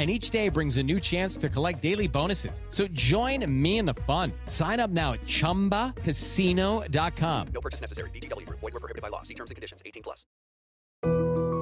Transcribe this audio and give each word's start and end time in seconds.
and 0.00 0.10
each 0.10 0.30
day 0.30 0.48
brings 0.48 0.78
a 0.78 0.82
new 0.82 0.98
chance 0.98 1.36
to 1.36 1.50
collect 1.50 1.82
daily 1.82 2.08
bonuses. 2.08 2.62
So 2.70 2.88
join 2.88 3.44
me 3.62 3.76
in 3.76 3.84
the 3.84 3.92
fun. 4.08 4.32
Sign 4.46 4.80
up 4.80 4.90
now 4.90 5.12
at 5.12 5.20
ChumbaCasino.com. 5.20 7.48
No 7.52 7.60
purchase 7.60 7.82
necessary. 7.82 8.08
VGW. 8.10 8.48
Void 8.48 8.72
were 8.72 8.80
prohibited 8.80 9.02
by 9.02 9.08
law. 9.08 9.20
See 9.20 9.34
terms 9.34 9.50
and 9.50 9.56
conditions. 9.56 9.82
18 9.84 10.02
plus. 10.02 10.24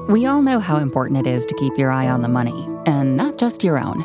We 0.09 0.27
all 0.27 0.41
know 0.41 0.61
how 0.61 0.79
important 0.79 1.19
it 1.19 1.27
is 1.27 1.45
to 1.47 1.55
keep 1.57 1.77
your 1.77 1.91
eye 1.91 2.09
on 2.09 2.23
the 2.23 2.29
money, 2.29 2.65
and 2.87 3.17
not 3.17 3.39
just 3.39 3.65
your 3.65 3.79
own. 3.79 4.05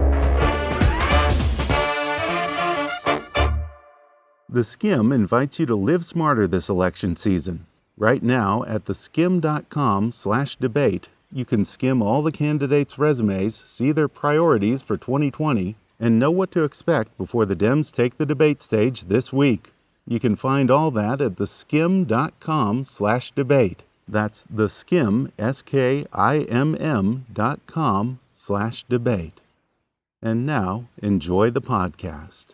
The 4.53 4.63
Skimm 4.63 5.15
invites 5.15 5.61
you 5.61 5.65
to 5.67 5.75
live 5.75 6.03
smarter 6.03 6.45
this 6.45 6.67
election 6.67 7.15
season. 7.15 7.67
Right 7.97 8.21
now, 8.21 8.65
at 8.67 8.83
theskimm.com/debate, 8.83 11.07
you 11.31 11.45
can 11.45 11.63
skim 11.63 12.01
all 12.01 12.21
the 12.21 12.33
candidates' 12.33 12.99
resumes, 12.99 13.55
see 13.55 13.93
their 13.93 14.09
priorities 14.09 14.81
for 14.81 14.97
2020, 14.97 15.77
and 16.01 16.19
know 16.19 16.31
what 16.31 16.51
to 16.51 16.65
expect 16.65 17.17
before 17.17 17.45
the 17.45 17.55
Dems 17.55 17.93
take 17.93 18.17
the 18.17 18.25
debate 18.25 18.61
stage 18.61 19.05
this 19.05 19.31
week. 19.31 19.71
You 20.05 20.19
can 20.19 20.35
find 20.35 20.69
all 20.69 20.91
that 20.91 21.21
at 21.21 21.37
theskimm.com/debate. 21.37 23.83
That's 24.05 24.43
theskimm, 24.53 25.31
S-K-I-M-M 25.39 27.25
dot 27.31 27.59
com 27.67 28.19
slash 28.33 28.83
debate. 28.89 29.39
And 30.21 30.45
now, 30.45 30.87
enjoy 31.01 31.51
the 31.51 31.61
podcast. 31.61 32.47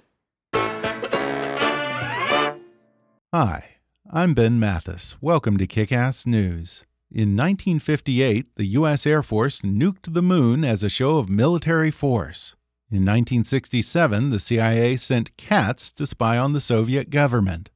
Hi, 3.33 3.72
I'm 4.09 4.33
Ben 4.33 4.58
Mathis. 4.58 5.17
Welcome 5.22 5.58
to 5.58 5.67
Kick 5.67 5.92
Ass 5.92 6.25
News. 6.25 6.86
In 7.11 7.36
1958, 7.36 8.56
the 8.56 8.67
U.S. 8.67 9.06
Air 9.06 9.22
Force 9.22 9.59
nuked 9.64 10.14
the 10.14 10.22
moon 10.22 10.64
as 10.64 10.81
a 10.81 10.89
show 10.89 11.17
of 11.17 11.28
military 11.28 11.92
force. 11.92 12.55
In 12.89 13.03
1967, 13.03 14.30
the 14.30 14.39
CIA 14.39 14.95
sent 14.95 15.36
cats 15.36 15.92
to 15.92 16.08
spy 16.08 16.38
on 16.38 16.53
the 16.53 16.61
Soviet 16.61 17.09
government. 17.09 17.70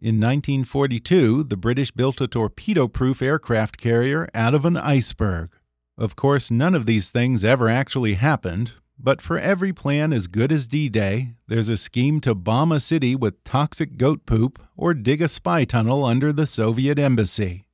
In 0.00 0.20
1942, 0.20 1.42
the 1.42 1.56
British 1.56 1.90
built 1.90 2.20
a 2.20 2.28
torpedo 2.28 2.86
proof 2.86 3.20
aircraft 3.20 3.78
carrier 3.78 4.28
out 4.34 4.54
of 4.54 4.64
an 4.64 4.76
iceberg. 4.76 5.50
Of 5.98 6.14
course, 6.14 6.48
none 6.48 6.76
of 6.76 6.86
these 6.86 7.10
things 7.10 7.44
ever 7.44 7.68
actually 7.68 8.14
happened, 8.14 8.74
but 9.02 9.20
for 9.20 9.38
every 9.38 9.72
plan 9.72 10.12
as 10.12 10.28
good 10.28 10.52
as 10.52 10.66
D 10.66 10.88
Day, 10.88 11.34
there's 11.48 11.68
a 11.68 11.76
scheme 11.76 12.20
to 12.20 12.34
bomb 12.34 12.70
a 12.70 12.78
city 12.78 13.16
with 13.16 13.42
toxic 13.42 13.96
goat 13.96 14.24
poop 14.26 14.62
or 14.76 14.94
dig 14.94 15.20
a 15.20 15.28
spy 15.28 15.64
tunnel 15.64 16.04
under 16.04 16.32
the 16.32 16.46
Soviet 16.46 16.98
embassy. 16.98 17.66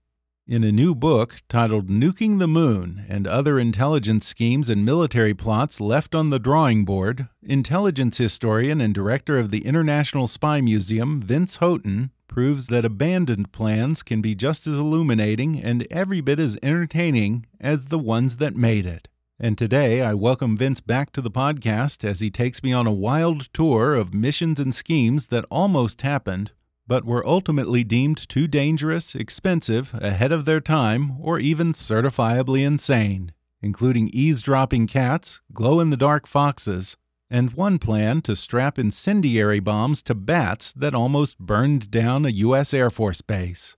In 0.46 0.64
a 0.64 0.72
new 0.72 0.94
book 0.94 1.42
titled 1.46 1.88
Nuking 1.88 2.38
the 2.38 2.48
Moon 2.48 3.04
and 3.06 3.26
Other 3.26 3.58
Intelligence 3.58 4.26
Schemes 4.26 4.70
and 4.70 4.82
Military 4.82 5.34
Plots 5.34 5.78
Left 5.78 6.14
on 6.14 6.30
the 6.30 6.38
Drawing 6.38 6.86
Board, 6.86 7.28
intelligence 7.42 8.16
historian 8.16 8.80
and 8.80 8.94
director 8.94 9.38
of 9.38 9.50
the 9.50 9.66
International 9.66 10.26
Spy 10.26 10.62
Museum, 10.62 11.20
Vince 11.20 11.56
Houghton, 11.56 12.12
proves 12.28 12.68
that 12.68 12.86
abandoned 12.86 13.52
plans 13.52 14.02
can 14.02 14.22
be 14.22 14.34
just 14.34 14.66
as 14.66 14.78
illuminating 14.78 15.62
and 15.62 15.86
every 15.90 16.22
bit 16.22 16.40
as 16.40 16.56
entertaining 16.62 17.44
as 17.60 17.86
the 17.86 17.98
ones 17.98 18.38
that 18.38 18.56
made 18.56 18.86
it. 18.86 19.08
And 19.40 19.56
today 19.56 20.02
I 20.02 20.14
welcome 20.14 20.56
Vince 20.56 20.80
back 20.80 21.12
to 21.12 21.20
the 21.20 21.30
podcast 21.30 22.02
as 22.02 22.18
he 22.18 22.28
takes 22.28 22.60
me 22.60 22.72
on 22.72 22.88
a 22.88 22.92
wild 22.92 23.48
tour 23.54 23.94
of 23.94 24.12
missions 24.12 24.58
and 24.58 24.74
schemes 24.74 25.28
that 25.28 25.44
almost 25.48 26.02
happened, 26.02 26.50
but 26.88 27.04
were 27.04 27.24
ultimately 27.24 27.84
deemed 27.84 28.28
too 28.28 28.48
dangerous, 28.48 29.14
expensive, 29.14 29.94
ahead 29.94 30.32
of 30.32 30.44
their 30.44 30.60
time, 30.60 31.20
or 31.20 31.38
even 31.38 31.72
certifiably 31.72 32.66
insane, 32.66 33.30
including 33.62 34.10
eavesdropping 34.12 34.88
cats, 34.88 35.40
glow 35.52 35.78
in 35.78 35.90
the 35.90 35.96
dark 35.96 36.26
foxes, 36.26 36.96
and 37.30 37.52
one 37.52 37.78
plan 37.78 38.20
to 38.22 38.34
strap 38.34 38.76
incendiary 38.76 39.60
bombs 39.60 40.02
to 40.02 40.16
bats 40.16 40.72
that 40.72 40.96
almost 40.96 41.38
burned 41.38 41.92
down 41.92 42.24
a 42.24 42.30
U.S. 42.30 42.74
Air 42.74 42.90
Force 42.90 43.22
base. 43.22 43.76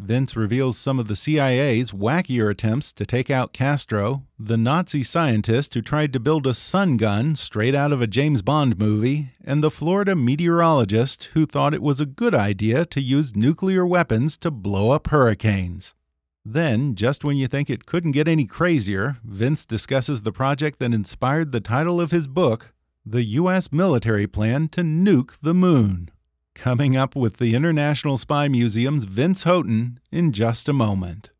Vince 0.00 0.36
reveals 0.36 0.78
some 0.78 1.00
of 1.00 1.08
the 1.08 1.16
CIA's 1.16 1.90
wackier 1.90 2.48
attempts 2.48 2.92
to 2.92 3.04
take 3.04 3.30
out 3.30 3.52
Castro, 3.52 4.22
the 4.38 4.56
Nazi 4.56 5.02
scientist 5.02 5.74
who 5.74 5.82
tried 5.82 6.12
to 6.12 6.20
build 6.20 6.46
a 6.46 6.54
sun 6.54 6.96
gun 6.96 7.34
straight 7.34 7.74
out 7.74 7.92
of 7.92 8.00
a 8.00 8.06
James 8.06 8.40
Bond 8.40 8.78
movie, 8.78 9.32
and 9.44 9.62
the 9.62 9.72
Florida 9.72 10.14
meteorologist 10.14 11.24
who 11.34 11.44
thought 11.44 11.74
it 11.74 11.82
was 11.82 12.00
a 12.00 12.06
good 12.06 12.34
idea 12.34 12.86
to 12.86 13.00
use 13.00 13.34
nuclear 13.34 13.84
weapons 13.84 14.36
to 14.38 14.52
blow 14.52 14.92
up 14.92 15.08
hurricanes. 15.08 15.96
Then, 16.44 16.94
just 16.94 17.24
when 17.24 17.36
you 17.36 17.48
think 17.48 17.68
it 17.68 17.84
couldn't 17.84 18.12
get 18.12 18.28
any 18.28 18.46
crazier, 18.46 19.18
Vince 19.24 19.66
discusses 19.66 20.22
the 20.22 20.32
project 20.32 20.78
that 20.78 20.94
inspired 20.94 21.50
the 21.50 21.60
title 21.60 22.00
of 22.00 22.12
his 22.12 22.28
book, 22.28 22.72
The 23.04 23.24
U.S. 23.24 23.72
Military 23.72 24.28
Plan 24.28 24.68
to 24.68 24.82
Nuke 24.82 25.36
the 25.42 25.54
Moon. 25.54 26.10
Coming 26.58 26.96
up 26.96 27.14
with 27.14 27.36
the 27.36 27.54
International 27.54 28.18
Spy 28.18 28.48
Museum's 28.48 29.04
Vince 29.04 29.44
Houghton 29.44 30.00
in 30.10 30.32
just 30.32 30.68
a 30.68 30.72
moment. 30.72 31.30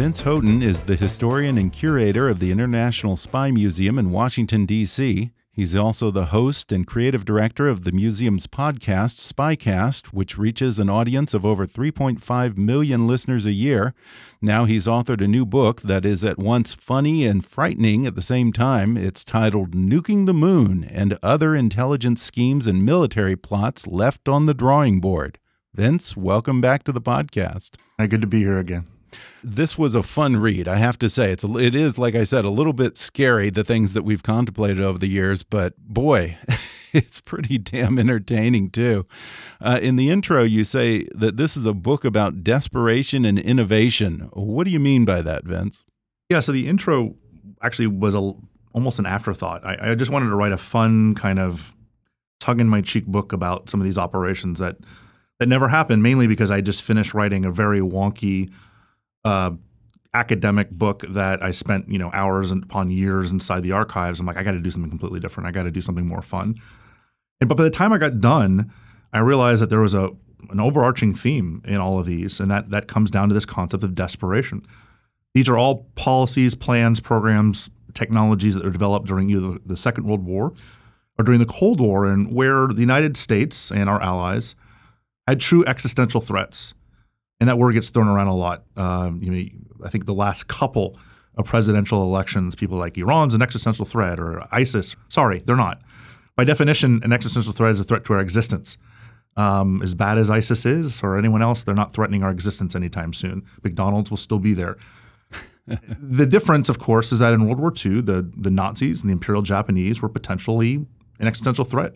Vince 0.00 0.22
Houghton 0.22 0.62
is 0.62 0.84
the 0.84 0.96
historian 0.96 1.58
and 1.58 1.70
curator 1.70 2.30
of 2.30 2.38
the 2.38 2.50
International 2.50 3.18
Spy 3.18 3.50
Museum 3.50 3.98
in 3.98 4.10
Washington, 4.10 4.64
D.C. 4.64 5.30
He's 5.52 5.76
also 5.76 6.10
the 6.10 6.24
host 6.24 6.72
and 6.72 6.86
creative 6.86 7.26
director 7.26 7.68
of 7.68 7.84
the 7.84 7.92
museum's 7.92 8.46
podcast, 8.46 9.30
Spycast, 9.30 10.06
which 10.06 10.38
reaches 10.38 10.78
an 10.78 10.88
audience 10.88 11.34
of 11.34 11.44
over 11.44 11.66
3.5 11.66 12.56
million 12.56 13.06
listeners 13.06 13.44
a 13.44 13.52
year. 13.52 13.92
Now 14.40 14.64
he's 14.64 14.86
authored 14.86 15.22
a 15.22 15.28
new 15.28 15.44
book 15.44 15.82
that 15.82 16.06
is 16.06 16.24
at 16.24 16.38
once 16.38 16.72
funny 16.72 17.26
and 17.26 17.44
frightening 17.44 18.06
at 18.06 18.14
the 18.14 18.22
same 18.22 18.54
time. 18.54 18.96
It's 18.96 19.22
titled 19.22 19.72
Nuking 19.72 20.24
the 20.24 20.32
Moon 20.32 20.82
and 20.82 21.18
Other 21.22 21.54
Intelligence 21.54 22.22
Schemes 22.22 22.66
and 22.66 22.86
Military 22.86 23.36
Plots 23.36 23.86
Left 23.86 24.30
on 24.30 24.46
the 24.46 24.54
Drawing 24.54 24.98
Board. 24.98 25.38
Vince, 25.74 26.16
welcome 26.16 26.62
back 26.62 26.84
to 26.84 26.92
the 26.92 27.02
podcast. 27.02 27.72
Good 27.98 28.22
to 28.22 28.26
be 28.26 28.38
here 28.38 28.58
again 28.58 28.84
this 29.42 29.76
was 29.76 29.94
a 29.94 30.02
fun 30.02 30.36
read. 30.36 30.68
I 30.68 30.76
have 30.76 30.98
to 31.00 31.08
say, 31.08 31.32
it's 31.32 31.44
a, 31.44 31.56
it 31.56 31.74
is 31.74 31.98
like 31.98 32.14
I 32.14 32.24
said, 32.24 32.44
a 32.44 32.50
little 32.50 32.72
bit 32.72 32.96
scary 32.96 33.50
the 33.50 33.64
things 33.64 33.92
that 33.92 34.02
we've 34.02 34.22
contemplated 34.22 34.80
over 34.80 34.98
the 34.98 35.08
years, 35.08 35.42
but 35.42 35.76
boy, 35.78 36.36
it's 36.92 37.20
pretty 37.20 37.58
damn 37.58 37.98
entertaining 37.98 38.70
too. 38.70 39.06
Uh, 39.60 39.78
in 39.80 39.96
the 39.96 40.10
intro, 40.10 40.42
you 40.42 40.64
say 40.64 41.06
that 41.14 41.36
this 41.36 41.56
is 41.56 41.66
a 41.66 41.74
book 41.74 42.04
about 42.04 42.42
desperation 42.42 43.24
and 43.24 43.38
innovation. 43.38 44.30
What 44.32 44.64
do 44.64 44.70
you 44.70 44.80
mean 44.80 45.04
by 45.04 45.22
that, 45.22 45.44
Vince? 45.44 45.84
Yeah, 46.28 46.40
so 46.40 46.52
the 46.52 46.68
intro 46.68 47.16
actually 47.62 47.88
was 47.88 48.14
a 48.14 48.32
almost 48.72 48.98
an 48.98 49.06
afterthought. 49.06 49.64
I, 49.64 49.90
I 49.90 49.94
just 49.94 50.10
wanted 50.10 50.26
to 50.26 50.36
write 50.36 50.52
a 50.52 50.56
fun 50.56 51.14
kind 51.14 51.38
of 51.38 51.74
tug 52.38 52.60
in 52.60 52.68
my 52.68 52.80
cheek 52.80 53.06
book 53.06 53.32
about 53.32 53.68
some 53.68 53.80
of 53.80 53.84
these 53.84 53.98
operations 53.98 54.58
that 54.58 54.76
that 55.38 55.48
never 55.48 55.68
happened, 55.68 56.02
mainly 56.02 56.26
because 56.26 56.50
I 56.50 56.60
just 56.60 56.82
finished 56.82 57.14
writing 57.14 57.44
a 57.44 57.50
very 57.50 57.80
wonky 57.80 58.52
uh, 59.24 59.52
academic 60.12 60.70
book 60.70 61.02
that 61.08 61.42
I 61.42 61.50
spent 61.50 61.88
you 61.88 61.98
know 61.98 62.10
hours 62.12 62.50
and 62.50 62.64
upon 62.64 62.90
years 62.90 63.30
inside 63.30 63.62
the 63.62 63.72
archives. 63.72 64.20
I'm 64.20 64.26
like, 64.26 64.36
I 64.36 64.42
got 64.42 64.52
to 64.52 64.60
do 64.60 64.70
something 64.70 64.90
completely 64.90 65.20
different. 65.20 65.46
I 65.48 65.52
got 65.52 65.64
to 65.64 65.70
do 65.70 65.80
something 65.80 66.06
more 66.06 66.22
fun. 66.22 66.56
And 67.40 67.48
but 67.48 67.56
by 67.56 67.64
the 67.64 67.70
time 67.70 67.92
I 67.92 67.98
got 67.98 68.20
done, 68.20 68.72
I 69.12 69.20
realized 69.20 69.62
that 69.62 69.70
there 69.70 69.80
was 69.80 69.94
a 69.94 70.10
an 70.48 70.58
overarching 70.58 71.12
theme 71.12 71.60
in 71.64 71.76
all 71.76 71.98
of 71.98 72.06
these, 72.06 72.40
and 72.40 72.50
that 72.50 72.70
that 72.70 72.88
comes 72.88 73.10
down 73.10 73.28
to 73.28 73.34
this 73.34 73.46
concept 73.46 73.82
of 73.82 73.94
desperation. 73.94 74.62
These 75.34 75.48
are 75.48 75.56
all 75.56 75.86
policies, 75.94 76.54
plans, 76.56 76.98
programs, 76.98 77.70
technologies 77.94 78.54
that 78.54 78.64
were 78.64 78.70
developed 78.70 79.06
during 79.06 79.30
either 79.30 79.58
the 79.64 79.76
Second 79.76 80.04
World 80.04 80.24
War 80.24 80.52
or 81.18 81.24
during 81.24 81.38
the 81.38 81.46
Cold 81.46 81.80
War, 81.80 82.06
and 82.06 82.32
where 82.32 82.66
the 82.66 82.80
United 82.80 83.16
States 83.16 83.70
and 83.70 83.88
our 83.88 84.02
allies 84.02 84.56
had 85.28 85.40
true 85.40 85.64
existential 85.66 86.20
threats. 86.20 86.74
And 87.40 87.48
that 87.48 87.58
word 87.58 87.72
gets 87.72 87.90
thrown 87.90 88.08
around 88.08 88.28
a 88.28 88.36
lot. 88.36 88.64
Um, 88.76 89.22
you 89.22 89.30
know, 89.30 89.84
I 89.84 89.88
think 89.88 90.04
the 90.04 90.14
last 90.14 90.46
couple 90.46 90.98
of 91.36 91.46
presidential 91.46 92.02
elections, 92.02 92.54
people 92.54 92.78
like 92.78 92.98
Iran's 92.98 93.34
an 93.34 93.42
existential 93.42 93.86
threat 93.86 94.20
or 94.20 94.46
ISIS. 94.52 94.94
Sorry, 95.08 95.40
they're 95.40 95.56
not. 95.56 95.80
By 96.36 96.44
definition, 96.44 97.00
an 97.02 97.12
existential 97.12 97.52
threat 97.52 97.72
is 97.72 97.80
a 97.80 97.84
threat 97.84 98.04
to 98.04 98.12
our 98.14 98.20
existence. 98.20 98.78
Um, 99.36 99.80
as 99.82 99.94
bad 99.94 100.18
as 100.18 100.28
ISIS 100.28 100.66
is 100.66 101.02
or 101.02 101.16
anyone 101.16 101.40
else, 101.40 101.62
they're 101.62 101.74
not 101.74 101.92
threatening 101.92 102.22
our 102.22 102.30
existence 102.30 102.74
anytime 102.74 103.12
soon. 103.12 103.44
McDonald's 103.62 104.10
will 104.10 104.16
still 104.16 104.38
be 104.38 104.52
there. 104.52 104.76
the 105.66 106.26
difference, 106.26 106.68
of 106.68 106.78
course, 106.78 107.12
is 107.12 107.20
that 107.20 107.32
in 107.32 107.46
World 107.46 107.60
War 107.60 107.72
II, 107.72 108.00
the, 108.02 108.30
the 108.36 108.50
Nazis 108.50 109.02
and 109.02 109.08
the 109.08 109.12
Imperial 109.12 109.42
Japanese 109.42 110.02
were 110.02 110.08
potentially 110.08 110.86
an 111.18 111.26
existential 111.26 111.64
threat, 111.64 111.94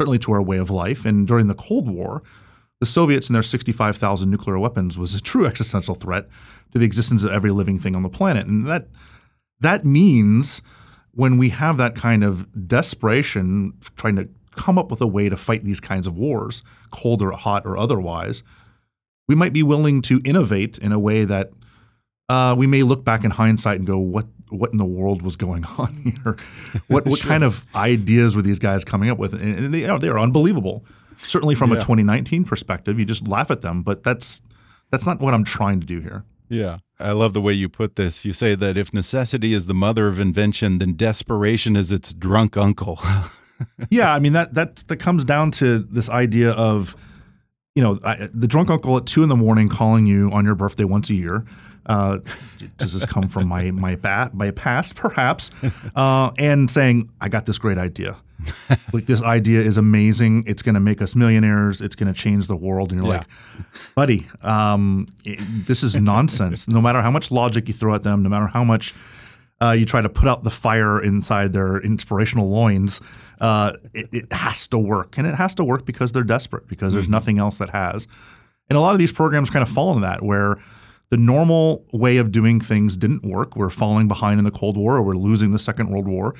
certainly 0.00 0.18
to 0.18 0.32
our 0.32 0.42
way 0.42 0.58
of 0.58 0.70
life. 0.70 1.04
And 1.04 1.26
during 1.26 1.46
the 1.46 1.54
Cold 1.54 1.88
War, 1.88 2.22
the 2.80 2.86
Soviets 2.86 3.28
and 3.28 3.34
their 3.34 3.42
65,000 3.42 4.30
nuclear 4.30 4.58
weapons 4.58 4.96
was 4.96 5.14
a 5.14 5.20
true 5.20 5.46
existential 5.52 5.94
threat 5.94 6.28
to 6.72 6.78
the 6.78 6.86
existence 6.86 7.24
of 7.24 7.32
every 7.32 7.50
living 7.50 7.78
thing 7.78 7.96
on 7.96 8.02
the 8.02 8.08
planet. 8.08 8.46
And 8.46 8.66
that 8.66 8.88
that 9.60 9.84
means 9.84 10.62
when 11.12 11.36
we 11.36 11.48
have 11.48 11.78
that 11.78 11.96
kind 11.96 12.22
of 12.22 12.68
desperation 12.68 13.72
trying 13.96 14.16
to 14.16 14.28
come 14.52 14.78
up 14.78 14.90
with 14.90 15.00
a 15.00 15.06
way 15.06 15.28
to 15.28 15.36
fight 15.36 15.64
these 15.64 15.80
kinds 15.80 16.06
of 16.06 16.16
wars, 16.16 16.62
cold 16.90 17.22
or 17.22 17.32
hot 17.32 17.64
or 17.66 17.76
otherwise, 17.76 18.42
we 19.26 19.34
might 19.34 19.52
be 19.52 19.62
willing 19.62 20.02
to 20.02 20.20
innovate 20.24 20.78
in 20.78 20.92
a 20.92 20.98
way 20.98 21.24
that 21.24 21.50
uh, 22.28 22.54
we 22.56 22.66
may 22.66 22.82
look 22.82 23.04
back 23.04 23.24
in 23.24 23.30
hindsight 23.30 23.78
and 23.78 23.86
go, 23.86 23.98
"What 23.98 24.26
what 24.50 24.70
in 24.70 24.76
the 24.76 24.84
world 24.84 25.22
was 25.22 25.36
going 25.36 25.64
on 25.78 25.94
here? 25.94 26.36
What 26.88 27.06
what 27.06 27.20
kind 27.32 27.44
of 27.44 27.64
ideas 27.74 28.36
were 28.36 28.42
these 28.42 28.58
guys 28.58 28.84
coming 28.84 29.08
up 29.08 29.18
with?" 29.18 29.34
And 29.34 29.72
they 29.72 29.86
are 29.86 29.98
they 29.98 30.08
are 30.08 30.18
unbelievable. 30.18 30.84
Certainly, 31.26 31.54
from 31.56 31.70
Yeah. 31.70 31.76
a 31.76 31.80
2019 31.80 32.44
perspective, 32.44 32.98
you 32.98 33.04
just 33.04 33.26
laugh 33.28 33.50
at 33.50 33.60
them, 33.62 33.82
but 33.82 34.02
that's 34.02 34.40
that's 34.90 35.04
not 35.06 35.20
what 35.20 35.34
I'm 35.34 35.44
trying 35.44 35.80
to 35.80 35.86
do 35.86 36.00
here. 36.00 36.24
Yeah. 36.48 36.78
I 36.98 37.12
love 37.12 37.34
the 37.34 37.42
way 37.42 37.52
you 37.52 37.68
put 37.68 37.96
this. 37.96 38.24
You 38.24 38.32
say 38.32 38.54
that 38.54 38.76
if 38.78 38.92
necessity 38.94 39.52
is 39.52 39.66
the 39.66 39.74
mother 39.74 40.08
of 40.08 40.18
invention, 40.18 40.78
then 40.78 40.94
desperation 40.96 41.76
is 41.76 41.92
its 41.92 42.12
drunk 42.14 42.56
uncle. 42.56 42.98
yeah, 43.90 44.12
I 44.14 44.18
mean 44.18 44.32
that 44.32 44.54
that 44.54 44.76
that 44.88 44.96
comes 44.96 45.24
down 45.24 45.50
to 45.52 45.78
this 45.80 46.08
idea 46.08 46.52
of, 46.52 46.96
you 47.74 47.82
know, 47.82 47.98
I, 48.04 48.28
the 48.32 48.46
drunk 48.48 48.70
uncle 48.70 48.96
at 48.96 49.06
two 49.06 49.22
in 49.22 49.28
the 49.28 49.36
morning 49.36 49.68
calling 49.68 50.06
you 50.06 50.30
on 50.32 50.44
your 50.44 50.54
birthday 50.54 50.84
once 50.84 51.10
a 51.10 51.14
year. 51.14 51.44
Uh, 51.86 52.18
does 52.76 52.92
this 52.94 53.04
come 53.06 53.28
from 53.28 53.48
my 53.48 53.70
my 53.70 53.96
ba- 53.96 54.30
my 54.32 54.50
past, 54.50 54.94
perhaps? 54.94 55.50
Uh, 55.94 56.30
and 56.38 56.70
saying, 56.70 57.10
"I 57.20 57.28
got 57.28 57.46
this 57.46 57.58
great 57.58 57.78
idea. 57.78 58.16
like 58.92 59.06
this 59.06 59.22
idea 59.22 59.60
is 59.62 59.76
amazing. 59.76 60.44
It's 60.46 60.62
going 60.62 60.74
to 60.74 60.80
make 60.80 61.02
us 61.02 61.14
millionaires. 61.16 61.80
It's 61.82 61.96
going 61.96 62.12
to 62.12 62.18
change 62.18 62.46
the 62.46 62.56
world." 62.56 62.92
And 62.92 63.00
you're 63.00 63.10
Yeah. 63.10 63.18
like, 63.18 63.26
"Buddy, 63.94 64.26
um, 64.42 65.06
it- 65.24 65.40
this 65.66 65.82
is 65.82 65.96
nonsense. 65.96 66.68
no 66.68 66.80
matter 66.80 67.02
how 67.02 67.10
much 67.10 67.30
logic 67.30 67.68
you 67.68 67.74
throw 67.74 67.94
at 67.94 68.02
them, 68.02 68.22
no 68.22 68.28
matter 68.28 68.46
how 68.46 68.64
much." 68.64 68.94
uh, 69.60 69.72
you 69.72 69.84
try 69.84 70.00
to 70.00 70.08
put 70.08 70.28
out 70.28 70.44
the 70.44 70.50
fire 70.50 71.02
inside 71.02 71.52
their 71.52 71.78
inspirational 71.78 72.48
loins, 72.48 73.00
uh, 73.40 73.72
it, 73.92 74.08
it 74.12 74.32
has 74.32 74.68
to 74.68 74.78
work. 74.78 75.18
And 75.18 75.26
it 75.26 75.34
has 75.34 75.52
to 75.56 75.64
work 75.64 75.84
because 75.84 76.12
they're 76.12 76.22
desperate, 76.22 76.68
because 76.68 76.94
there's 76.94 77.08
nothing 77.08 77.40
else 77.40 77.58
that 77.58 77.70
has. 77.70 78.06
And 78.70 78.76
a 78.76 78.80
lot 78.80 78.92
of 78.92 79.00
these 79.00 79.10
programs 79.10 79.50
kind 79.50 79.64
of 79.64 79.68
fall 79.68 79.90
into 79.96 80.02
that, 80.02 80.22
where 80.22 80.58
the 81.10 81.16
normal 81.16 81.84
way 81.92 82.18
of 82.18 82.30
doing 82.30 82.60
things 82.60 82.96
didn't 82.96 83.24
work. 83.24 83.56
We're 83.56 83.68
falling 83.68 84.06
behind 84.06 84.38
in 84.38 84.44
the 84.44 84.52
Cold 84.52 84.76
War, 84.76 84.96
or 84.96 85.02
we're 85.02 85.14
losing 85.14 85.50
the 85.50 85.58
Second 85.58 85.90
World 85.90 86.06
War. 86.06 86.36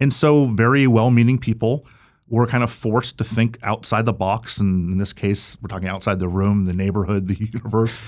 And 0.00 0.12
so, 0.12 0.46
very 0.46 0.86
well 0.86 1.10
meaning 1.10 1.38
people 1.38 1.86
were 2.28 2.46
kind 2.46 2.62
of 2.62 2.70
forced 2.70 3.18
to 3.18 3.24
think 3.24 3.58
outside 3.62 4.04
the 4.04 4.12
box. 4.12 4.58
And 4.58 4.92
in 4.92 4.98
this 4.98 5.12
case, 5.12 5.56
we're 5.62 5.68
talking 5.68 5.88
outside 5.88 6.18
the 6.18 6.28
room, 6.28 6.66
the 6.66 6.74
neighborhood, 6.74 7.26
the 7.26 7.36
universe, 7.52 7.98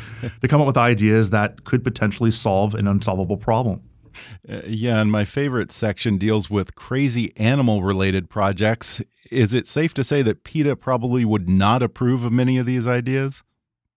to 0.43 0.49
come 0.49 0.61
up 0.61 0.67
with 0.67 0.77
ideas 0.77 1.31
that 1.31 1.65
could 1.65 1.83
potentially 1.83 2.31
solve 2.31 2.75
an 2.75 2.87
unsolvable 2.87 3.39
problem. 3.39 3.83
Uh, 4.49 4.61
yeah, 4.67 5.01
and 5.01 5.11
my 5.11 5.25
favorite 5.25 5.73
section 5.73 6.19
deals 6.19 6.51
with 6.51 6.75
crazy 6.75 7.33
animal 7.37 7.83
related 7.83 8.29
projects. 8.29 9.01
Is 9.31 9.55
it 9.55 9.69
safe 9.69 9.95
to 9.95 10.05
say 10.05 10.23
that 10.23 10.45
PETA 10.45 10.77
probably 10.77 11.25
would 11.25 11.49
not 11.49 11.83
approve 11.83 12.25
of 12.25 12.33
many 12.33 12.59
of 12.59 12.67
these 12.67 12.87
ideas? 12.87 13.45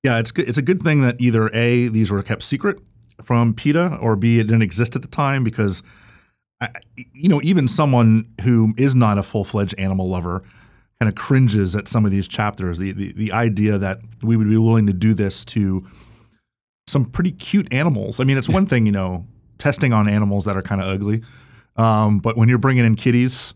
Yeah, 0.03 0.19
it's 0.19 0.31
good. 0.31 0.47
It's 0.47 0.57
a 0.57 0.63
good 0.63 0.81
thing 0.81 1.01
that 1.01 1.15
either 1.19 1.49
a 1.53 1.87
these 1.87 2.11
were 2.11 2.21
kept 2.21 2.43
secret 2.43 2.79
from 3.23 3.53
PETA, 3.53 3.97
or 4.01 4.15
b 4.15 4.39
it 4.39 4.43
didn't 4.43 4.61
exist 4.61 4.95
at 4.95 5.01
the 5.01 5.07
time 5.07 5.43
because, 5.43 5.81
you 7.13 7.30
know, 7.30 7.42
even 7.44 7.68
someone 7.68 8.27
who 8.44 8.74
is 8.77 8.95
not 8.95 9.18
a 9.18 9.24
full 9.24 9.44
fledged 9.44 9.75
animal 9.77 10.10
lover 10.10 10.44
kind 11.00 11.10
of 11.10 11.15
cringes 11.15 11.75
at 11.75 11.88
some 11.88 12.06
of 12.06 12.12
these 12.12 12.27
chapters. 12.27 12.77
The, 12.77 12.92
the 12.92 13.13
the 13.13 13.31
idea 13.31 13.77
that 13.77 14.00
we 14.21 14.38
would 14.38 14.50
be 14.50 14.57
willing 14.57 14.88
to 14.88 14.94
do 14.94 15.13
this 15.13 15.44
to 15.45 15.86
some 16.88 17.06
pretty 17.06 17.31
cute 17.31 17.74
animals. 17.74 18.19
I 18.19 18.24
mean, 18.24 18.38
it's 18.38 18.50
one 18.50 18.65
thing, 18.65 18.86
you 18.86 18.92
know, 18.92 19.25
testing 19.57 19.94
on 19.94 20.07
animals 20.07 20.45
that 20.45 20.57
are 20.57 20.62
kind 20.62 20.81
of 20.81 20.88
ugly, 20.88 21.24
um, 21.75 22.19
but 22.19 22.38
when 22.38 22.50
you're 22.50 22.57
bringing 22.57 22.86
in 22.86 22.95
kitties, 22.95 23.54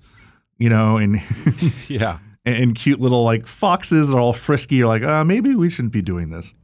you 0.58 0.70
know, 0.70 0.98
and 0.98 1.18
Yeah. 1.88 2.20
and 2.46 2.76
cute 2.76 3.00
little 3.00 3.24
like 3.24 3.46
foxes 3.46 4.10
that 4.10 4.16
are 4.16 4.20
all 4.20 4.34
frisky, 4.34 4.76
you're 4.76 4.88
like, 4.88 5.04
uh, 5.04 5.24
maybe 5.26 5.54
we 5.56 5.70
shouldn't 5.70 5.94
be 5.94 6.02
doing 6.02 6.30
this. 6.30 6.56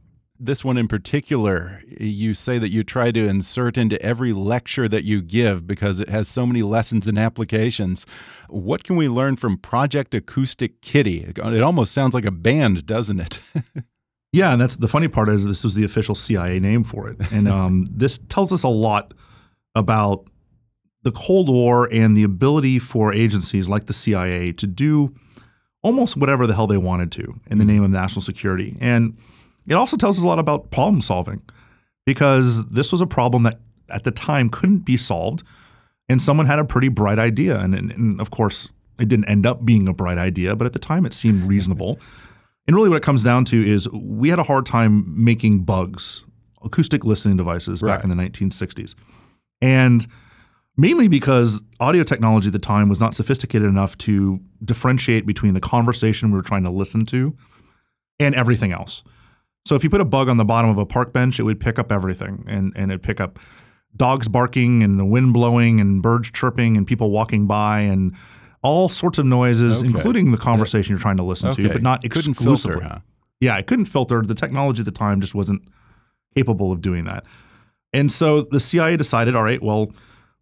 This 0.44 0.62
one 0.62 0.76
in 0.76 0.88
particular, 0.88 1.80
you 1.98 2.34
say 2.34 2.58
that 2.58 2.70
you 2.70 2.84
try 2.84 3.10
to 3.10 3.26
insert 3.26 3.78
into 3.78 4.00
every 4.02 4.34
lecture 4.34 4.88
that 4.88 5.04
you 5.04 5.22
give 5.22 5.66
because 5.66 6.00
it 6.00 6.10
has 6.10 6.28
so 6.28 6.46
many 6.46 6.62
lessons 6.62 7.06
and 7.06 7.18
applications. 7.18 8.04
What 8.48 8.84
can 8.84 8.96
we 8.96 9.08
learn 9.08 9.36
from 9.36 9.56
Project 9.56 10.14
Acoustic 10.14 10.82
Kitty? 10.82 11.20
It 11.20 11.62
almost 11.62 11.92
sounds 11.92 12.12
like 12.12 12.26
a 12.26 12.30
band, 12.30 12.84
doesn't 12.84 13.20
it? 13.20 13.40
Yeah, 14.34 14.52
and 14.52 14.60
that's 14.60 14.74
the 14.74 14.88
funny 14.88 15.06
part 15.06 15.28
is 15.28 15.44
this 15.44 15.62
was 15.62 15.76
the 15.76 15.84
official 15.84 16.16
CIA 16.16 16.58
name 16.58 16.82
for 16.82 17.08
it, 17.08 17.16
and 17.32 17.46
um, 17.58 17.86
this 17.88 18.18
tells 18.28 18.52
us 18.52 18.64
a 18.64 18.68
lot 18.68 19.14
about 19.76 20.28
the 21.04 21.12
Cold 21.12 21.48
War 21.48 21.88
and 21.92 22.16
the 22.16 22.24
ability 22.24 22.80
for 22.80 23.12
agencies 23.12 23.68
like 23.68 23.86
the 23.86 23.92
CIA 23.92 24.50
to 24.50 24.66
do 24.66 25.14
almost 25.82 26.16
whatever 26.16 26.48
the 26.48 26.54
hell 26.54 26.66
they 26.66 26.78
wanted 26.78 27.12
to 27.12 27.40
in 27.48 27.58
the 27.58 27.64
name 27.64 27.84
of 27.84 27.90
national 27.90 28.22
security. 28.22 28.76
And 28.80 29.16
it 29.66 29.74
also 29.74 29.96
tells 29.96 30.18
us 30.18 30.24
a 30.24 30.26
lot 30.26 30.38
about 30.38 30.70
problem 30.70 31.00
solving 31.00 31.42
because 32.06 32.68
this 32.68 32.92
was 32.92 33.00
a 33.00 33.06
problem 33.06 33.44
that 33.44 33.60
at 33.88 34.04
the 34.04 34.10
time 34.10 34.48
couldn't 34.48 34.80
be 34.80 34.96
solved, 34.96 35.42
and 36.08 36.20
someone 36.20 36.46
had 36.46 36.58
a 36.58 36.64
pretty 36.64 36.88
bright 36.88 37.18
idea, 37.18 37.58
and, 37.58 37.74
and, 37.74 37.90
and 37.92 38.20
of 38.20 38.30
course 38.30 38.70
it 38.98 39.08
didn't 39.08 39.28
end 39.28 39.46
up 39.46 39.64
being 39.64 39.88
a 39.88 39.94
bright 39.94 40.18
idea, 40.18 40.54
but 40.54 40.66
at 40.66 40.72
the 40.72 40.78
time 40.78 41.06
it 41.06 41.12
seemed 41.12 41.44
reasonable. 41.44 41.98
And 42.66 42.74
really, 42.74 42.88
what 42.88 42.96
it 42.96 43.02
comes 43.02 43.22
down 43.22 43.44
to 43.46 43.62
is 43.62 43.88
we 43.90 44.30
had 44.30 44.38
a 44.38 44.42
hard 44.42 44.64
time 44.64 45.04
making 45.22 45.64
bugs, 45.64 46.24
acoustic 46.64 47.04
listening 47.04 47.36
devices 47.36 47.82
back 47.82 48.02
in 48.02 48.08
the 48.08 48.16
1960s. 48.16 48.94
And 49.60 50.06
mainly 50.76 51.08
because 51.08 51.60
audio 51.78 52.02
technology 52.02 52.48
at 52.48 52.52
the 52.52 52.58
time 52.58 52.88
was 52.88 53.00
not 53.00 53.14
sophisticated 53.14 53.68
enough 53.68 53.98
to 53.98 54.40
differentiate 54.64 55.26
between 55.26 55.52
the 55.52 55.60
conversation 55.60 56.30
we 56.30 56.38
were 56.38 56.42
trying 56.42 56.64
to 56.64 56.70
listen 56.70 57.04
to 57.06 57.36
and 58.18 58.34
everything 58.34 58.72
else. 58.72 59.04
So 59.64 59.74
if 59.74 59.82
you 59.82 59.88
put 59.90 60.00
a 60.00 60.04
bug 60.04 60.28
on 60.28 60.36
the 60.36 60.44
bottom 60.44 60.70
of 60.70 60.76
a 60.78 60.84
park 60.84 61.12
bench, 61.12 61.40
it 61.40 61.42
would 61.44 61.58
pick 61.58 61.78
up 61.78 61.90
everything 61.90 62.44
and, 62.46 62.72
and 62.76 62.90
it'd 62.90 63.02
pick 63.02 63.20
up 63.20 63.38
dogs 63.96 64.28
barking 64.28 64.82
and 64.82 64.98
the 64.98 65.04
wind 65.06 65.32
blowing 65.32 65.80
and 65.80 66.02
birds 66.02 66.30
chirping 66.30 66.76
and 66.76 66.86
people 66.86 67.10
walking 67.10 67.46
by 67.46 67.80
and 67.80 68.14
all 68.62 68.88
sorts 68.88 69.18
of 69.18 69.24
noises, 69.26 69.80
Okay. 69.82 69.88
including 69.88 70.30
the 70.32 70.36
conversation 70.38 70.92
you're 70.92 71.00
trying 71.00 71.16
to 71.16 71.22
listen 71.22 71.50
to, 71.52 71.68
but 71.68 71.82
not 71.82 72.04
It 72.04 72.10
couldn't 72.10 72.32
exclusively. 72.32 72.80
filter, 72.80 72.88
huh? 72.94 72.98
Yeah, 73.40 73.56
it 73.58 73.66
couldn't 73.66 73.84
filter. 73.86 74.22
The 74.22 74.34
technology 74.34 74.80
at 74.80 74.86
the 74.86 74.90
time 74.92 75.20
just 75.20 75.34
wasn't 75.34 75.62
capable 76.34 76.72
of 76.72 76.80
doing 76.80 77.04
that. 77.04 77.24
And 77.92 78.10
so 78.10 78.42
the 78.42 78.60
CIA 78.60 78.96
decided, 78.96 79.34
all 79.36 79.42
right, 79.44 79.62
well, 79.62 79.92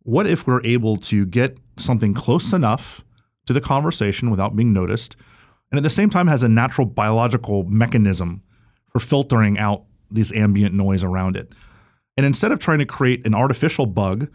what 0.02 0.26
if 0.26 0.46
we're 0.46 0.64
able 0.64 0.96
to 0.98 1.26
get 1.26 1.58
something 1.76 2.14
close 2.14 2.52
enough 2.52 3.04
to 3.46 3.52
the 3.52 3.60
conversation 3.60 4.30
without 4.30 4.56
being 4.56 4.72
noticed, 4.72 5.16
and 5.70 5.78
at 5.78 5.82
the 5.82 5.90
same 5.90 6.10
time 6.10 6.26
has 6.28 6.42
a 6.42 6.48
natural 6.48 6.86
biological 6.86 7.64
mechanism 7.64 8.42
for 8.92 9.00
filtering 9.00 9.58
out 9.58 9.84
this 10.10 10.32
ambient 10.34 10.74
noise 10.74 11.02
around 11.02 11.36
it. 11.36 11.52
And 12.16 12.26
instead 12.26 12.52
of 12.52 12.58
trying 12.58 12.78
to 12.78 12.86
create 12.86 13.26
an 13.26 13.34
artificial 13.34 13.86
bug, 13.86 14.30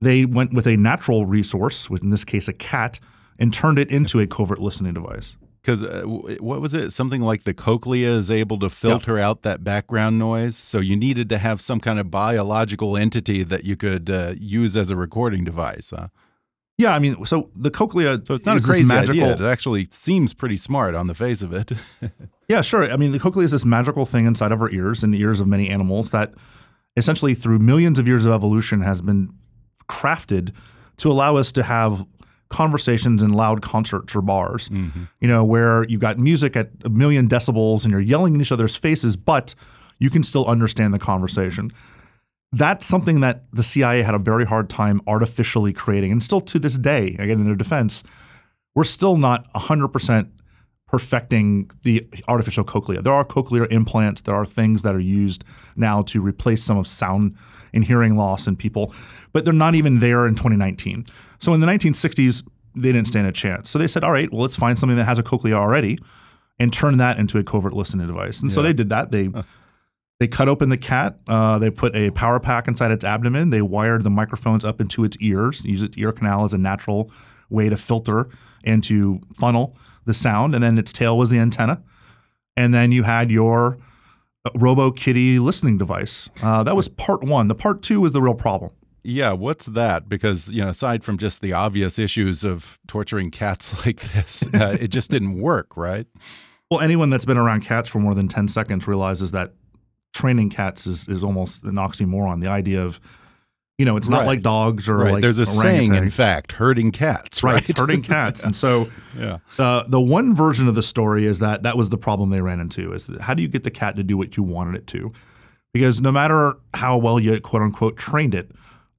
they 0.00 0.24
went 0.24 0.52
with 0.52 0.66
a 0.66 0.76
natural 0.76 1.26
resource, 1.26 1.88
with 1.88 2.02
in 2.02 2.10
this 2.10 2.24
case 2.24 2.48
a 2.48 2.52
cat, 2.52 3.00
and 3.38 3.52
turned 3.52 3.78
it 3.78 3.90
into 3.90 4.20
a 4.20 4.26
covert 4.26 4.60
listening 4.60 4.94
device. 4.94 5.36
Because 5.62 5.82
uh, 5.82 6.02
what 6.04 6.60
was 6.60 6.74
it? 6.74 6.92
Something 6.92 7.20
like 7.20 7.42
the 7.42 7.52
cochlea 7.52 8.10
is 8.10 8.30
able 8.30 8.58
to 8.60 8.70
filter 8.70 9.18
out 9.18 9.42
that 9.42 9.64
background 9.64 10.18
noise. 10.18 10.56
So 10.56 10.78
you 10.78 10.96
needed 10.96 11.28
to 11.30 11.38
have 11.38 11.60
some 11.60 11.80
kind 11.80 11.98
of 11.98 12.10
biological 12.10 12.96
entity 12.96 13.42
that 13.42 13.64
you 13.64 13.76
could 13.76 14.08
uh, 14.08 14.34
use 14.38 14.76
as 14.76 14.90
a 14.90 14.96
recording 14.96 15.44
device. 15.44 15.92
Huh? 15.94 16.08
Yeah, 16.78 16.94
I 16.94 17.00
mean, 17.00 17.26
so 17.26 17.50
the 17.56 17.70
cochlea. 17.70 18.20
So 18.24 18.34
it's 18.34 18.46
not 18.46 18.56
a 18.56 18.60
crazy 18.60 18.84
magical, 18.84 19.24
idea. 19.24 19.34
It 19.34 19.40
actually 19.40 19.88
seems 19.90 20.32
pretty 20.32 20.56
smart 20.56 20.94
on 20.94 21.08
the 21.08 21.14
face 21.14 21.42
of 21.42 21.52
it. 21.52 21.72
Yeah, 22.48 22.62
sure. 22.62 22.90
I 22.90 22.96
mean, 22.96 23.12
the 23.12 23.18
cochlea 23.18 23.44
is 23.44 23.50
this 23.50 23.66
magical 23.66 24.06
thing 24.06 24.24
inside 24.24 24.52
of 24.52 24.62
our 24.62 24.70
ears 24.70 25.04
and 25.04 25.12
the 25.12 25.20
ears 25.20 25.38
of 25.38 25.46
many 25.46 25.68
animals 25.68 26.12
that 26.12 26.32
essentially 26.96 27.34
through 27.34 27.58
millions 27.58 27.98
of 27.98 28.08
years 28.08 28.24
of 28.24 28.32
evolution 28.32 28.80
has 28.80 29.02
been 29.02 29.28
crafted 29.86 30.54
to 30.96 31.10
allow 31.10 31.36
us 31.36 31.52
to 31.52 31.62
have 31.62 32.06
conversations 32.48 33.22
in 33.22 33.34
loud 33.34 33.60
concerts 33.60 34.16
or 34.16 34.22
bars. 34.22 34.70
Mm-hmm. 34.70 35.02
You 35.20 35.28
know, 35.28 35.44
where 35.44 35.84
you've 35.84 36.00
got 36.00 36.18
music 36.18 36.56
at 36.56 36.70
a 36.86 36.88
million 36.88 37.28
decibels 37.28 37.84
and 37.84 37.92
you're 37.92 38.00
yelling 38.00 38.34
in 38.34 38.40
each 38.40 38.50
other's 38.50 38.76
faces, 38.76 39.14
but 39.14 39.54
you 39.98 40.08
can 40.08 40.22
still 40.22 40.46
understand 40.46 40.94
the 40.94 40.98
conversation. 40.98 41.70
That's 42.52 42.86
something 42.86 43.20
that 43.20 43.44
the 43.52 43.62
CIA 43.62 44.02
had 44.02 44.14
a 44.14 44.18
very 44.18 44.46
hard 44.46 44.70
time 44.70 45.00
artificially 45.06 45.72
creating. 45.72 46.12
And 46.12 46.22
still 46.22 46.40
to 46.42 46.58
this 46.58 46.78
day, 46.78 47.08
again, 47.18 47.40
in 47.40 47.44
their 47.44 47.54
defense, 47.54 48.02
we're 48.74 48.84
still 48.84 49.16
not 49.16 49.52
100% 49.52 50.30
perfecting 50.86 51.70
the 51.82 52.06
artificial 52.26 52.64
cochlea. 52.64 53.02
There 53.02 53.12
are 53.12 53.24
cochlear 53.24 53.70
implants, 53.70 54.22
there 54.22 54.34
are 54.34 54.46
things 54.46 54.82
that 54.82 54.94
are 54.94 55.00
used 55.00 55.44
now 55.76 56.00
to 56.02 56.22
replace 56.22 56.64
some 56.64 56.78
of 56.78 56.86
sound 56.86 57.36
and 57.74 57.84
hearing 57.84 58.16
loss 58.16 58.46
in 58.46 58.56
people, 58.56 58.94
but 59.34 59.44
they're 59.44 59.52
not 59.52 59.74
even 59.74 60.00
there 60.00 60.26
in 60.26 60.34
2019. 60.34 61.04
So 61.40 61.52
in 61.52 61.60
the 61.60 61.66
1960s, 61.66 62.42
they 62.74 62.92
didn't 62.92 63.08
stand 63.08 63.26
a 63.26 63.32
chance. 63.32 63.68
So 63.68 63.78
they 63.78 63.86
said, 63.86 64.02
all 64.02 64.12
right, 64.12 64.32
well, 64.32 64.40
let's 64.40 64.56
find 64.56 64.78
something 64.78 64.96
that 64.96 65.04
has 65.04 65.18
a 65.18 65.22
cochlea 65.22 65.54
already 65.54 65.98
and 66.58 66.72
turn 66.72 66.96
that 66.98 67.18
into 67.18 67.38
a 67.38 67.44
covert 67.44 67.74
listening 67.74 68.06
device. 68.06 68.40
And 68.40 68.50
so 68.50 68.62
they 68.62 68.72
did 68.72 68.88
that. 68.88 69.10
They 69.10 69.28
they 70.20 70.26
cut 70.26 70.48
open 70.48 70.68
the 70.68 70.76
cat. 70.78 71.18
Uh, 71.28 71.58
they 71.58 71.70
put 71.70 71.94
a 71.94 72.10
power 72.10 72.40
pack 72.40 72.66
inside 72.66 72.90
its 72.90 73.04
abdomen. 73.04 73.50
They 73.50 73.62
wired 73.62 74.02
the 74.02 74.10
microphones 74.10 74.64
up 74.64 74.80
into 74.80 75.04
its 75.04 75.16
ears. 75.18 75.64
Use 75.64 75.82
its 75.82 75.96
ear 75.96 76.12
canal 76.12 76.44
as 76.44 76.52
a 76.52 76.58
natural 76.58 77.10
way 77.50 77.68
to 77.68 77.76
filter 77.76 78.28
and 78.64 78.82
to 78.84 79.20
funnel 79.34 79.76
the 80.06 80.14
sound. 80.14 80.54
And 80.54 80.64
then 80.64 80.76
its 80.76 80.92
tail 80.92 81.16
was 81.16 81.30
the 81.30 81.38
antenna. 81.38 81.82
And 82.56 82.74
then 82.74 82.90
you 82.90 83.04
had 83.04 83.30
your 83.30 83.78
uh, 84.44 84.50
Robo 84.56 84.90
Kitty 84.90 85.38
listening 85.38 85.78
device. 85.78 86.28
Uh, 86.42 86.64
that 86.64 86.74
was 86.74 86.88
part 86.88 87.22
one. 87.22 87.46
The 87.46 87.54
part 87.54 87.82
two 87.82 88.00
was 88.00 88.12
the 88.12 88.20
real 88.20 88.34
problem. 88.34 88.72
yeah, 89.04 89.30
what's 89.32 89.66
that? 89.66 90.08
Because 90.08 90.48
you 90.50 90.62
know, 90.62 90.68
aside 90.68 91.04
from 91.04 91.16
just 91.16 91.40
the 91.40 91.52
obvious 91.52 91.96
issues 91.98 92.42
of 92.42 92.78
torturing 92.88 93.30
cats 93.30 93.72
like 93.86 94.00
this, 94.00 94.42
uh, 94.52 94.76
it 94.80 94.88
just 94.88 95.12
didn't 95.12 95.40
work, 95.40 95.76
right? 95.76 96.06
Well, 96.70 96.80
anyone 96.80 97.08
that's 97.08 97.24
been 97.24 97.38
around 97.38 97.60
cats 97.60 97.88
for 97.88 98.00
more 98.00 98.14
than 98.14 98.26
10 98.26 98.48
seconds 98.48 98.86
realizes 98.88 99.30
that 99.30 99.54
training 100.18 100.50
cats 100.50 100.86
is, 100.86 101.06
is 101.08 101.22
almost 101.22 101.62
an 101.64 101.74
oxymoron. 101.74 102.40
The 102.40 102.48
idea 102.48 102.84
of, 102.84 103.00
you 103.78 103.84
know, 103.84 103.96
it's 103.96 104.08
not 104.08 104.18
Right. 104.20 104.26
like 104.26 104.42
dogs 104.42 104.88
or 104.88 104.96
right. 104.96 105.12
like 105.14 105.22
There's 105.22 105.38
a 105.38 105.46
saying, 105.46 105.94
in 105.94 106.10
fact, 106.10 106.52
herding 106.52 106.90
cats, 106.90 107.42
right, 107.44 107.54
right? 107.54 107.78
herding 107.78 108.02
cats. 108.02 108.44
And 108.44 108.54
so 108.56 108.88
yeah. 109.18 109.38
uh, 109.58 109.84
the 109.86 110.00
one 110.00 110.34
version 110.34 110.66
of 110.66 110.74
the 110.74 110.82
story 110.82 111.24
is 111.26 111.38
that 111.38 111.62
that 111.62 111.76
was 111.76 111.88
the 111.90 111.98
problem 111.98 112.30
they 112.30 112.40
ran 112.40 112.58
into 112.60 112.92
is 112.92 113.06
that 113.06 113.20
how 113.20 113.34
do 113.34 113.42
you 113.42 113.48
get 113.48 113.62
the 113.62 113.70
cat 113.70 113.94
to 113.96 114.02
do 114.02 114.16
what 114.16 114.36
you 114.36 114.42
wanted 114.42 114.74
it 114.74 114.86
to? 114.88 115.12
Because 115.72 116.00
no 116.00 116.10
matter 116.10 116.54
how 116.74 116.96
well 116.98 117.20
you 117.20 117.38
quote 117.40 117.62
unquote 117.62 117.96
trained 117.96 118.34
it, 118.34 118.50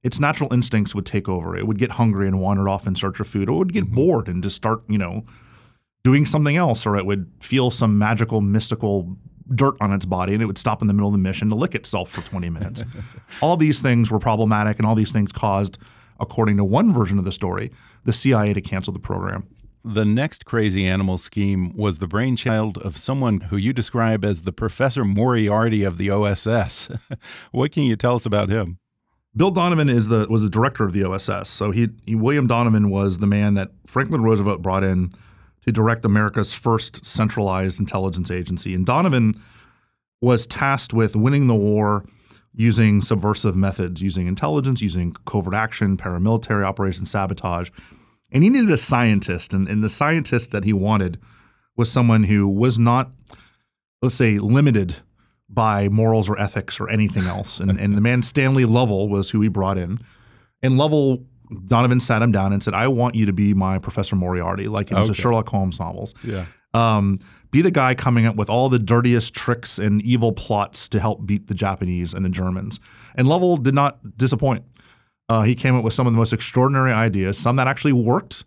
its 0.02 0.18
natural 0.18 0.50
instincts 0.54 0.94
would 0.94 1.04
take 1.04 1.28
over. 1.28 1.54
It 1.54 1.66
would 1.66 1.76
get 1.78 1.90
hungry 1.92 2.26
and 2.26 2.40
wander 2.40 2.66
off 2.70 2.86
in 2.86 2.94
search 2.94 3.20
of 3.20 3.26
food. 3.28 3.50
Or 3.50 3.56
it 3.56 3.58
would 3.58 3.72
get 3.74 3.90
bored 3.92 4.28
and 4.28 4.42
just 4.42 4.56
start, 4.56 4.80
you 4.88 4.96
know, 4.96 5.24
doing 6.04 6.24
something 6.24 6.56
else. 6.56 6.86
Or 6.86 6.96
it 6.96 7.04
would 7.04 7.30
feel 7.40 7.70
some 7.70 7.98
magical, 7.98 8.40
mystical 8.40 9.18
dirt 9.54 9.74
on 9.80 9.92
its 9.92 10.04
body 10.04 10.34
and 10.34 10.42
it 10.42 10.46
would 10.46 10.58
stop 10.58 10.80
in 10.80 10.88
the 10.88 10.94
middle 10.94 11.08
of 11.08 11.12
the 11.12 11.18
mission 11.18 11.48
to 11.48 11.54
lick 11.54 11.74
itself 11.74 12.10
for 12.10 12.22
20 12.22 12.50
minutes. 12.50 12.82
all 13.42 13.56
these 13.56 13.80
things 13.80 14.10
were 14.10 14.18
problematic 14.18 14.78
and 14.78 14.86
all 14.86 14.94
these 14.94 15.12
things 15.12 15.32
caused, 15.32 15.78
according 16.18 16.56
to 16.56 16.64
one 16.64 16.92
version 16.92 17.18
of 17.18 17.24
the 17.24 17.32
story, 17.32 17.70
the 18.04 18.12
CIA 18.12 18.52
to 18.52 18.60
cancel 18.60 18.92
the 18.92 19.00
program. 19.00 19.46
The 19.82 20.04
next 20.04 20.44
crazy 20.44 20.86
animal 20.86 21.16
scheme 21.16 21.74
was 21.74 21.98
the 21.98 22.06
brainchild 22.06 22.76
of 22.78 22.98
someone 22.98 23.40
who 23.40 23.56
you 23.56 23.72
describe 23.72 24.24
as 24.26 24.42
the 24.42 24.52
Professor 24.52 25.04
Moriarty 25.04 25.84
of 25.84 25.96
the 25.96 26.10
OSS. 26.10 26.90
what 27.50 27.72
can 27.72 27.84
you 27.84 27.96
tell 27.96 28.16
us 28.16 28.26
about 28.26 28.50
him? 28.50 28.78
Bill 29.34 29.50
Donovan 29.50 29.88
is 29.88 30.08
the 30.08 30.26
was 30.28 30.42
the 30.42 30.50
director 30.50 30.84
of 30.84 30.92
the 30.92 31.04
OSS. 31.04 31.48
So 31.48 31.70
he, 31.70 31.88
he 32.04 32.14
William 32.14 32.46
Donovan 32.46 32.90
was 32.90 33.18
the 33.18 33.26
man 33.26 33.54
that 33.54 33.70
Franklin 33.86 34.22
Roosevelt 34.22 34.60
brought 34.60 34.84
in 34.84 35.10
to 35.64 35.72
direct 35.72 36.04
America's 36.04 36.54
first 36.54 37.04
centralized 37.04 37.80
intelligence 37.80 38.30
agency. 38.30 38.74
And 38.74 38.86
Donovan 38.86 39.40
was 40.20 40.46
tasked 40.46 40.92
with 40.92 41.16
winning 41.16 41.46
the 41.46 41.54
war 41.54 42.04
using 42.52 43.00
subversive 43.00 43.56
methods, 43.56 44.02
using 44.02 44.26
intelligence, 44.26 44.82
using 44.82 45.12
covert 45.24 45.54
action, 45.54 45.96
paramilitary 45.96 46.64
operations, 46.64 47.10
sabotage. 47.10 47.70
And 48.32 48.42
he 48.42 48.50
needed 48.50 48.70
a 48.70 48.76
scientist. 48.76 49.54
And, 49.54 49.68
and 49.68 49.82
the 49.82 49.88
scientist 49.88 50.50
that 50.50 50.64
he 50.64 50.72
wanted 50.72 51.18
was 51.76 51.90
someone 51.90 52.24
who 52.24 52.48
was 52.48 52.78
not, 52.78 53.10
let's 54.02 54.14
say, 54.14 54.38
limited 54.38 54.96
by 55.48 55.88
morals 55.88 56.28
or 56.28 56.38
ethics 56.38 56.80
or 56.80 56.88
anything 56.90 57.24
else. 57.24 57.60
And, 57.60 57.78
and 57.78 57.96
the 57.96 58.00
man 58.00 58.22
Stanley 58.22 58.64
Lovell 58.64 59.08
was 59.08 59.30
who 59.30 59.40
he 59.40 59.48
brought 59.48 59.78
in. 59.78 59.98
And 60.62 60.76
Lovell, 60.76 61.24
Donovan 61.66 62.00
sat 62.00 62.22
him 62.22 62.32
down 62.32 62.52
and 62.52 62.62
said, 62.62 62.74
I 62.74 62.88
want 62.88 63.14
you 63.14 63.26
to 63.26 63.32
be 63.32 63.54
my 63.54 63.78
Professor 63.78 64.16
Moriarty, 64.16 64.68
like 64.68 64.90
in 64.90 64.96
the 64.96 65.02
Okay. 65.02 65.12
Sherlock 65.12 65.48
Holmes 65.48 65.78
novels. 65.80 66.14
Yeah. 66.24 66.44
Um, 66.74 67.18
be 67.50 67.62
the 67.62 67.70
guy 67.72 67.94
coming 67.96 68.26
up 68.26 68.36
with 68.36 68.48
all 68.48 68.68
the 68.68 68.78
dirtiest 68.78 69.34
tricks 69.34 69.78
and 69.78 70.00
evil 70.02 70.32
plots 70.32 70.88
to 70.90 71.00
help 71.00 71.26
beat 71.26 71.48
the 71.48 71.54
Japanese 71.54 72.14
and 72.14 72.24
the 72.24 72.28
Germans. 72.28 72.78
And 73.16 73.26
Lovell 73.26 73.56
did 73.56 73.74
not 73.74 74.16
disappoint. 74.16 74.64
Uh, 75.28 75.42
he 75.42 75.54
came 75.54 75.74
up 75.76 75.82
with 75.84 75.92
some 75.94 76.06
of 76.06 76.12
the 76.12 76.16
most 76.18 76.32
extraordinary 76.32 76.92
ideas, 76.92 77.36
some 77.38 77.56
that 77.56 77.66
actually 77.66 77.92
worked, 77.92 78.44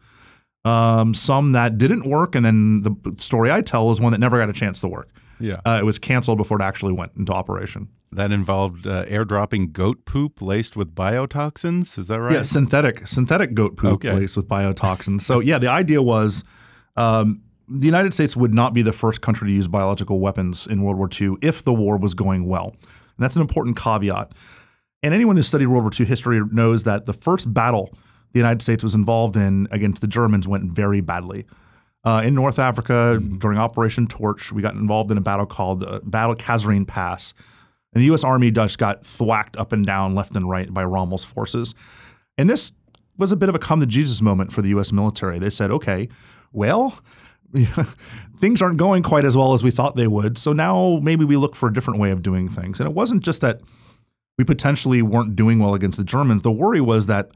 um, 0.65 1.13
some 1.13 1.51
that 1.51 1.77
didn't 1.77 2.05
work. 2.05 2.35
And 2.35 2.45
then 2.45 2.81
the 2.81 2.95
story 3.17 3.51
I 3.51 3.61
tell 3.61 3.91
is 3.91 3.99
one 3.99 4.11
that 4.13 4.19
never 4.19 4.37
got 4.37 4.49
a 4.49 4.53
chance 4.53 4.79
to 4.81 4.87
work. 4.87 5.09
Yeah. 5.39 5.59
Uh, 5.65 5.77
it 5.81 5.85
was 5.85 5.99
canceled 5.99 6.37
before 6.37 6.59
it 6.59 6.63
actually 6.63 6.93
went 6.93 7.11
into 7.17 7.33
operation. 7.33 7.89
that 8.11 8.31
involved 8.31 8.85
uh, 8.85 9.05
airdropping 9.05 9.71
goat 9.73 10.05
poop 10.05 10.41
laced 10.41 10.75
with 10.75 10.93
biotoxins. 10.93 11.97
Is 11.97 12.07
that 12.09 12.19
right? 12.21 12.33
Yeah, 12.33 12.41
synthetic 12.43 13.07
synthetic 13.07 13.53
goat 13.55 13.75
poop 13.77 13.93
Okay. 14.05 14.13
laced 14.13 14.37
with 14.37 14.47
biotoxins. 14.47 15.21
so 15.21 15.39
yeah, 15.39 15.57
the 15.59 15.67
idea 15.69 16.01
was 16.01 16.43
um, 16.95 17.41
the 17.67 17.87
United 17.87 18.13
States 18.13 18.35
would 18.35 18.53
not 18.53 18.73
be 18.73 18.81
the 18.83 18.93
first 18.93 19.21
country 19.21 19.47
to 19.47 19.53
use 19.53 19.67
biological 19.67 20.19
weapons 20.19 20.67
in 20.67 20.83
World 20.83 20.97
War 20.97 21.09
II 21.19 21.37
if 21.41 21.63
the 21.63 21.73
war 21.73 21.97
was 21.97 22.13
going 22.13 22.45
well. 22.45 22.67
And 22.83 23.23
that's 23.23 23.35
an 23.35 23.41
important 23.41 23.77
caveat. 23.77 24.31
And 25.01 25.13
anyone 25.13 25.35
who 25.35 25.41
studied 25.41 25.67
World 25.67 25.83
War 25.83 25.91
II 25.99 26.05
history 26.05 26.39
knows 26.51 26.83
that 26.83 27.05
the 27.05 27.13
first 27.13 27.51
battle 27.53 27.93
the 28.33 28.39
United 28.39 28.61
States 28.61 28.81
was 28.83 28.95
involved 28.95 29.35
in 29.35 29.67
against 29.71 30.01
the 30.01 30.07
Germans 30.07 30.47
went 30.47 30.71
very 30.71 31.01
badly. 31.01 31.45
Uh, 32.05 32.21
in 32.25 32.35
North 32.35 32.59
Africa, 32.59 33.21
during 33.37 33.57
Operation 33.57 34.07
Torch, 34.07 34.51
we 34.51 34.61
got 34.61 34.75
involved 34.75 35.09
in 35.09 35.17
a 35.17 35.21
battle 35.21 35.45
called 35.45 35.83
uh, 35.83 36.01
Battle 36.03 36.35
Kasserine 36.35 36.85
Pass. 36.85 37.33
And 37.93 38.01
the 38.01 38.07
U.S. 38.07 38.23
Army 38.23 38.51
just 38.51 38.77
got 38.77 39.05
thwacked 39.05 39.55
up 39.55 39.71
and 39.71 39.85
down, 39.85 40.15
left 40.15 40.35
and 40.35 40.49
right 40.49 40.73
by 40.73 40.83
Rommel's 40.83 41.23
forces. 41.23 41.75
And 42.37 42.49
this 42.49 42.71
was 43.17 43.31
a 43.31 43.35
bit 43.35 43.49
of 43.49 43.55
a 43.55 43.59
come 43.59 43.79
to 43.79 43.85
Jesus 43.85 44.21
moment 44.21 44.51
for 44.51 44.61
the 44.61 44.69
U.S. 44.69 44.91
military. 44.91 45.39
They 45.39 45.51
said, 45.51 45.71
okay, 45.71 46.09
well, 46.51 46.99
things 48.41 48.61
aren't 48.61 48.77
going 48.77 49.03
quite 49.03 49.25
as 49.25 49.37
well 49.37 49.53
as 49.53 49.63
we 49.63 49.71
thought 49.71 49.95
they 49.95 50.07
would. 50.07 50.37
So 50.37 50.53
now 50.53 50.99
maybe 51.01 51.23
we 51.23 51.37
look 51.37 51.55
for 51.55 51.69
a 51.69 51.73
different 51.73 51.99
way 51.99 52.11
of 52.11 52.23
doing 52.23 52.49
things. 52.49 52.79
And 52.79 52.89
it 52.89 52.95
wasn't 52.95 53.23
just 53.23 53.41
that 53.41 53.61
we 54.37 54.43
potentially 54.43 55.01
weren't 55.01 55.35
doing 55.35 55.59
well 55.59 55.75
against 55.75 55.97
the 55.97 56.03
Germans. 56.03 56.41
The 56.41 56.51
worry 56.51 56.81
was 56.81 57.05
that 57.05 57.29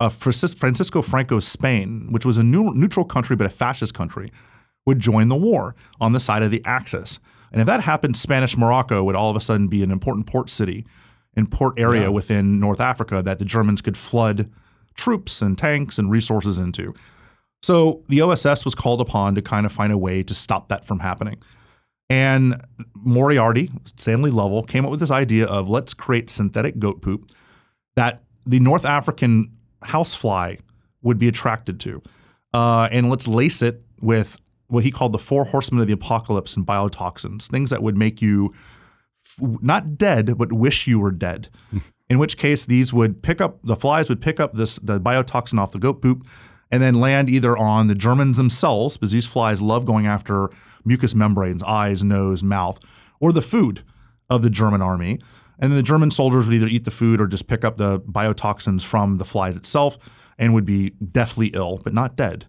uh, 0.00 0.08
Francisco 0.08 1.02
Franco's 1.02 1.46
Spain, 1.46 2.08
which 2.10 2.26
was 2.26 2.38
a 2.38 2.42
neu- 2.42 2.74
neutral 2.74 3.04
country 3.04 3.36
but 3.36 3.46
a 3.46 3.50
fascist 3.50 3.94
country, 3.94 4.30
would 4.86 4.98
join 4.98 5.28
the 5.28 5.36
war 5.36 5.74
on 6.00 6.12
the 6.12 6.20
side 6.20 6.42
of 6.42 6.50
the 6.50 6.62
Axis. 6.64 7.18
And 7.52 7.60
if 7.60 7.66
that 7.66 7.82
happened, 7.82 8.16
Spanish 8.16 8.56
Morocco 8.56 9.04
would 9.04 9.14
all 9.14 9.30
of 9.30 9.36
a 9.36 9.40
sudden 9.40 9.68
be 9.68 9.82
an 9.82 9.90
important 9.90 10.26
port 10.26 10.50
city 10.50 10.84
and 11.36 11.50
port 11.50 11.78
area 11.78 12.10
within 12.10 12.60
North 12.60 12.80
Africa 12.80 13.22
that 13.22 13.38
the 13.38 13.44
Germans 13.44 13.80
could 13.80 13.96
flood 13.96 14.50
troops 14.94 15.40
and 15.42 15.56
tanks 15.56 15.98
and 15.98 16.10
resources 16.10 16.58
into. 16.58 16.94
So 17.62 18.02
the 18.08 18.20
OSS 18.20 18.64
was 18.64 18.74
called 18.74 19.00
upon 19.00 19.34
to 19.36 19.42
kind 19.42 19.64
of 19.64 19.72
find 19.72 19.92
a 19.92 19.98
way 19.98 20.22
to 20.22 20.34
stop 20.34 20.68
that 20.68 20.84
from 20.84 21.00
happening. 21.00 21.42
And 22.10 22.60
Moriarty, 22.94 23.70
Stanley 23.96 24.30
Lovell, 24.30 24.62
came 24.62 24.84
up 24.84 24.90
with 24.90 25.00
this 25.00 25.10
idea 25.10 25.46
of 25.46 25.70
let's 25.70 25.94
create 25.94 26.28
synthetic 26.28 26.78
goat 26.78 27.00
poop 27.00 27.30
that 27.96 28.22
the 28.44 28.60
North 28.60 28.84
African 28.84 29.50
housefly 29.84 30.56
would 31.02 31.18
be 31.18 31.28
attracted 31.28 31.78
to. 31.80 32.02
Uh, 32.52 32.88
and 32.90 33.10
let's 33.10 33.28
lace 33.28 33.62
it 33.62 33.82
with 34.00 34.40
what 34.68 34.84
he 34.84 34.90
called 34.90 35.12
the 35.12 35.18
four 35.18 35.44
horsemen 35.44 35.80
of 35.80 35.86
the 35.86 35.92
apocalypse 35.92 36.56
and 36.56 36.66
biotoxins, 36.66 37.46
things 37.46 37.70
that 37.70 37.82
would 37.82 37.96
make 37.96 38.22
you 38.22 38.52
f- 39.24 39.60
not 39.62 39.96
dead, 39.96 40.36
but 40.38 40.52
wish 40.52 40.86
you 40.86 40.98
were 40.98 41.12
dead. 41.12 41.48
In 42.10 42.18
which 42.18 42.36
case, 42.36 42.66
these 42.66 42.92
would 42.92 43.22
pick 43.22 43.40
up 43.40 43.58
the 43.64 43.76
flies 43.76 44.08
would 44.08 44.20
pick 44.20 44.38
up 44.38 44.54
this 44.54 44.76
the 44.76 45.00
biotoxin 45.00 45.58
off 45.58 45.72
the 45.72 45.78
goat 45.78 46.02
poop, 46.02 46.26
and 46.70 46.82
then 46.82 47.00
land 47.00 47.30
either 47.30 47.56
on 47.56 47.86
the 47.86 47.94
Germans 47.94 48.36
themselves, 48.36 48.96
because 48.96 49.12
these 49.12 49.26
flies 49.26 49.62
love 49.62 49.86
going 49.86 50.06
after 50.06 50.50
mucous 50.84 51.14
membranes, 51.14 51.62
eyes, 51.62 52.04
nose, 52.04 52.42
mouth, 52.42 52.78
or 53.20 53.32
the 53.32 53.42
food 53.42 53.82
of 54.28 54.42
the 54.42 54.50
German 54.50 54.82
army. 54.82 55.18
And 55.58 55.70
then 55.70 55.76
the 55.76 55.82
German 55.82 56.10
soldiers 56.10 56.46
would 56.46 56.54
either 56.54 56.66
eat 56.66 56.84
the 56.84 56.90
food 56.90 57.20
or 57.20 57.26
just 57.26 57.46
pick 57.46 57.64
up 57.64 57.76
the 57.76 58.00
biotoxins 58.00 58.84
from 58.84 59.18
the 59.18 59.24
flies 59.24 59.56
itself 59.56 59.98
and 60.38 60.54
would 60.54 60.64
be 60.64 60.90
deathly 60.90 61.48
ill, 61.48 61.80
but 61.82 61.94
not 61.94 62.16
dead. 62.16 62.46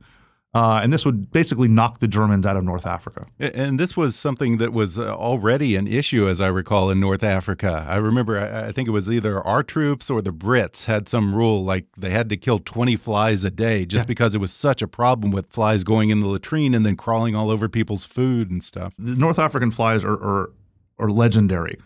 Uh, 0.55 0.79
and 0.81 0.93
this 0.93 1.05
would 1.05 1.31
basically 1.31 1.67
knock 1.67 2.00
the 2.00 2.07
Germans 2.07 2.45
out 2.45 2.55
of 2.55 2.63
North 2.63 2.88
Africa. 2.88 3.27
And 3.39 3.77
this 3.77 3.97
was 3.97 4.15
something 4.15 4.57
that 4.59 4.71
was 4.71 4.97
uh, 4.97 5.13
already 5.13 5.75
an 5.75 5.85
issue, 5.85 6.29
as 6.29 6.39
I 6.39 6.47
recall, 6.47 6.89
in 6.89 7.01
North 7.01 7.25
Africa. 7.25 7.85
I 7.89 7.97
remember, 7.97 8.39
I 8.39 8.71
think 8.71 8.88
it 8.88 8.91
was 8.91 9.12
either 9.12 9.41
our 9.41 9.63
troops 9.63 10.09
or 10.09 10.21
the 10.21 10.31
Brits 10.31 10.85
had 10.85 11.09
some 11.09 11.35
rule 11.35 11.65
like 11.65 11.88
they 11.97 12.12
had 12.12 12.29
to 12.29 12.38
kill 12.38 12.59
20 12.59 12.95
flies 12.95 13.43
a 13.43 13.51
day 13.51 13.85
just 13.85 14.03
yeah. 14.03 14.07
because 14.07 14.33
it 14.33 14.38
was 14.38 14.53
such 14.53 14.81
a 14.81 14.88
problem 14.88 15.31
with 15.31 15.51
flies 15.51 15.83
going 15.83 16.09
in 16.09 16.21
the 16.21 16.27
latrine 16.27 16.74
and 16.74 16.85
then 16.85 16.95
crawling 16.95 17.35
all 17.35 17.51
over 17.51 17.67
people's 17.67 18.05
food 18.05 18.50
and 18.50 18.63
stuff. 18.63 18.93
The 18.97 19.17
North 19.17 19.39
African 19.39 19.71
flies 19.71 20.05
are, 20.05 20.13
are, 20.13 20.53
are 20.97 21.09
legendary 21.09 21.79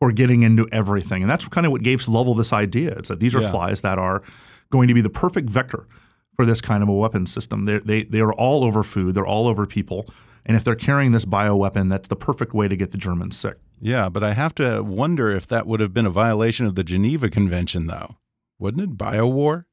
for 0.00 0.12
getting 0.12 0.42
into 0.42 0.68
everything. 0.72 1.22
And 1.22 1.30
that's 1.30 1.46
kind 1.48 1.66
of 1.66 1.72
what 1.72 1.82
gave 1.82 2.06
Lovell 2.06 2.34
this 2.34 2.52
idea. 2.52 2.90
It's 2.96 3.08
that 3.08 3.20
these 3.20 3.34
are 3.34 3.40
yeah. 3.42 3.50
flies 3.50 3.80
that 3.80 3.98
are 3.98 4.22
going 4.70 4.88
to 4.88 4.94
be 4.94 5.00
the 5.00 5.10
perfect 5.10 5.48
vector 5.48 5.86
for 6.34 6.44
this 6.44 6.60
kind 6.60 6.82
of 6.82 6.88
a 6.88 6.92
weapon 6.92 7.26
system. 7.26 7.64
They're, 7.64 7.80
they 7.80 8.04
they 8.04 8.20
are 8.20 8.32
all 8.32 8.64
over 8.64 8.82
food. 8.82 9.14
They're 9.14 9.26
all 9.26 9.48
over 9.48 9.66
people. 9.66 10.06
And 10.44 10.56
if 10.56 10.62
they're 10.62 10.76
carrying 10.76 11.12
this 11.12 11.24
bioweapon, 11.24 11.90
that's 11.90 12.08
the 12.08 12.16
perfect 12.16 12.54
way 12.54 12.68
to 12.68 12.76
get 12.76 12.92
the 12.92 12.98
Germans 12.98 13.36
sick. 13.36 13.56
Yeah, 13.80 14.08
but 14.08 14.22
I 14.22 14.32
have 14.32 14.54
to 14.56 14.82
wonder 14.82 15.28
if 15.28 15.46
that 15.48 15.66
would 15.66 15.80
have 15.80 15.92
been 15.92 16.06
a 16.06 16.10
violation 16.10 16.66
of 16.66 16.76
the 16.76 16.84
Geneva 16.84 17.28
Convention, 17.28 17.88
though, 17.88 18.16
wouldn't 18.58 18.82
it? 18.82 18.96
Biowar. 18.96 19.64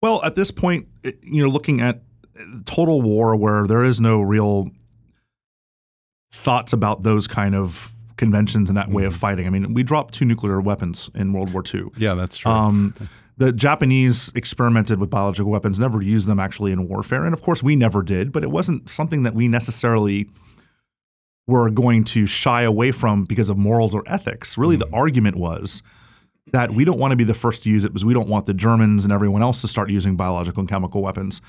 Well, 0.00 0.22
at 0.22 0.36
this 0.36 0.52
point, 0.52 0.86
you 1.22 1.42
know, 1.42 1.48
looking 1.48 1.80
at 1.80 2.02
total 2.66 3.02
war 3.02 3.34
where 3.34 3.66
there 3.66 3.82
is 3.82 4.00
no 4.00 4.20
real 4.20 4.70
thoughts 6.30 6.72
about 6.72 7.02
those 7.02 7.26
kind 7.26 7.54
of 7.54 7.92
conventions 8.18 8.68
and 8.68 8.76
that 8.76 8.90
way 8.90 9.04
of 9.04 9.12
mm-hmm. 9.12 9.20
fighting. 9.20 9.46
I 9.46 9.50
mean, 9.50 9.72
we 9.72 9.82
dropped 9.82 10.12
two 10.12 10.26
nuclear 10.26 10.60
weapons 10.60 11.10
in 11.14 11.32
World 11.32 11.52
War 11.52 11.62
II. 11.72 11.84
Yeah, 11.96 12.14
that's 12.14 12.36
true. 12.36 12.50
Um, 12.52 12.94
the 13.38 13.52
Japanese 13.52 14.30
experimented 14.34 15.00
with 15.00 15.08
biological 15.08 15.50
weapons, 15.50 15.78
never 15.78 16.02
used 16.02 16.26
them 16.26 16.38
actually 16.38 16.72
in 16.72 16.88
warfare. 16.88 17.24
And 17.24 17.32
of 17.32 17.40
course, 17.40 17.62
we 17.62 17.76
never 17.76 18.02
did, 18.02 18.32
but 18.32 18.42
it 18.42 18.50
wasn't 18.50 18.90
something 18.90 19.22
that 19.22 19.34
we 19.34 19.48
necessarily 19.48 20.28
were 21.46 21.70
going 21.70 22.04
to 22.04 22.26
shy 22.26 22.62
away 22.62 22.92
from 22.92 23.24
because 23.24 23.48
of 23.48 23.56
morals 23.56 23.94
or 23.94 24.02
ethics. 24.06 24.58
Really, 24.58 24.76
mm-hmm. 24.76 24.90
the 24.90 24.96
argument 24.96 25.36
was 25.36 25.82
that 26.52 26.72
we 26.72 26.84
don't 26.84 26.98
want 26.98 27.12
to 27.12 27.16
be 27.16 27.24
the 27.24 27.34
first 27.34 27.62
to 27.62 27.70
use 27.70 27.84
it 27.84 27.88
because 27.88 28.04
we 28.04 28.14
don't 28.14 28.28
want 28.28 28.46
the 28.46 28.54
Germans 28.54 29.04
and 29.04 29.12
everyone 29.12 29.42
else 29.42 29.60
to 29.62 29.68
start 29.68 29.90
using 29.90 30.16
biological 30.16 30.60
and 30.60 30.68
chemical 30.68 31.02
weapons. 31.02 31.40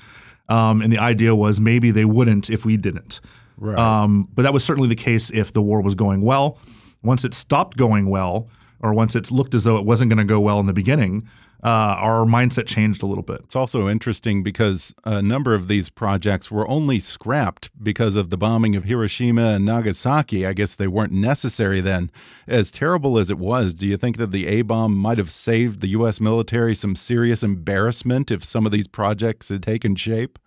Um, 0.48 0.82
and 0.82 0.92
the 0.92 0.98
idea 0.98 1.34
was 1.34 1.60
maybe 1.60 1.90
they 1.90 2.04
wouldn't 2.04 2.50
if 2.50 2.64
we 2.64 2.76
didn't. 2.76 3.20
Right. 3.60 3.78
Um, 3.78 4.28
but 4.34 4.42
that 4.42 4.52
was 4.52 4.64
certainly 4.64 4.88
the 4.88 4.96
case 4.96 5.30
if 5.30 5.52
the 5.52 5.62
war 5.62 5.80
was 5.80 5.94
going 5.94 6.22
well. 6.22 6.58
Once 7.02 7.24
it 7.24 7.34
stopped 7.34 7.76
going 7.76 8.08
well, 8.08 8.48
or 8.80 8.94
once 8.94 9.14
it 9.14 9.30
looked 9.30 9.54
as 9.54 9.64
though 9.64 9.76
it 9.76 9.84
wasn't 9.84 10.10
going 10.10 10.18
to 10.18 10.24
go 10.24 10.40
well 10.40 10.58
in 10.58 10.66
the 10.66 10.72
beginning, 10.72 11.22
uh, 11.62 11.94
our 11.98 12.24
mindset 12.24 12.66
changed 12.66 13.02
a 13.02 13.06
little 13.06 13.22
bit. 13.22 13.40
It's 13.44 13.56
also 13.56 13.86
interesting 13.86 14.42
because 14.42 14.94
a 15.04 15.20
number 15.20 15.54
of 15.54 15.68
these 15.68 15.90
projects 15.90 16.50
were 16.50 16.66
only 16.68 16.98
scrapped 16.98 17.70
because 17.82 18.16
of 18.16 18.30
the 18.30 18.38
bombing 18.38 18.74
of 18.76 18.84
Hiroshima 18.84 19.42
and 19.42 19.66
Nagasaki. 19.66 20.46
I 20.46 20.54
guess 20.54 20.74
they 20.74 20.86
weren't 20.88 21.12
necessary 21.12 21.82
then. 21.82 22.10
As 22.48 22.70
terrible 22.70 23.18
as 23.18 23.28
it 23.28 23.38
was, 23.38 23.74
do 23.74 23.86
you 23.86 23.98
think 23.98 24.16
that 24.16 24.32
the 24.32 24.46
A 24.46 24.62
bomb 24.62 24.94
might 24.94 25.18
have 25.18 25.30
saved 25.30 25.80
the 25.80 25.88
U.S. 25.88 26.18
military 26.18 26.74
some 26.74 26.96
serious 26.96 27.42
embarrassment 27.42 28.30
if 28.30 28.42
some 28.42 28.64
of 28.64 28.72
these 28.72 28.88
projects 28.88 29.50
had 29.50 29.62
taken 29.62 29.96
shape? 29.96 30.38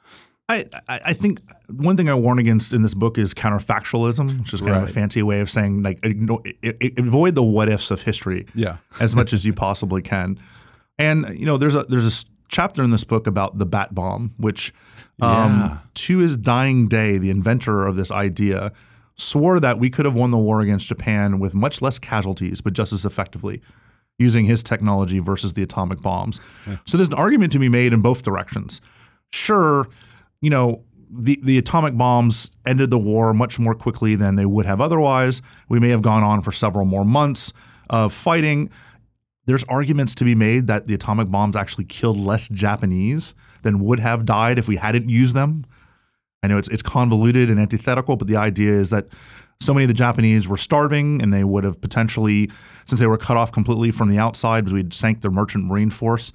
I, 0.49 0.65
I 0.89 1.13
think 1.13 1.41
one 1.69 1.95
thing 1.95 2.09
I 2.09 2.13
warn 2.15 2.37
against 2.37 2.73
in 2.73 2.81
this 2.81 2.93
book 2.93 3.17
is 3.17 3.33
counterfactualism, 3.33 4.39
which 4.39 4.53
is 4.53 4.59
kind 4.59 4.73
right. 4.73 4.83
of 4.83 4.89
a 4.89 4.91
fancy 4.91 5.23
way 5.23 5.39
of 5.39 5.49
saying 5.49 5.83
like 5.83 5.99
ignore, 6.03 6.41
avoid 6.97 7.35
the 7.35 7.43
what 7.43 7.69
ifs 7.69 7.91
of 7.91 8.01
history 8.01 8.45
yeah. 8.53 8.77
as 8.99 9.15
much 9.15 9.31
as 9.31 9.45
you 9.45 9.53
possibly 9.53 10.01
can. 10.01 10.37
And 10.99 11.27
you 11.37 11.45
know, 11.45 11.57
there's 11.57 11.75
a 11.75 11.83
there's 11.83 12.23
a 12.23 12.25
chapter 12.49 12.83
in 12.83 12.91
this 12.91 13.03
book 13.03 13.25
about 13.25 13.57
the 13.57 13.65
bat 13.65 13.95
bomb, 13.95 14.31
which 14.37 14.73
um, 15.21 15.59
yeah. 15.59 15.77
to 15.93 16.17
his 16.19 16.35
dying 16.35 16.87
day, 16.87 17.17
the 17.17 17.29
inventor 17.29 17.85
of 17.87 17.95
this 17.95 18.11
idea 18.11 18.71
swore 19.15 19.59
that 19.59 19.79
we 19.79 19.89
could 19.89 20.05
have 20.05 20.15
won 20.15 20.31
the 20.31 20.37
war 20.37 20.59
against 20.61 20.87
Japan 20.87 21.39
with 21.39 21.53
much 21.53 21.81
less 21.81 21.99
casualties, 21.99 22.61
but 22.61 22.73
just 22.73 22.91
as 22.91 23.05
effectively 23.05 23.61
using 24.19 24.45
his 24.45 24.61
technology 24.61 25.19
versus 25.19 25.53
the 25.53 25.63
atomic 25.63 26.01
bombs. 26.01 26.39
Yeah. 26.67 26.77
So 26.85 26.97
there's 26.97 27.07
an 27.07 27.15
argument 27.15 27.51
to 27.53 27.59
be 27.59 27.69
made 27.69 27.93
in 27.93 28.01
both 28.01 28.21
directions. 28.21 28.81
Sure, 29.31 29.87
you 30.43 30.49
know, 30.49 30.83
the, 31.09 31.39
the 31.41 31.57
atomic 31.57 31.97
bombs 31.97 32.51
ended 32.65 32.89
the 32.89 32.99
war 32.99 33.33
much 33.33 33.59
more 33.59 33.73
quickly 33.73 34.15
than 34.15 34.35
they 34.35 34.45
would 34.45 34.65
have 34.65 34.81
otherwise. 34.81 35.41
We 35.69 35.79
may 35.79 35.89
have 35.89 36.01
gone 36.01 36.23
on 36.23 36.41
for 36.41 36.51
several 36.51 36.85
more 36.85 37.05
months 37.05 37.53
of 37.89 38.11
fighting 38.11 38.69
there's 39.45 39.63
arguments 39.65 40.15
to 40.15 40.23
be 40.23 40.35
made 40.35 40.67
that 40.67 40.87
the 40.87 40.93
atomic 40.93 41.29
bombs 41.29 41.55
actually 41.55 41.85
killed 41.85 42.17
less 42.17 42.47
Japanese 42.47 43.35
than 43.63 43.79
would 43.79 43.99
have 43.99 44.25
died 44.25 44.57
if 44.57 44.67
we 44.67 44.77
hadn't 44.77 45.09
used 45.09 45.35
them. 45.35 45.65
I 46.41 46.47
know 46.47 46.57
it's 46.57 46.69
it's 46.69 46.81
convoluted 46.81 47.49
and 47.49 47.59
antithetical, 47.59 48.15
but 48.15 48.27
the 48.27 48.37
idea 48.37 48.71
is 48.71 48.89
that 48.91 49.07
so 49.59 49.73
many 49.73 49.85
of 49.85 49.89
the 49.89 49.93
Japanese 49.93 50.47
were 50.47 50.57
starving 50.57 51.21
and 51.21 51.33
they 51.33 51.43
would 51.43 51.63
have 51.63 51.79
potentially, 51.79 52.49
since 52.85 52.99
they 52.99 53.07
were 53.07 53.17
cut 53.17 53.37
off 53.37 53.51
completely 53.51 53.91
from 53.91 54.09
the 54.09 54.17
outside 54.17 54.61
because 54.61 54.73
we'd 54.73 54.93
sank 54.93 55.21
their 55.21 55.31
merchant 55.31 55.65
marine 55.65 55.89
force, 55.89 56.31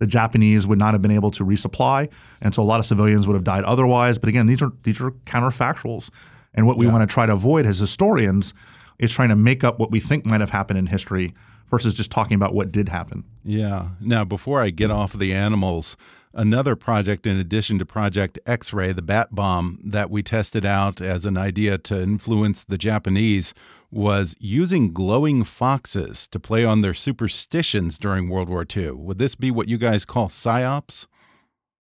the 0.00 0.06
Japanese 0.06 0.66
would 0.66 0.78
not 0.78 0.94
have 0.94 1.02
been 1.02 1.10
able 1.12 1.30
to 1.30 1.44
resupply. 1.44 2.10
And 2.40 2.54
so 2.54 2.62
a 2.62 2.64
lot 2.64 2.80
of 2.80 2.86
civilians 2.86 3.28
would 3.28 3.34
have 3.34 3.44
died 3.44 3.64
otherwise. 3.64 4.18
But 4.18 4.28
again, 4.28 4.46
these 4.46 4.60
are 4.60 4.72
these 4.82 5.00
are 5.00 5.12
counterfactuals. 5.26 6.10
And 6.52 6.66
what 6.66 6.76
we 6.76 6.86
yeah. 6.86 6.92
want 6.92 7.08
to 7.08 7.12
try 7.12 7.26
to 7.26 7.34
avoid 7.34 7.66
as 7.66 7.78
historians 7.78 8.52
is 8.98 9.12
trying 9.12 9.28
to 9.28 9.36
make 9.36 9.62
up 9.62 9.78
what 9.78 9.90
we 9.90 10.00
think 10.00 10.26
might 10.26 10.40
have 10.40 10.50
happened 10.50 10.78
in 10.78 10.86
history 10.86 11.32
versus 11.70 11.94
just 11.94 12.10
talking 12.10 12.34
about 12.34 12.52
what 12.54 12.72
did 12.72 12.88
happen. 12.88 13.24
Yeah. 13.44 13.90
Now, 14.00 14.24
before 14.24 14.60
I 14.60 14.70
get 14.70 14.90
off 14.90 15.12
the 15.12 15.32
animals, 15.32 15.96
another 16.34 16.76
project 16.76 17.26
in 17.26 17.36
addition 17.36 17.78
to 17.78 17.86
Project 17.86 18.38
X 18.46 18.72
ray, 18.72 18.92
the 18.92 19.02
bat 19.02 19.34
bomb 19.34 19.78
that 19.84 20.10
we 20.10 20.22
tested 20.22 20.64
out 20.64 21.00
as 21.00 21.26
an 21.26 21.36
idea 21.36 21.78
to 21.78 22.02
influence 22.02 22.64
the 22.64 22.78
Japanese 22.78 23.54
was 23.90 24.36
using 24.38 24.92
glowing 24.92 25.42
foxes 25.42 26.28
to 26.28 26.38
play 26.38 26.64
on 26.64 26.80
their 26.80 26.94
superstitions 26.94 27.98
during 27.98 28.28
World 28.28 28.48
War 28.48 28.64
II. 28.76 28.92
Would 28.92 29.18
this 29.18 29.34
be 29.34 29.50
what 29.50 29.68
you 29.68 29.78
guys 29.78 30.04
call 30.04 30.28
psyops? 30.28 31.06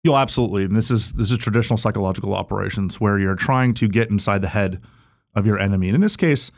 Yeah, 0.03 0.15
absolutely. 0.15 0.65
And 0.65 0.75
this 0.75 0.91
is 0.91 1.13
this 1.13 1.31
is 1.31 1.37
traditional 1.37 1.77
psychological 1.77 2.35
operations 2.35 2.99
where 2.99 3.17
you're 3.17 3.35
trying 3.35 3.73
to 3.75 3.87
get 3.87 4.09
inside 4.09 4.41
the 4.41 4.49
head 4.49 4.81
of 5.33 5.45
your 5.45 5.57
enemy. 5.57 5.87
And 5.87 5.95
in 5.95 6.01
this 6.01 6.17
case, 6.17 6.51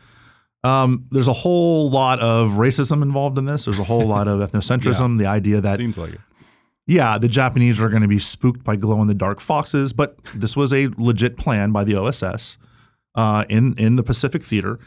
um, 0.64 1.06
there's 1.12 1.28
a 1.28 1.34
whole 1.34 1.92
lot 1.92 2.20
of 2.20 2.54
racism 2.54 3.04
involved 3.04 3.38
in 3.38 3.46
this. 3.46 3.66
There's 3.66 3.80
a 3.80 3.84
whole 3.84 4.08
lot 4.08 4.28
of 4.28 4.40
ethnocentrism. 4.52 5.12
yeah. 5.12 5.18
The 5.18 5.30
idea 5.30 5.62
that 5.62 5.78
seems 5.78 5.96
like 5.96 6.14
it. 6.14 6.22
Yeah, 6.88 7.18
the 7.18 7.28
Japanese 7.28 7.80
are 7.82 7.90
going 7.90 8.04
to 8.04 8.08
be 8.08 8.20
spooked 8.20 8.64
by 8.64 8.76
glow 8.76 9.02
in 9.02 9.08
the 9.08 9.16
dark 9.16 9.40
foxes, 9.40 9.92
but 9.92 10.24
this 10.36 10.56
was 10.56 10.74
a 10.74 10.90
legit 10.98 11.36
plan 11.38 11.72
by 11.72 11.84
the 11.84 11.96
OSS 11.96 12.58
uh, 13.16 13.46
in 13.50 13.74
in 13.78 13.96
the 13.96 14.04
Pacific 14.04 14.44
Theater 14.44 14.80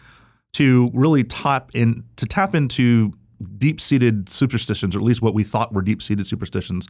to 0.53 0.91
really 0.95 1.25
tap 1.25 1.71
in 1.75 2.05
to 2.17 2.27
tap 2.27 2.55
into 2.55 3.13
deep 3.59 3.81
seated 3.81 4.29
superstitions, 4.29 4.95
or 4.95 5.01
at 5.01 5.05
least 5.05 5.23
what 5.23 5.35
we 5.35 5.43
thought 5.43 5.73
were 5.73 5.83
deep 5.83 6.03
seated 6.03 6.27
superstitions 6.27 6.87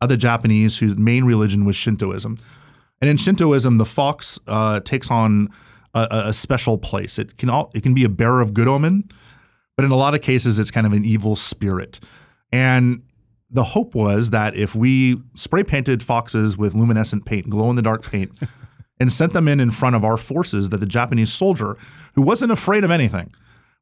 of 0.00 0.08
the 0.08 0.16
Japanese, 0.16 0.78
whose 0.78 0.96
main 0.96 1.24
religion 1.24 1.64
was 1.64 1.74
Shintoism. 1.74 2.36
And 3.00 3.10
in 3.10 3.16
Shintoism, 3.16 3.78
the 3.78 3.84
fox 3.84 4.38
uh, 4.46 4.80
takes 4.80 5.10
on 5.10 5.48
a, 5.94 6.24
a 6.26 6.32
special 6.32 6.78
place. 6.78 7.18
It 7.18 7.36
can 7.36 7.50
all, 7.50 7.70
it 7.74 7.82
can 7.82 7.94
be 7.94 8.04
a 8.04 8.08
bearer 8.08 8.40
of 8.40 8.54
good 8.54 8.68
omen, 8.68 9.10
but 9.76 9.84
in 9.84 9.90
a 9.90 9.96
lot 9.96 10.14
of 10.14 10.22
cases, 10.22 10.58
it's 10.58 10.70
kind 10.70 10.86
of 10.86 10.92
an 10.92 11.04
evil 11.04 11.36
spirit. 11.36 12.00
And 12.52 13.02
the 13.50 13.64
hope 13.64 13.94
was 13.94 14.30
that 14.30 14.56
if 14.56 14.74
we 14.74 15.20
spray 15.34 15.62
painted 15.62 16.02
foxes 16.02 16.56
with 16.56 16.74
luminescent 16.74 17.24
paint, 17.24 17.48
glow 17.48 17.70
in 17.70 17.76
the 17.76 17.82
dark 17.82 18.04
paint, 18.04 18.32
and 19.00 19.12
sent 19.12 19.32
them 19.32 19.46
in 19.46 19.60
in 19.60 19.70
front 19.70 19.94
of 19.94 20.04
our 20.04 20.16
forces, 20.16 20.70
that 20.70 20.78
the 20.78 20.86
Japanese 20.86 21.32
soldier, 21.32 21.76
who 22.14 22.22
wasn't 22.22 22.50
afraid 22.50 22.82
of 22.82 22.90
anything, 22.90 23.32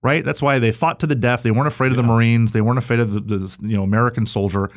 right? 0.03 0.25
That's 0.25 0.43
why 0.43 0.59
they 0.59 0.73
fought 0.73 1.01
to 1.01 1.07
the 1.07 1.15
death. 1.15 1.43
They 1.43 1.51
weren't 1.51 1.69
afraid 1.69 1.93
of 1.93 1.97
the 1.97 2.03
Marines. 2.03 2.53
They 2.53 2.61
weren't 2.61 2.79
afraid 2.79 3.01
of 3.01 3.13
the, 3.13 3.21
the 3.21 3.59
you 3.63 3.77
know 3.77 3.83
American 3.83 4.27
soldier. 4.27 4.69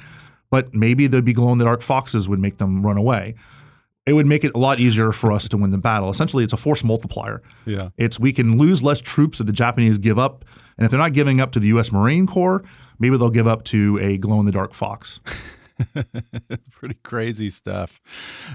But 0.49 0.73
maybe 0.73 1.07
the 1.07 1.21
glow 1.21 1.51
in 1.51 1.57
the 1.57 1.65
dark 1.65 1.81
foxes 1.81 2.29
would 2.29 2.39
make 2.39 2.57
them 2.57 2.85
run 2.85 2.97
away 2.97 3.35
it 4.07 4.13
would 4.13 4.25
make 4.25 4.45
it 4.45 4.55
a 4.55 4.57
lot 4.57 4.79
easier 4.79 5.11
for 5.11 5.33
us 5.33 5.49
to 5.49 5.57
win 5.57 5.71
the 5.71 5.77
battle. 5.77 6.09
Essentially, 6.09 6.45
it's 6.45 6.53
a 6.53 6.57
force 6.57 6.81
multiplier. 6.81 7.41
Yeah. 7.65 7.89
It's 7.97 8.17
we 8.17 8.31
can 8.31 8.57
lose 8.57 8.81
less 8.81 9.01
troops 9.01 9.41
if 9.41 9.45
the 9.45 9.53
Japanese 9.53 9.97
give 9.97 10.17
up, 10.17 10.45
and 10.77 10.85
if 10.85 10.91
they're 10.91 10.99
not 10.99 11.11
giving 11.11 11.41
up 11.41 11.51
to 11.51 11.59
the 11.59 11.67
U.S. 11.67 11.91
Marine 11.91 12.25
Corps, 12.25 12.63
maybe 12.99 13.17
they'll 13.17 13.29
give 13.29 13.47
up 13.47 13.65
to 13.65 13.99
a 14.01 14.17
glow 14.17 14.39
in 14.39 14.45
the 14.45 14.51
dark 14.51 14.73
fox. 14.73 15.19
Pretty 16.71 16.95
crazy 17.03 17.49
stuff. 17.49 17.99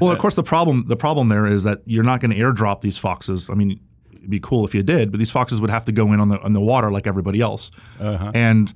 Well, 0.01 0.11
of 0.11 0.19
course, 0.19 0.35
the 0.35 0.43
problem 0.43 0.87
the 0.89 0.97
problem 0.97 1.29
there 1.29 1.47
is 1.47 1.65
that 1.65 1.83
you're 1.85 2.03
not 2.03 2.21
going 2.21 2.31
to 2.31 2.37
airdrop 2.37 2.81
these 2.81 2.97
foxes. 2.97 3.51
I 3.51 3.55
mean, 3.55 3.79
it'd 4.11 4.31
be 4.31 4.41
cool 4.41 4.65
if 4.65 4.75
you 4.75 4.83
did, 4.83 5.11
but 5.13 5.19
these 5.19 5.31
foxes 5.31 5.61
would 5.61 5.71
have 5.71 5.85
to 5.85 5.93
go 5.93 6.15
in 6.15 6.21
on 6.21 6.31
the 6.31 6.41
on 6.41 6.55
the 6.55 6.63
water 6.63 6.91
like 6.91 7.07
everybody 7.07 7.43
else. 7.43 7.71
Uh-huh. 8.01 8.33
And 8.35 8.73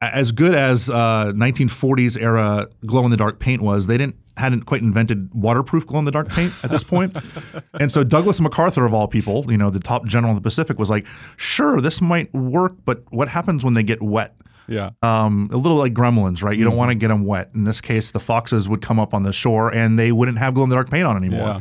as 0.00 0.32
good 0.32 0.52
as 0.52 0.90
uh, 0.90 1.32
1940s 1.36 2.20
era 2.20 2.68
glow 2.84 3.04
in 3.04 3.12
the 3.12 3.16
dark 3.16 3.38
paint 3.38 3.62
was, 3.62 3.86
they 3.86 3.96
didn't 3.96 4.16
hadn't 4.36 4.62
quite 4.66 4.82
invented 4.82 5.30
waterproof 5.34 5.86
glow 5.86 5.98
in 5.98 6.04
the 6.04 6.10
dark 6.10 6.28
paint 6.30 6.52
at 6.64 6.70
this 6.70 6.84
point. 6.84 7.16
and 7.80 7.90
so 7.92 8.02
Douglas 8.04 8.40
MacArthur 8.40 8.84
of 8.84 8.94
all 8.94 9.08
people, 9.08 9.44
you 9.50 9.58
know, 9.58 9.70
the 9.70 9.80
top 9.80 10.06
general 10.06 10.30
in 10.30 10.34
the 10.36 10.40
Pacific 10.42 10.78
was 10.78 10.90
like, 10.90 11.06
"Sure, 11.36 11.80
this 11.80 12.00
might 12.00 12.32
work, 12.34 12.74
but 12.84 13.02
what 13.10 13.28
happens 13.28 13.64
when 13.64 13.74
they 13.74 13.82
get 13.82 14.00
wet?" 14.02 14.34
Yeah. 14.68 14.90
Um, 15.02 15.50
a 15.52 15.56
little 15.56 15.76
like 15.76 15.92
gremlins, 15.92 16.42
right? 16.42 16.56
You 16.56 16.64
Mm-hmm. 16.64 16.70
don't 16.70 16.78
want 16.78 16.90
to 16.90 16.94
get 16.94 17.08
them 17.08 17.24
wet. 17.26 17.50
In 17.54 17.64
this 17.64 17.80
case, 17.80 18.10
the 18.10 18.20
foxes 18.20 18.68
would 18.68 18.80
come 18.80 18.98
up 19.00 19.12
on 19.12 19.24
the 19.24 19.32
shore 19.32 19.74
and 19.74 19.98
they 19.98 20.12
wouldn't 20.12 20.38
have 20.38 20.54
glow 20.54 20.62
in 20.64 20.70
the 20.70 20.76
dark 20.76 20.88
paint 20.90 21.04
on 21.06 21.16
anymore. 21.16 21.60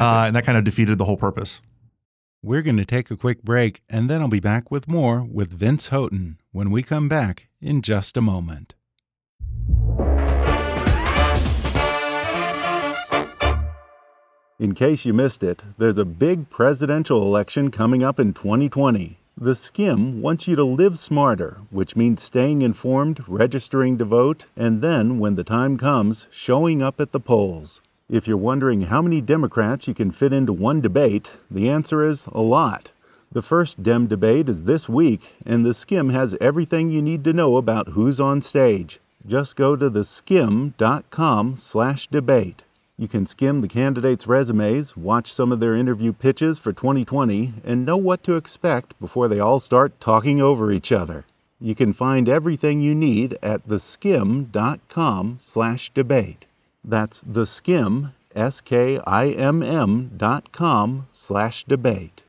Uh, 0.00 0.24
and 0.26 0.36
that 0.36 0.44
kind 0.44 0.56
of 0.56 0.62
defeated 0.64 0.98
the 0.98 1.06
whole 1.06 1.16
purpose. 1.16 1.60
We're 2.42 2.62
going 2.62 2.76
to 2.76 2.84
take 2.84 3.10
a 3.10 3.16
quick 3.16 3.42
break, 3.42 3.80
and 3.90 4.08
then 4.08 4.20
I'll 4.20 4.28
be 4.28 4.38
back 4.38 4.70
with 4.70 4.86
more 4.86 5.24
with 5.24 5.52
Vince 5.52 5.88
Houghton 5.88 6.38
when 6.52 6.70
we 6.70 6.82
come 6.84 7.08
back 7.08 7.48
in 7.60 7.82
just 7.82 8.16
a 8.16 8.20
moment. 8.20 8.75
In 14.58 14.72
case 14.72 15.04
you 15.04 15.12
missed 15.12 15.42
it, 15.42 15.64
there's 15.76 15.98
a 15.98 16.06
big 16.06 16.48
presidential 16.48 17.20
election 17.20 17.70
coming 17.70 18.02
up 18.02 18.18
in 18.18 18.32
2020. 18.32 19.18
The 19.36 19.52
Skimm 19.52 20.22
wants 20.22 20.48
you 20.48 20.56
to 20.56 20.64
live 20.64 20.98
smarter, 20.98 21.58
which 21.68 21.94
means 21.94 22.22
staying 22.22 22.62
informed, 22.62 23.22
registering 23.28 23.98
to 23.98 24.06
vote, 24.06 24.46
and 24.56 24.80
then, 24.80 25.18
when 25.18 25.34
the 25.34 25.44
time 25.44 25.76
comes, 25.76 26.26
showing 26.30 26.80
up 26.80 27.02
at 27.02 27.12
the 27.12 27.20
polls. 27.20 27.82
If 28.08 28.26
you're 28.26 28.38
wondering 28.38 28.80
how 28.82 29.02
many 29.02 29.20
Democrats 29.20 29.88
you 29.88 29.92
can 29.92 30.10
fit 30.10 30.32
into 30.32 30.54
one 30.54 30.80
debate, 30.80 31.32
the 31.50 31.68
answer 31.68 32.02
is 32.02 32.26
a 32.32 32.40
lot. 32.40 32.92
The 33.30 33.42
first 33.42 33.82
Dem 33.82 34.06
debate 34.06 34.48
is 34.48 34.62
this 34.62 34.88
week, 34.88 35.34
and 35.44 35.66
the 35.66 35.74
Skimm 35.74 36.12
has 36.12 36.34
everything 36.40 36.88
you 36.88 37.02
need 37.02 37.24
to 37.24 37.34
know 37.34 37.58
about 37.58 37.88
who's 37.88 38.20
on 38.20 38.40
stage. 38.40 39.00
Just 39.26 39.54
go 39.54 39.76
to 39.76 39.90
theskimm.com/debate. 39.90 42.62
You 42.98 43.08
can 43.08 43.26
skim 43.26 43.60
the 43.60 43.68
candidates' 43.68 44.26
resumes, 44.26 44.96
watch 44.96 45.30
some 45.30 45.52
of 45.52 45.60
their 45.60 45.74
interview 45.74 46.14
pitches 46.14 46.58
for 46.58 46.72
2020, 46.72 47.52
and 47.62 47.84
know 47.84 47.98
what 47.98 48.22
to 48.22 48.36
expect 48.36 48.98
before 48.98 49.28
they 49.28 49.38
all 49.38 49.60
start 49.60 50.00
talking 50.00 50.40
over 50.40 50.72
each 50.72 50.90
other. 50.90 51.26
You 51.60 51.74
can 51.74 51.92
find 51.92 52.26
everything 52.26 52.80
you 52.80 52.94
need 52.94 53.36
at 53.42 53.68
theskimm.com/debate. 53.68 56.46
That's 56.82 57.22
theskimm, 57.24 58.12
S-K-I-M-M 58.34 60.10
dot 60.16 60.52
com 60.52 61.06
slash 61.10 61.64
debate. 61.64 62.22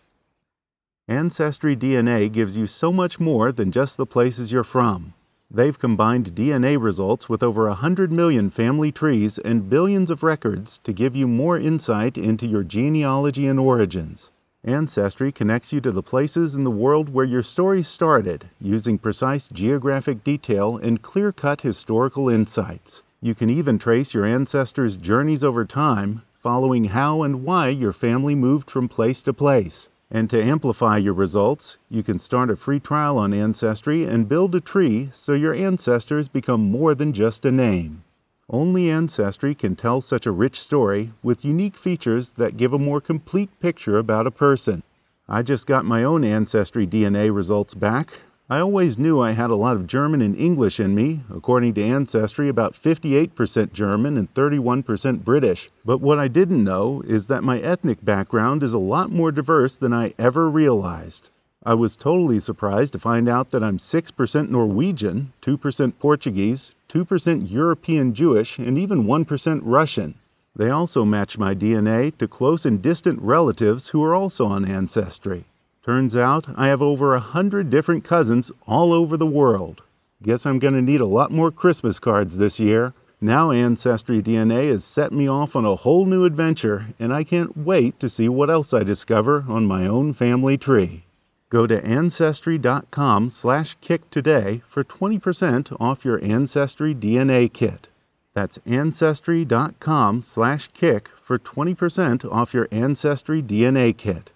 Ancestry 1.07 1.77
DNA 1.77 2.29
gives 2.29 2.57
you 2.57 2.67
so 2.67 2.91
much 2.91 3.21
more 3.21 3.53
than 3.53 3.71
just 3.71 3.95
the 3.95 4.05
places 4.05 4.51
you're 4.51 4.65
from. 4.65 5.13
They've 5.49 5.79
combined 5.79 6.35
DNA 6.35 6.81
results 6.81 7.29
with 7.29 7.41
over 7.41 7.67
100 7.67 8.11
million 8.11 8.49
family 8.49 8.91
trees 8.91 9.37
and 9.37 9.69
billions 9.69 10.11
of 10.11 10.21
records 10.21 10.79
to 10.83 10.91
give 10.91 11.15
you 11.15 11.25
more 11.25 11.57
insight 11.57 12.17
into 12.17 12.45
your 12.45 12.63
genealogy 12.63 13.47
and 13.47 13.57
origins. 13.57 14.29
Ancestry 14.65 15.31
connects 15.31 15.71
you 15.71 15.79
to 15.79 15.91
the 15.91 16.03
places 16.03 16.53
in 16.53 16.65
the 16.65 16.71
world 16.71 17.07
where 17.07 17.25
your 17.25 17.43
story 17.43 17.81
started 17.81 18.49
using 18.59 18.97
precise 18.97 19.47
geographic 19.47 20.25
detail 20.25 20.75
and 20.75 21.01
clear 21.01 21.31
cut 21.31 21.61
historical 21.61 22.27
insights. 22.27 23.01
You 23.21 23.33
can 23.33 23.49
even 23.49 23.79
trace 23.79 24.13
your 24.13 24.25
ancestors' 24.25 24.97
journeys 24.97 25.45
over 25.45 25.63
time, 25.63 26.23
following 26.39 26.85
how 26.85 27.23
and 27.23 27.45
why 27.45 27.69
your 27.69 27.93
family 27.93 28.35
moved 28.35 28.69
from 28.69 28.89
place 28.89 29.21
to 29.23 29.31
place. 29.31 29.87
And 30.09 30.29
to 30.29 30.41
amplify 30.41 30.97
your 30.97 31.13
results, 31.13 31.77
you 31.89 32.01
can 32.01 32.17
start 32.17 32.49
a 32.49 32.55
free 32.55 32.79
trial 32.79 33.17
on 33.17 33.33
Ancestry 33.33 34.05
and 34.05 34.29
build 34.29 34.55
a 34.55 34.61
tree 34.61 35.09
so 35.13 35.33
your 35.33 35.53
ancestors 35.53 36.29
become 36.29 36.71
more 36.71 36.95
than 36.95 37.11
just 37.11 37.43
a 37.43 37.51
name. 37.51 38.03
Only 38.49 38.89
Ancestry 38.89 39.53
can 39.53 39.75
tell 39.75 39.99
such 39.99 40.25
a 40.25 40.31
rich 40.31 40.61
story 40.61 41.11
with 41.21 41.43
unique 41.43 41.75
features 41.75 42.29
that 42.31 42.55
give 42.55 42.71
a 42.71 42.79
more 42.79 43.01
complete 43.01 43.49
picture 43.59 43.97
about 43.97 44.25
a 44.25 44.31
person. 44.31 44.83
I 45.27 45.41
just 45.41 45.67
got 45.67 45.83
my 45.83 46.05
own 46.05 46.23
Ancestry 46.23 46.87
DNA 46.87 47.35
results 47.35 47.73
back. 47.73 48.21
I 48.49 48.59
always 48.59 48.97
knew 48.97 49.19
I 49.19 49.31
had 49.31 49.49
a 49.49 49.57
lot 49.57 49.75
of 49.75 49.87
German 49.87 50.21
and 50.21 50.33
English 50.37 50.79
in 50.79 50.95
me, 50.95 51.19
according 51.29 51.73
to 51.73 51.83
Ancestry, 51.83 52.47
about 52.47 52.75
58% 52.75 53.73
German 53.73 54.15
and 54.15 54.33
31% 54.33 55.25
British. 55.25 55.69
But 55.83 55.99
what 55.99 56.17
I 56.17 56.29
didn't 56.29 56.63
know 56.63 57.01
is 57.05 57.27
that 57.27 57.43
my 57.43 57.59
ethnic 57.59 58.05
background 58.05 58.63
is 58.63 58.71
a 58.71 58.77
lot 58.77 59.11
more 59.11 59.33
diverse 59.33 59.75
than 59.75 59.91
I 59.91 60.13
ever 60.17 60.49
realized. 60.49 61.29
I 61.65 61.73
was 61.73 61.97
totally 61.97 62.39
surprised 62.39 62.93
to 62.93 62.99
find 62.99 63.27
out 63.27 63.51
that 63.51 63.65
I'm 63.65 63.79
6% 63.79 64.49
Norwegian, 64.49 65.33
2% 65.41 65.99
Portuguese, 65.99 66.73
2% 66.87 67.51
European 67.51 68.13
Jewish, 68.13 68.57
and 68.59 68.77
even 68.77 69.03
1% 69.03 69.59
Russian. 69.63 70.13
They 70.55 70.69
also 70.69 71.03
match 71.03 71.37
my 71.37 71.53
DNA 71.53 72.17
to 72.17 72.29
close 72.29 72.65
and 72.65 72.81
distant 72.81 73.21
relatives 73.21 73.89
who 73.89 74.01
are 74.05 74.15
also 74.15 74.45
on 74.45 74.63
Ancestry. 74.63 75.43
Turns 75.87 76.17
out 76.17 76.47
I 76.57 76.67
have 76.67 76.81
over 76.81 77.15
a 77.15 77.21
hundred 77.21 77.69
different 77.69 78.03
cousins 78.03 78.51
all 78.65 78.91
over 78.91 79.15
the 79.15 79.25
world. 79.25 79.83
Guess 80.21 80.45
I'm 80.45 80.59
going 80.59 80.73
to 80.73 80.81
need 80.81 80.99
a 80.99 81.05
lot 81.05 81.31
more 81.31 81.49
Christmas 81.49 81.97
cards 81.97 82.35
this 82.35 82.59
year. 82.59 82.93
Now 83.21 83.51
Ancestry 83.51 84.21
DNA 84.21 84.67
has 84.67 84.83
set 84.83 85.13
me 85.13 85.29
off 85.29 85.55
on 85.55 85.63
a 85.63 85.77
whole 85.77 86.03
new 86.03 86.25
adventure, 86.25 86.87
and 86.99 87.13
I 87.13 87.23
can't 87.23 87.55
wait 87.55 88.01
to 88.01 88.09
see 88.09 88.27
what 88.27 88.49
else 88.49 88.73
I 88.73 88.83
discover 88.83 89.45
on 89.47 89.65
my 89.65 89.87
own 89.87 90.11
family 90.11 90.57
tree. 90.57 91.05
Go 91.49 91.65
to 91.65 91.81
ancestry.com/kick 91.85 94.09
today 94.09 94.63
for 94.67 94.83
20% 94.83 95.71
off 95.79 96.03
your 96.03 96.21
Ancestry 96.21 96.93
DNA 96.93 97.47
kit. 97.47 97.87
That's 98.33 98.59
ancestry.com/kick 98.65 101.11
for 101.21 101.39
20% 101.39 102.25
off 102.25 102.53
your 102.53 102.67
Ancestry 102.73 103.41
DNA 103.41 103.93
kit 103.93 104.31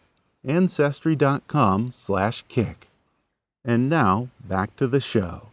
ancestry.com 0.46 1.92
slash 1.92 2.44
kick. 2.48 2.88
And 3.64 3.90
now, 3.90 4.30
back 4.44 4.76
to 4.78 4.88
the 4.88 5.00
show. 5.00 5.48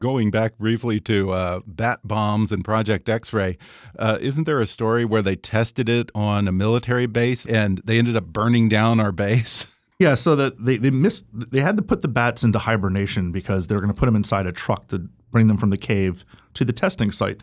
Going 0.00 0.30
back 0.30 0.58
briefly 0.58 1.00
to 1.00 1.30
uh, 1.32 1.60
bat 1.66 2.00
bombs 2.04 2.52
and 2.52 2.64
Project 2.64 3.08
X 3.08 3.32
ray, 3.32 3.56
uh, 3.98 4.18
isn't 4.20 4.44
there 4.44 4.60
a 4.60 4.66
story 4.66 5.04
where 5.04 5.22
they 5.22 5.34
tested 5.34 5.88
it 5.88 6.10
on 6.14 6.46
a 6.46 6.52
military 6.52 7.06
base 7.06 7.46
and 7.46 7.78
they 7.84 7.98
ended 7.98 8.14
up 8.14 8.26
burning 8.26 8.68
down 8.68 9.00
our 9.00 9.12
base? 9.12 9.66
Yeah, 10.00 10.14
so 10.14 10.34
that 10.34 10.58
they 10.58 10.76
they 10.76 10.90
missed 10.90 11.24
they 11.32 11.60
had 11.60 11.76
to 11.76 11.82
put 11.82 12.02
the 12.02 12.08
bats 12.08 12.42
into 12.42 12.58
hibernation 12.58 13.30
because 13.30 13.68
they 13.68 13.76
were 13.76 13.80
going 13.80 13.94
to 13.94 13.98
put 13.98 14.06
them 14.06 14.16
inside 14.16 14.44
a 14.44 14.50
truck 14.50 14.88
to 14.88 15.08
bring 15.30 15.46
them 15.46 15.56
from 15.56 15.70
the 15.70 15.76
cave 15.76 16.24
to 16.54 16.64
the 16.64 16.72
testing 16.72 17.12
site. 17.12 17.40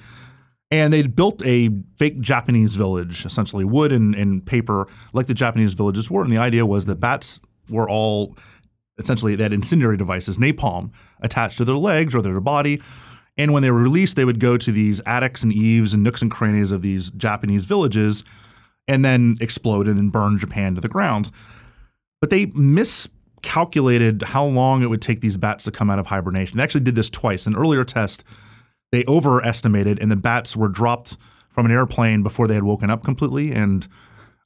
And 0.71 0.93
they 0.93 1.05
built 1.05 1.45
a 1.45 1.69
fake 1.97 2.21
Japanese 2.21 2.75
village, 2.75 3.25
essentially 3.25 3.65
wood 3.65 3.91
and, 3.91 4.15
and 4.15 4.45
paper, 4.45 4.87
like 5.11 5.27
the 5.27 5.33
Japanese 5.33 5.73
villages 5.73 6.09
were. 6.09 6.23
And 6.23 6.31
the 6.31 6.37
idea 6.37 6.65
was 6.65 6.85
that 6.85 6.99
bats 6.99 7.41
were 7.69 7.89
all 7.89 8.37
essentially 8.97 9.35
that 9.35 9.51
incendiary 9.51 9.97
devices, 9.97 10.37
napalm, 10.37 10.91
attached 11.21 11.57
to 11.57 11.65
their 11.65 11.75
legs 11.75 12.15
or 12.15 12.21
their 12.21 12.39
body. 12.39 12.81
And 13.37 13.53
when 13.53 13.63
they 13.63 13.71
were 13.71 13.81
released, 13.81 14.15
they 14.15 14.25
would 14.25 14.39
go 14.39 14.57
to 14.57 14.71
these 14.71 15.01
attics 15.05 15.43
and 15.43 15.51
eaves 15.51 15.93
and 15.93 16.03
nooks 16.03 16.21
and 16.21 16.31
crannies 16.31 16.71
of 16.71 16.81
these 16.81 17.09
Japanese 17.11 17.65
villages 17.65 18.23
and 18.87 19.03
then 19.03 19.35
explode 19.41 19.87
and 19.87 19.97
then 19.97 20.09
burn 20.09 20.37
Japan 20.37 20.75
to 20.75 20.81
the 20.81 20.89
ground. 20.89 21.31
But 22.19 22.29
they 22.29 22.47
miscalculated 22.47 24.21
how 24.21 24.45
long 24.45 24.83
it 24.83 24.89
would 24.89 25.01
take 25.01 25.21
these 25.21 25.37
bats 25.37 25.63
to 25.65 25.71
come 25.71 25.89
out 25.89 25.99
of 25.99 26.07
hibernation. 26.07 26.57
They 26.57 26.63
actually 26.63 26.81
did 26.81 26.95
this 26.95 27.09
twice. 27.09 27.45
An 27.47 27.55
earlier 27.55 27.83
test, 27.83 28.23
they 28.91 29.03
overestimated, 29.07 29.99
and 29.99 30.11
the 30.11 30.15
bats 30.15 30.55
were 30.55 30.67
dropped 30.67 31.17
from 31.49 31.65
an 31.65 31.71
airplane 31.71 32.23
before 32.23 32.47
they 32.47 32.55
had 32.55 32.63
woken 32.63 32.89
up 32.89 33.03
completely. 33.03 33.51
And 33.51 33.87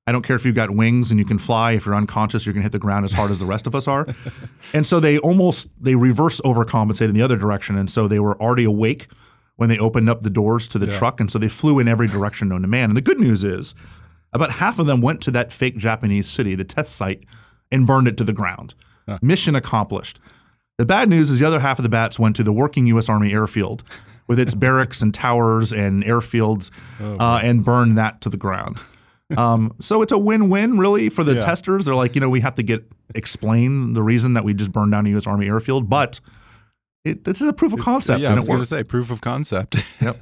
I 0.07 0.11
don't 0.11 0.23
care 0.23 0.35
if 0.35 0.45
you've 0.45 0.55
got 0.55 0.71
wings 0.71 1.11
and 1.11 1.19
you 1.19 1.25
can 1.25 1.37
fly. 1.37 1.73
If 1.73 1.85
you're 1.85 1.95
unconscious, 1.95 2.45
you're 2.45 2.53
going 2.53 2.61
to 2.61 2.65
hit 2.65 2.71
the 2.71 2.79
ground 2.79 3.05
as 3.05 3.13
hard 3.13 3.31
as 3.31 3.39
the 3.39 3.45
rest 3.45 3.65
of 3.67 3.75
us 3.75 3.87
are. 3.87 4.07
and 4.73 4.85
so 4.85 4.99
they 4.99 5.17
almost 5.19 5.67
they 5.79 5.95
reverse 5.95 6.41
overcompensated 6.41 7.09
in 7.09 7.13
the 7.13 7.21
other 7.21 7.37
direction, 7.37 7.77
and 7.77 7.89
so 7.89 8.07
they 8.07 8.19
were 8.19 8.39
already 8.41 8.65
awake 8.65 9.07
when 9.55 9.69
they 9.69 9.79
opened 9.79 10.09
up 10.09 10.21
the 10.21 10.29
doors 10.29 10.67
to 10.67 10.77
the 10.77 10.85
truck, 10.87 11.19
and 11.19 11.31
so 11.31 11.39
they 11.39 11.47
flew 11.47 11.79
in 11.79 11.87
every 11.87 12.07
direction 12.07 12.49
known 12.49 12.61
to 12.61 12.67
man. 12.67 12.89
And 12.89 12.97
the 12.97 13.01
good 13.01 13.19
news 13.19 13.43
is, 13.43 13.73
about 14.33 14.51
half 14.51 14.79
of 14.79 14.85
them 14.85 14.99
went 14.99 15.21
to 15.21 15.31
that 15.31 15.49
fake 15.51 15.77
Japanese 15.77 16.27
city, 16.27 16.55
the 16.55 16.65
test 16.65 16.93
site, 16.93 17.23
and 17.71 17.87
burned 17.87 18.07
it 18.07 18.17
to 18.17 18.25
the 18.25 18.33
ground. 18.33 18.75
Mission 19.21 19.55
accomplished. 19.55 20.19
The 20.77 20.85
bad 20.85 21.07
news 21.07 21.31
is 21.31 21.39
the 21.39 21.47
other 21.47 21.61
half 21.61 21.79
of 21.79 21.83
the 21.83 21.89
bats 21.89 22.19
went 22.19 22.35
to 22.35 22.43
the 22.43 22.51
working 22.51 22.85
U.S. 22.87 23.07
Army 23.07 23.31
airfield 23.31 23.81
with 24.27 24.39
its 24.39 24.55
barracks 24.55 25.01
and 25.01 25.13
towers 25.13 25.71
and 25.71 26.03
airfields 26.03 26.71
uh, 26.99 27.39
and 27.43 27.63
burn 27.63 27.95
that 27.95 28.21
to 28.21 28.29
the 28.29 28.37
ground. 28.37 28.77
Um, 29.35 29.73
so 29.81 30.03
it's 30.03 30.11
a 30.11 30.19
win-win, 30.19 30.77
really, 30.77 31.09
for 31.09 31.23
the 31.23 31.33
Yeah. 31.33 31.39
testers. 31.41 31.85
They're 31.85 31.95
like, 31.95 32.13
you 32.13 32.21
know, 32.21 32.29
we 32.29 32.41
have 32.41 32.53
to 32.55 32.63
get 32.63 32.85
explain 33.15 33.93
the 33.93 34.03
reason 34.03 34.33
that 34.33 34.43
we 34.43 34.53
just 34.53 34.71
burned 34.71 34.91
down 34.91 35.07
a 35.07 35.09
U.S. 35.09 35.25
Army 35.25 35.47
airfield, 35.47 35.89
but 35.89 36.19
it, 37.03 37.23
this 37.23 37.41
is 37.41 37.47
a 37.47 37.53
proof 37.53 37.73
of 37.73 37.79
concept. 37.79 38.19
yeah, 38.19 38.31
I 38.31 38.35
was 38.35 38.47
going 38.47 38.59
to 38.59 38.65
say 38.65 38.83
proof 38.83 39.09
of 39.09 39.21
concept. 39.21 39.77
Yep. 39.99 40.17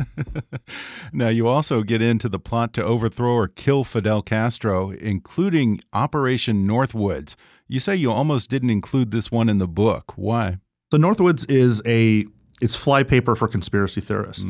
now, 1.13 1.27
you 1.27 1.47
also 1.49 1.83
get 1.83 2.01
into 2.01 2.29
the 2.29 2.39
plot 2.39 2.71
to 2.75 2.83
overthrow 2.83 3.33
or 3.33 3.49
kill 3.49 3.83
Fidel 3.83 4.21
Castro, 4.21 4.91
including 4.91 5.81
Operation 5.91 6.65
Northwoods. 6.65 7.35
You 7.67 7.81
say 7.81 7.97
you 7.97 8.09
almost 8.09 8.49
didn't 8.49 8.69
include 8.69 9.11
this 9.11 9.29
one 9.29 9.49
in 9.49 9.57
the 9.57 9.67
book. 9.67 10.13
Why? 10.15 10.59
So 10.91 10.97
Northwoods 10.97 11.45
is 11.51 11.81
a 11.85 12.25
it's 12.63 12.75
flypaper 12.75 13.35
for 13.35 13.47
conspiracy 13.47 14.01
theorists, 14.01 14.45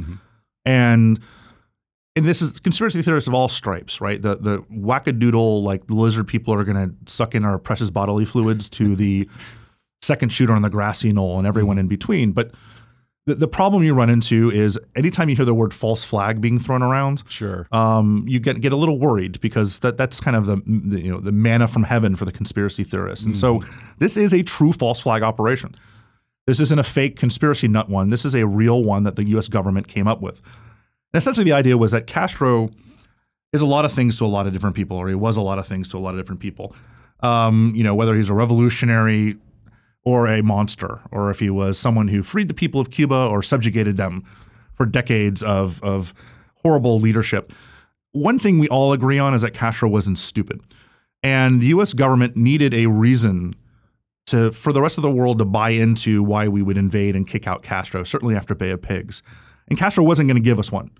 and 0.65 1.19
and 2.15 2.25
this 2.25 2.41
is 2.43 2.59
conspiracy 2.59 3.01
theorists 3.01 3.27
of 3.27 3.33
all 3.33 3.49
stripes, 3.49 3.99
right? 3.99 4.21
The 4.21 4.35
the 4.35 4.59
wackadoodle 4.71 5.63
like 5.63 5.87
the 5.87 5.95
lizard 5.95 6.27
people 6.27 6.53
are 6.53 6.63
going 6.63 6.77
to 6.89 7.11
suck 7.11 7.33
in 7.35 7.43
our 7.43 7.57
precious 7.57 7.89
bodily 7.89 8.25
fluids 8.25 8.69
to 8.69 8.95
the 8.95 9.27
second 10.01 10.29
shooter 10.31 10.53
on 10.53 10.61
the 10.61 10.69
grassy 10.69 11.11
knoll 11.11 11.37
and 11.37 11.47
everyone 11.47 11.77
in 11.77 11.87
between. 11.87 12.31
But 12.33 12.51
the, 13.25 13.35
the 13.35 13.47
problem 13.47 13.83
you 13.83 13.93
run 13.93 14.09
into 14.09 14.51
is 14.51 14.77
anytime 14.97 15.29
you 15.29 15.35
hear 15.37 15.45
the 15.45 15.53
word 15.53 15.73
false 15.73 16.03
flag 16.03 16.41
being 16.41 16.59
thrown 16.59 16.83
around, 16.83 17.23
Sure. 17.29 17.65
um, 17.71 18.25
you 18.27 18.39
get 18.41 18.59
get 18.61 18.73
a 18.73 18.75
little 18.75 18.99
worried 18.99 19.39
because 19.39 19.79
that 19.79 19.97
that's 19.97 20.19
kind 20.19 20.35
of 20.35 20.45
the, 20.45 20.57
the 20.65 21.01
you 21.01 21.09
know 21.09 21.19
the 21.21 21.31
manna 21.31 21.67
from 21.67 21.83
heaven 21.83 22.15
for 22.17 22.25
the 22.25 22.31
conspiracy 22.33 22.83
theorists. 22.83 23.25
And 23.25 23.35
so 23.35 23.63
this 23.97 24.17
is 24.17 24.33
a 24.33 24.43
true 24.43 24.71
false 24.73 24.99
flag 25.01 25.23
operation. 25.23 25.73
This 26.45 26.59
isn't 26.59 26.79
a 26.79 26.83
fake 26.83 27.15
conspiracy 27.15 27.67
nut 27.67 27.89
one. 27.89 28.09
This 28.09 28.25
is 28.25 28.35
a 28.35 28.45
real 28.45 28.83
one 28.83 29.03
that 29.03 29.15
the 29.15 29.23
U.S. 29.29 29.47
government 29.47 29.87
came 29.87 30.07
up 30.07 30.21
with. 30.21 30.41
And 31.13 31.19
essentially, 31.19 31.45
the 31.45 31.53
idea 31.53 31.77
was 31.77 31.91
that 31.91 32.07
Castro 32.07 32.69
is 33.53 33.61
a 33.61 33.65
lot 33.65 33.85
of 33.85 33.91
things 33.91 34.17
to 34.17 34.25
a 34.25 34.27
lot 34.27 34.47
of 34.47 34.53
different 34.53 34.75
people, 34.75 34.97
or 34.97 35.07
he 35.07 35.15
was 35.15 35.37
a 35.37 35.41
lot 35.41 35.59
of 35.59 35.67
things 35.67 35.87
to 35.89 35.97
a 35.97 35.99
lot 35.99 36.15
of 36.15 36.19
different 36.19 36.41
people. 36.41 36.75
Um, 37.21 37.71
you 37.75 37.83
know, 37.83 37.95
whether 37.95 38.15
he's 38.15 38.29
a 38.29 38.33
revolutionary 38.33 39.37
or 40.03 40.27
a 40.27 40.41
monster, 40.41 40.99
or 41.11 41.31
if 41.31 41.39
he 41.39 41.49
was 41.49 41.77
someone 41.77 42.09
who 42.09 42.23
freed 42.23 42.49
the 42.49 42.53
people 42.53 42.81
of 42.81 42.91
Cuba 42.91 43.27
or 43.27 43.41
subjugated 43.41 43.95
them 43.95 44.23
for 44.73 44.85
decades 44.85 45.41
of, 45.41 45.81
of 45.81 46.13
horrible 46.63 46.99
leadership. 46.99 47.53
One 48.11 48.37
thing 48.37 48.59
we 48.59 48.67
all 48.67 48.91
agree 48.91 49.19
on 49.19 49.33
is 49.33 49.43
that 49.43 49.53
Castro 49.53 49.87
wasn't 49.87 50.17
stupid. 50.17 50.61
And 51.21 51.61
the 51.61 51.67
US 51.67 51.93
government 51.93 52.35
needed 52.35 52.73
a 52.73 52.87
reason 52.87 53.55
to 54.27 54.51
for 54.51 54.73
the 54.73 54.81
rest 54.81 54.97
of 54.97 55.01
the 55.01 55.11
world 55.11 55.39
to 55.39 55.45
buy 55.45 55.69
into 55.69 56.23
why 56.23 56.47
we 56.47 56.61
would 56.61 56.77
invade 56.77 57.15
and 57.15 57.27
kick 57.27 57.47
out 57.47 57.63
Castro, 57.63 58.03
certainly 58.03 58.35
after 58.35 58.55
Bay 58.55 58.71
of 58.71 58.81
Pigs. 58.81 59.21
And 59.67 59.77
Castro 59.77 60.03
wasn't 60.03 60.27
going 60.27 60.41
to 60.41 60.43
give 60.43 60.59
us 60.59 60.71
one. 60.71 60.91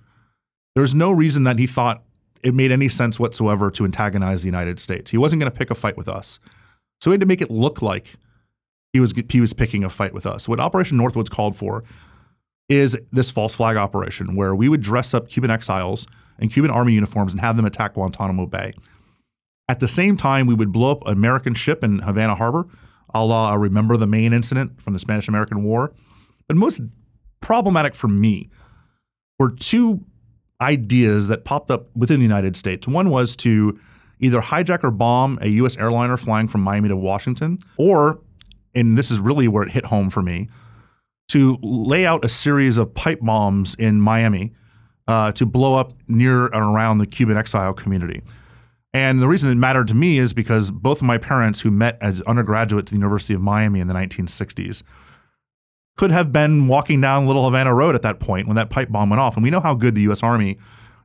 There's 0.76 0.96
no 0.96 1.12
reason 1.12 1.44
that 1.44 1.60
he 1.60 1.68
thought 1.68 2.04
it 2.44 2.54
made 2.54 2.72
any 2.72 2.90
sense 2.90 3.20
whatsoever 3.20 3.72
to 3.72 3.86
antagonize 3.86 4.42
the 4.42 4.48
United 4.48 4.80
States. 4.80 5.12
He 5.12 5.18
wasn't 5.18 5.42
going 5.42 5.52
to 5.52 5.58
pick 5.58 5.70
a 5.70 5.76
fight 5.76 5.98
with 5.98 6.10
us. 6.10 6.40
So 7.02 7.10
we 7.10 7.14
had 7.14 7.22
to 7.22 7.28
make 7.28 7.42
it 7.42 7.52
look 7.52 7.82
like 7.82 8.14
he 8.92 9.00
was 9.00 9.14
he 9.30 9.42
was 9.42 9.54
picking 9.54 9.84
a 9.84 9.90
fight 9.90 10.14
with 10.14 10.26
us. 10.26 10.48
What 10.48 10.60
Operation 10.60 10.98
Northwoods 10.98 11.30
called 11.30 11.56
for 11.56 11.84
is 12.70 12.98
this 13.12 13.32
false 13.32 13.54
flag 13.54 13.76
operation 13.76 14.36
where 14.36 14.56
we 14.56 14.70
would 14.70 14.82
dress 14.82 15.14
up 15.14 15.28
Cuban 15.28 15.52
exiles 15.52 16.08
in 16.40 16.50
Cuban 16.50 16.72
army 16.72 16.94
uniforms 16.94 17.34
and 17.34 17.42
have 17.42 17.56
them 17.58 17.66
attack 17.66 17.94
Guantanamo 17.94 18.46
Bay. 18.46 18.74
At 19.68 19.80
the 19.80 19.88
same 19.88 20.18
time, 20.18 20.48
we 20.48 20.54
would 20.54 20.72
blow 20.72 20.92
up 20.92 21.06
an 21.06 21.14
American 21.14 21.54
ship 21.54 21.84
in 21.84 22.00
Havana 22.00 22.36
Harbor, 22.36 22.68
a 23.14 23.24
la 23.24 23.54
Remember 23.54 23.98
the 23.98 24.08
Maine 24.08 24.34
incident 24.34 24.82
from 24.82 24.94
the 24.94 25.00
Spanish 25.00 25.28
American 25.28 25.64
War. 25.64 25.94
But 26.48 26.58
most 26.58 26.82
problematic 27.42 27.96
for 27.96 28.08
me 28.08 28.50
were 29.40 29.52
two 29.52 30.06
ideas 30.62 31.28
that 31.28 31.46
popped 31.46 31.70
up 31.70 31.96
within 31.96 32.18
the 32.18 32.24
United 32.24 32.56
States. 32.56 32.88
One 32.88 33.10
was 33.10 33.36
to 33.38 33.80
either 34.20 34.40
hijack 34.40 34.84
or 34.84 34.92
bomb 34.92 35.38
a 35.42 35.48
U.S. 35.48 35.78
airliner 35.78 36.18
flying 36.18 36.48
from 36.48 36.62
Miami 36.62 36.90
to 36.90 36.96
Washington, 36.96 37.60
or, 37.78 38.22
and 38.74 38.98
this 38.98 39.12
is 39.12 39.20
really 39.20 39.48
where 39.48 39.64
it 39.64 39.72
hit 39.72 39.88
home 39.88 40.10
for 40.10 40.22
me, 40.22 40.48
to 41.30 41.58
lay 41.62 42.06
out 42.06 42.24
a 42.24 42.30
series 42.30 42.78
of 42.78 42.94
pipe 42.94 43.20
bombs 43.22 43.76
in 43.76 44.00
Miami 44.00 44.54
uh, 45.08 45.32
to 45.34 45.46
blow 45.46 45.76
up 45.76 45.94
near 46.08 46.46
and 46.46 46.62
around 46.62 47.00
the 47.00 47.08
Cuban 47.08 47.36
exile 47.36 47.74
community. 47.74 48.22
And 48.94 49.20
the 49.20 49.28
reason 49.28 49.50
it 49.50 49.56
mattered 49.56 49.88
to 49.88 49.96
me 49.96 50.20
is 50.20 50.34
because 50.34 50.70
both 50.70 51.00
of 51.00 51.08
my 51.08 51.18
parents, 51.18 51.62
who 51.62 51.72
met 51.72 51.98
as 52.00 52.22
undergraduates 52.22 52.92
at 52.92 52.92
the 52.92 52.98
University 52.98 53.34
of 53.34 53.42
Miami 53.42 53.80
in 53.80 53.88
the 53.88 53.94
1960s, 53.94 54.84
could 55.98 56.12
have 56.12 56.32
been 56.32 56.68
walking 56.68 57.02
down 57.02 57.26
Little 57.26 57.46
Havana 57.46 57.74
Road 57.74 57.96
at 57.96 58.02
that 58.04 58.20
point 58.20 58.48
when 58.48 58.56
that 58.56 58.70
pipe 58.70 58.90
bomb 58.90 59.10
went 59.10 59.20
off. 59.20 59.36
And 59.36 59.44
we 59.44 59.50
know 59.50 59.60
how 59.60 59.74
good 59.74 59.96
the 59.96 60.02
U.S. 60.02 60.22
Army 60.22 60.58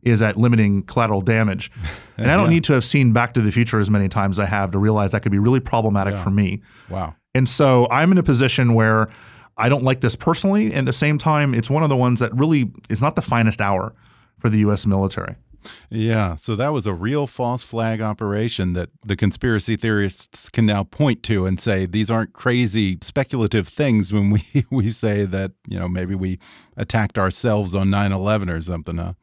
is 0.02 0.22
at 0.22 0.36
limiting 0.36 0.82
collateral 0.82 1.20
damage. 1.20 1.70
And 2.20 2.32
I 2.32 2.36
don't 2.36 2.50
need 2.50 2.64
to 2.64 2.72
have 2.72 2.84
seen 2.84 3.12
Back 3.12 3.32
to 3.34 3.40
the 3.40 3.52
Future 3.52 3.78
as 3.78 3.88
many 3.88 4.08
times 4.08 4.40
as 4.40 4.44
I 4.44 4.46
have 4.46 4.72
to 4.72 4.78
realize 4.78 5.12
that 5.12 5.22
could 5.22 5.30
be 5.30 5.38
really 5.38 5.60
problematic 5.60 6.18
for 6.18 6.30
me. 6.30 6.62
Wow. 6.90 7.14
And 7.32 7.48
so 7.48 7.86
I'm 7.92 8.10
in 8.10 8.18
a 8.18 8.24
position 8.24 8.74
where 8.74 9.08
I 9.56 9.68
don't 9.68 9.84
like 9.84 10.00
this 10.00 10.16
personally. 10.16 10.66
And 10.66 10.78
at 10.78 10.86
the 10.86 10.92
same 10.92 11.16
time, 11.16 11.54
it's 11.54 11.70
one 11.70 11.84
of 11.84 11.88
the 11.88 11.96
ones 11.96 12.18
that 12.18 12.34
really 12.34 12.72
is 12.90 13.00
not 13.00 13.14
the 13.14 13.22
finest 13.22 13.60
hour 13.60 13.94
for 14.40 14.48
the 14.48 14.58
U.S. 14.58 14.84
military. 14.84 15.36
Yeah, 15.90 16.36
so 16.36 16.54
that 16.56 16.68
was 16.68 16.86
a 16.86 16.92
real 16.92 17.26
false 17.26 17.64
flag 17.64 18.00
operation 18.00 18.74
that 18.74 18.90
the 19.04 19.16
conspiracy 19.16 19.76
theorists 19.76 20.48
can 20.48 20.66
now 20.66 20.84
point 20.84 21.22
to 21.24 21.46
and 21.46 21.60
say 21.60 21.86
these 21.86 22.10
aren't 22.10 22.32
crazy 22.32 22.98
speculative 23.02 23.68
things 23.68 24.12
when 24.12 24.30
we 24.30 24.42
we 24.70 24.90
say 24.90 25.24
that, 25.24 25.52
you 25.66 25.78
know, 25.78 25.88
maybe 25.88 26.14
we 26.14 26.38
attacked 26.76 27.18
ourselves 27.18 27.74
on 27.74 27.88
9/11 27.88 28.50
or 28.50 28.62
something, 28.62 28.96
huh? 28.96 29.14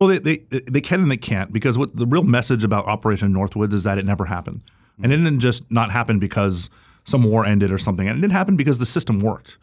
Well, 0.00 0.10
they, 0.10 0.18
they 0.18 0.60
they 0.70 0.80
can 0.80 1.00
and 1.00 1.10
they 1.10 1.16
can't 1.16 1.52
because 1.52 1.78
what 1.78 1.96
the 1.96 2.06
real 2.06 2.24
message 2.24 2.64
about 2.64 2.86
Operation 2.86 3.32
Northwoods 3.32 3.72
is 3.72 3.82
that 3.84 3.98
it 3.98 4.04
never 4.04 4.26
happened, 4.26 4.62
and 5.02 5.12
it 5.12 5.16
didn't 5.16 5.40
just 5.40 5.70
not 5.70 5.90
happen 5.90 6.18
because 6.18 6.70
some 7.04 7.22
war 7.22 7.46
ended 7.46 7.72
or 7.72 7.78
something. 7.78 8.08
And 8.08 8.18
it 8.18 8.20
didn't 8.20 8.32
happen 8.32 8.56
because 8.56 8.78
the 8.78 8.86
system 8.86 9.20
worked. 9.20 9.58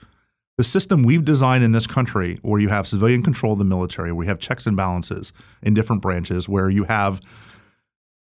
The 0.57 0.63
system 0.63 1.03
we've 1.03 1.25
designed 1.25 1.63
in 1.63 1.71
this 1.71 1.87
country, 1.87 2.39
where 2.43 2.59
you 2.59 2.69
have 2.69 2.87
civilian 2.87 3.23
control 3.23 3.53
of 3.53 3.59
the 3.59 3.65
military, 3.65 4.11
where 4.11 4.25
you 4.25 4.29
have 4.29 4.39
checks 4.39 4.67
and 4.67 4.77
balances 4.77 5.33
in 5.63 5.73
different 5.73 6.01
branches, 6.01 6.47
where 6.47 6.69
you 6.69 6.83
have 6.83 7.19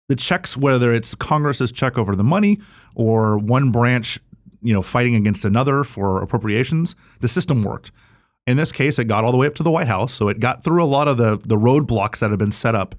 the 0.08 0.16
checks, 0.16 0.56
whether 0.56 0.92
it's 0.92 1.14
Congress's 1.14 1.70
check 1.72 1.98
over 1.98 2.16
the 2.16 2.24
money 2.24 2.60
or 2.94 3.36
one 3.38 3.70
branch, 3.70 4.18
you 4.62 4.72
know, 4.72 4.82
fighting 4.82 5.14
against 5.14 5.44
another 5.44 5.84
for 5.84 6.22
appropriations, 6.22 6.94
the 7.20 7.28
system 7.28 7.62
worked. 7.62 7.90
In 8.46 8.56
this 8.56 8.72
case, 8.72 8.98
it 8.98 9.04
got 9.04 9.24
all 9.24 9.32
the 9.32 9.38
way 9.38 9.46
up 9.46 9.54
to 9.56 9.62
the 9.62 9.70
White 9.70 9.86
House, 9.86 10.12
so 10.12 10.28
it 10.28 10.40
got 10.40 10.62
through 10.62 10.82
a 10.82 10.86
lot 10.86 11.08
of 11.08 11.16
the 11.16 11.38
the 11.38 11.56
roadblocks 11.56 12.18
that 12.18 12.30
had 12.30 12.38
been 12.38 12.52
set 12.52 12.74
up. 12.74 12.94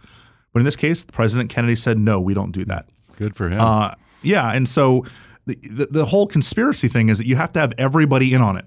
But 0.54 0.60
in 0.60 0.66
this 0.66 0.76
case, 0.76 1.06
President 1.06 1.50
Kennedy 1.50 1.76
said, 1.76 2.00
"No, 2.00 2.20
we 2.20 2.34
don't 2.34 2.52
do 2.52 2.66
that." 2.66 2.88
Good 3.18 3.36
for 3.36 3.50
him. 3.50 3.62
Uh, 3.62 3.94
yeah, 4.24 4.52
and 4.52 4.68
so 4.68 5.06
the, 5.46 5.56
the 5.62 5.88
the 5.92 6.06
whole 6.06 6.26
conspiracy 6.26 6.88
thing 6.88 7.10
is 7.10 7.20
that 7.20 7.28
you 7.28 7.36
have 7.36 7.52
to 7.54 7.60
have 7.60 7.74
everybody 7.78 8.34
in 8.34 8.42
on 8.42 8.58
it 8.58 8.66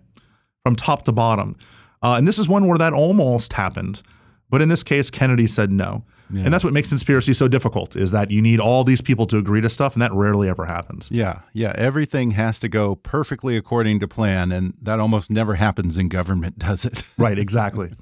from 0.64 0.76
top 0.76 1.04
to 1.04 1.12
bottom, 1.12 1.56
uh, 2.02 2.14
and 2.14 2.26
this 2.26 2.38
is 2.38 2.48
one 2.48 2.66
where 2.66 2.78
that 2.78 2.92
almost 2.92 3.54
happened, 3.54 4.02
but 4.50 4.62
in 4.62 4.68
this 4.68 4.82
case, 4.82 5.10
Kennedy 5.10 5.46
said 5.46 5.70
no, 5.70 6.04
and 6.30 6.52
that's 6.52 6.62
what 6.62 6.74
makes 6.74 6.90
conspiracy 6.90 7.32
so 7.32 7.48
difficult 7.48 7.96
is 7.96 8.10
that 8.10 8.30
you 8.30 8.42
need 8.42 8.60
all 8.60 8.84
these 8.84 9.00
people 9.00 9.26
to 9.28 9.38
agree 9.38 9.62
to 9.62 9.70
stuff, 9.70 9.94
and 9.94 10.02
that 10.02 10.12
rarely 10.12 10.48
ever 10.48 10.66
happens. 10.66 11.08
yeah, 11.10 11.40
yeah, 11.54 11.72
everything 11.76 12.32
has 12.32 12.58
to 12.58 12.68
go 12.68 12.96
perfectly 12.96 13.56
according 13.56 13.98
to 14.00 14.08
plan 14.08 14.52
and 14.52 14.74
that 14.82 15.00
almost 15.00 15.30
never 15.30 15.54
happens 15.54 15.96
in 15.96 16.08
government, 16.08 16.58
does 16.68 16.84
it? 16.84 17.02
Right, 17.16 17.38
exactly. 17.38 17.92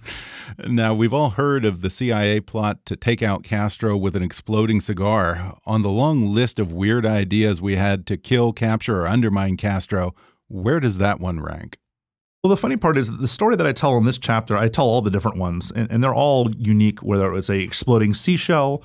Now, 0.67 0.95
we've 0.95 1.13
all 1.13 1.31
heard 1.31 1.65
of 1.65 1.83
the 1.83 1.91
CIA 1.91 2.41
plot 2.41 2.87
to 2.87 2.95
take 2.95 3.21
out 3.21 3.43
Castro 3.43 3.97
with 3.97 4.15
an 4.15 4.23
exploding 4.23 4.81
cigar. 4.81 5.59
On 5.67 5.83
the 5.83 5.89
long 5.91 6.33
list 6.33 6.61
of 6.61 6.73
weird 6.73 7.05
ideas 7.05 7.61
we 7.61 7.75
had 7.75 8.07
to 8.07 8.17
kill, 8.17 8.53
capture, 8.53 9.01
or 9.03 9.09
undermine 9.09 9.57
Castro, 9.57 10.15
where 10.49 10.79
does 10.79 10.99
that 10.99 11.19
one 11.19 11.41
rank? 11.41 11.79
Well, 12.47 12.55
the 12.55 12.61
funny 12.61 12.77
part 12.77 12.97
is 12.97 13.11
that 13.11 13.21
the 13.21 13.27
story 13.27 13.57
that 13.57 13.67
I 13.67 13.73
tell 13.73 13.97
in 13.97 14.05
this 14.05 14.19
chapter, 14.19 14.57
I 14.57 14.69
tell 14.69 14.87
all 14.87 15.03
the 15.03 15.11
different 15.11 15.37
ones, 15.37 15.73
and, 15.73 15.91
and 15.91 16.05
they're 16.05 16.15
all 16.15 16.49
unique. 16.55 17.03
Whether 17.03 17.35
it's 17.35 17.51
a 17.51 17.59
exploding 17.59 18.15
seashell, 18.15 18.85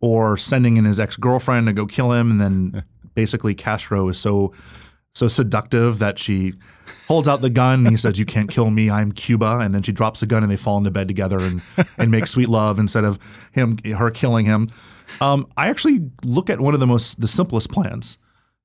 or 0.00 0.38
sending 0.38 0.78
in 0.78 0.86
his 0.86 0.98
ex 0.98 1.18
girlfriend 1.18 1.66
to 1.66 1.74
go 1.74 1.84
kill 1.84 2.12
him, 2.12 2.30
and 2.30 2.40
then 2.40 2.84
basically 3.14 3.54
Castro 3.54 4.08
is 4.08 4.16
so 4.16 4.54
so 5.14 5.28
seductive 5.28 5.98
that 5.98 6.18
she 6.18 6.54
holds 7.06 7.28
out 7.28 7.42
the 7.42 7.50
gun. 7.50 7.80
and 7.80 7.90
He 7.90 7.98
says, 7.98 8.18
"You 8.18 8.24
can't 8.24 8.48
kill 8.48 8.70
me. 8.70 8.88
I'm 8.88 9.12
Cuba," 9.12 9.58
and 9.58 9.74
then 9.74 9.82
she 9.82 9.92
drops 9.92 10.20
the 10.20 10.26
gun, 10.26 10.42
and 10.42 10.50
they 10.50 10.56
fall 10.56 10.78
into 10.78 10.90
bed 10.90 11.06
together 11.06 11.38
and 11.38 11.60
and 11.98 12.10
make 12.10 12.26
sweet 12.26 12.48
love 12.48 12.78
instead 12.78 13.04
of 13.04 13.18
him 13.52 13.76
her 13.98 14.10
killing 14.10 14.46
him. 14.46 14.70
Um, 15.20 15.46
I 15.58 15.68
actually 15.68 16.10
look 16.24 16.48
at 16.48 16.62
one 16.62 16.72
of 16.72 16.80
the 16.80 16.86
most 16.86 17.20
the 17.20 17.28
simplest 17.28 17.70
plans 17.70 18.16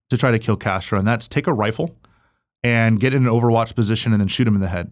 to 0.09 0.15
try 0.15 0.31
to 0.31 0.39
kill 0.39 0.55
Castro, 0.55 0.97
and 0.97 1.05
that's 1.05 1.27
take 1.27 1.47
a 1.47 1.53
rifle 1.53 1.97
and 2.67 2.99
get 2.99 3.13
in 3.13 3.25
an 3.25 3.33
overwatch 3.33 3.75
position 3.75 4.11
and 4.11 4.19
then 4.19 4.27
shoot 4.27 4.45
him 4.45 4.55
in 4.55 4.59
the 4.61 4.67
head. 4.67 4.91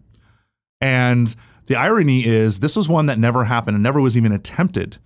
And 0.80 1.36
the 1.66 1.76
irony 1.76 2.24
is, 2.24 2.60
this 2.60 2.74
was 2.74 2.88
one 2.88 3.04
that 3.06 3.18
never 3.18 3.44
happened 3.44 3.74
and 3.74 3.82
never 3.82 4.00
was 4.00 4.16
even 4.16 4.32
attempted. 4.32 4.96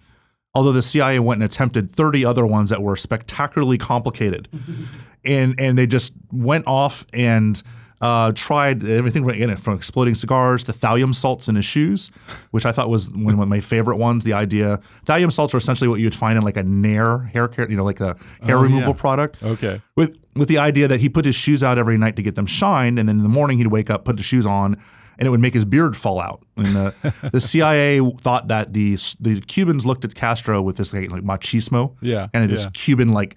Although 0.54 0.70
the 0.70 0.82
CIA 0.82 1.18
went 1.18 1.42
and 1.42 1.50
attempted 1.50 1.90
30 1.90 2.24
other 2.24 2.46
ones 2.46 2.70
that 2.70 2.80
were 2.80 2.94
spectacularly 2.94 3.76
complicated. 3.76 4.48
and, 5.24 5.58
and 5.58 5.76
they 5.76 5.86
just 5.88 6.12
went 6.30 6.64
off 6.68 7.04
and 7.12 7.60
uh, 8.00 8.32
tried 8.34 8.82
everything 8.84 9.22
from, 9.24 9.34
again, 9.34 9.54
from 9.56 9.74
exploding 9.74 10.14
cigars 10.14 10.62
to 10.64 10.72
thallium 10.72 11.14
salts 11.14 11.48
in 11.48 11.54
his 11.56 11.64
shoes, 11.66 12.10
which 12.50 12.64
I 12.64 12.72
thought 12.72 12.88
was 12.88 13.10
one 13.12 13.38
of 13.38 13.48
my 13.48 13.60
favorite 13.60 13.96
ones. 13.96 14.24
The 14.24 14.32
idea 14.32 14.80
thallium 15.06 15.30
salts 15.30 15.52
are 15.54 15.58
essentially 15.58 15.88
what 15.88 16.00
you 16.00 16.06
would 16.06 16.14
find 16.14 16.38
in 16.38 16.42
like 16.44 16.56
a 16.56 16.62
Nair 16.62 17.18
hair 17.34 17.46
care, 17.48 17.70
you 17.70 17.76
know, 17.76 17.84
like 17.84 18.00
a 18.00 18.16
hair 18.42 18.56
Oh, 18.56 18.62
removal 18.62 18.88
yeah. 18.94 19.00
product 19.00 19.42
Okay. 19.42 19.80
with 19.96 20.16
with 20.34 20.48
the 20.48 20.58
idea 20.58 20.88
that 20.88 21.00
he 21.00 21.08
put 21.08 21.24
his 21.24 21.34
shoes 21.34 21.62
out 21.62 21.76
every 21.76 21.98
night 21.98 22.16
to 22.16 22.22
get 22.22 22.36
them 22.36 22.46
shined, 22.46 22.98
and 22.98 23.08
then 23.08 23.16
in 23.18 23.22
the 23.22 23.28
morning 23.28 23.58
he'd 23.58 23.66
wake 23.66 23.90
up, 23.90 24.04
put 24.04 24.16
the 24.16 24.22
shoes 24.22 24.46
on, 24.46 24.76
and 25.20 25.26
it 25.26 25.30
would 25.30 25.40
make 25.40 25.52
his 25.52 25.66
beard 25.66 25.96
fall 25.96 26.18
out. 26.18 26.42
And 26.56 26.74
the, 26.74 27.30
the 27.30 27.40
CIA 27.40 28.00
thought 28.18 28.48
that 28.48 28.72
the 28.72 28.96
the 29.20 29.40
Cubans 29.42 29.84
looked 29.84 30.04
at 30.04 30.14
Castro 30.14 30.62
with 30.62 30.78
this 30.78 30.94
like, 30.94 31.10
like 31.10 31.22
machismo, 31.22 31.94
Yeah, 32.00 32.28
and 32.32 32.50
this 32.50 32.64
yeah. 32.64 32.70
Cuban 32.72 33.10
like, 33.10 33.36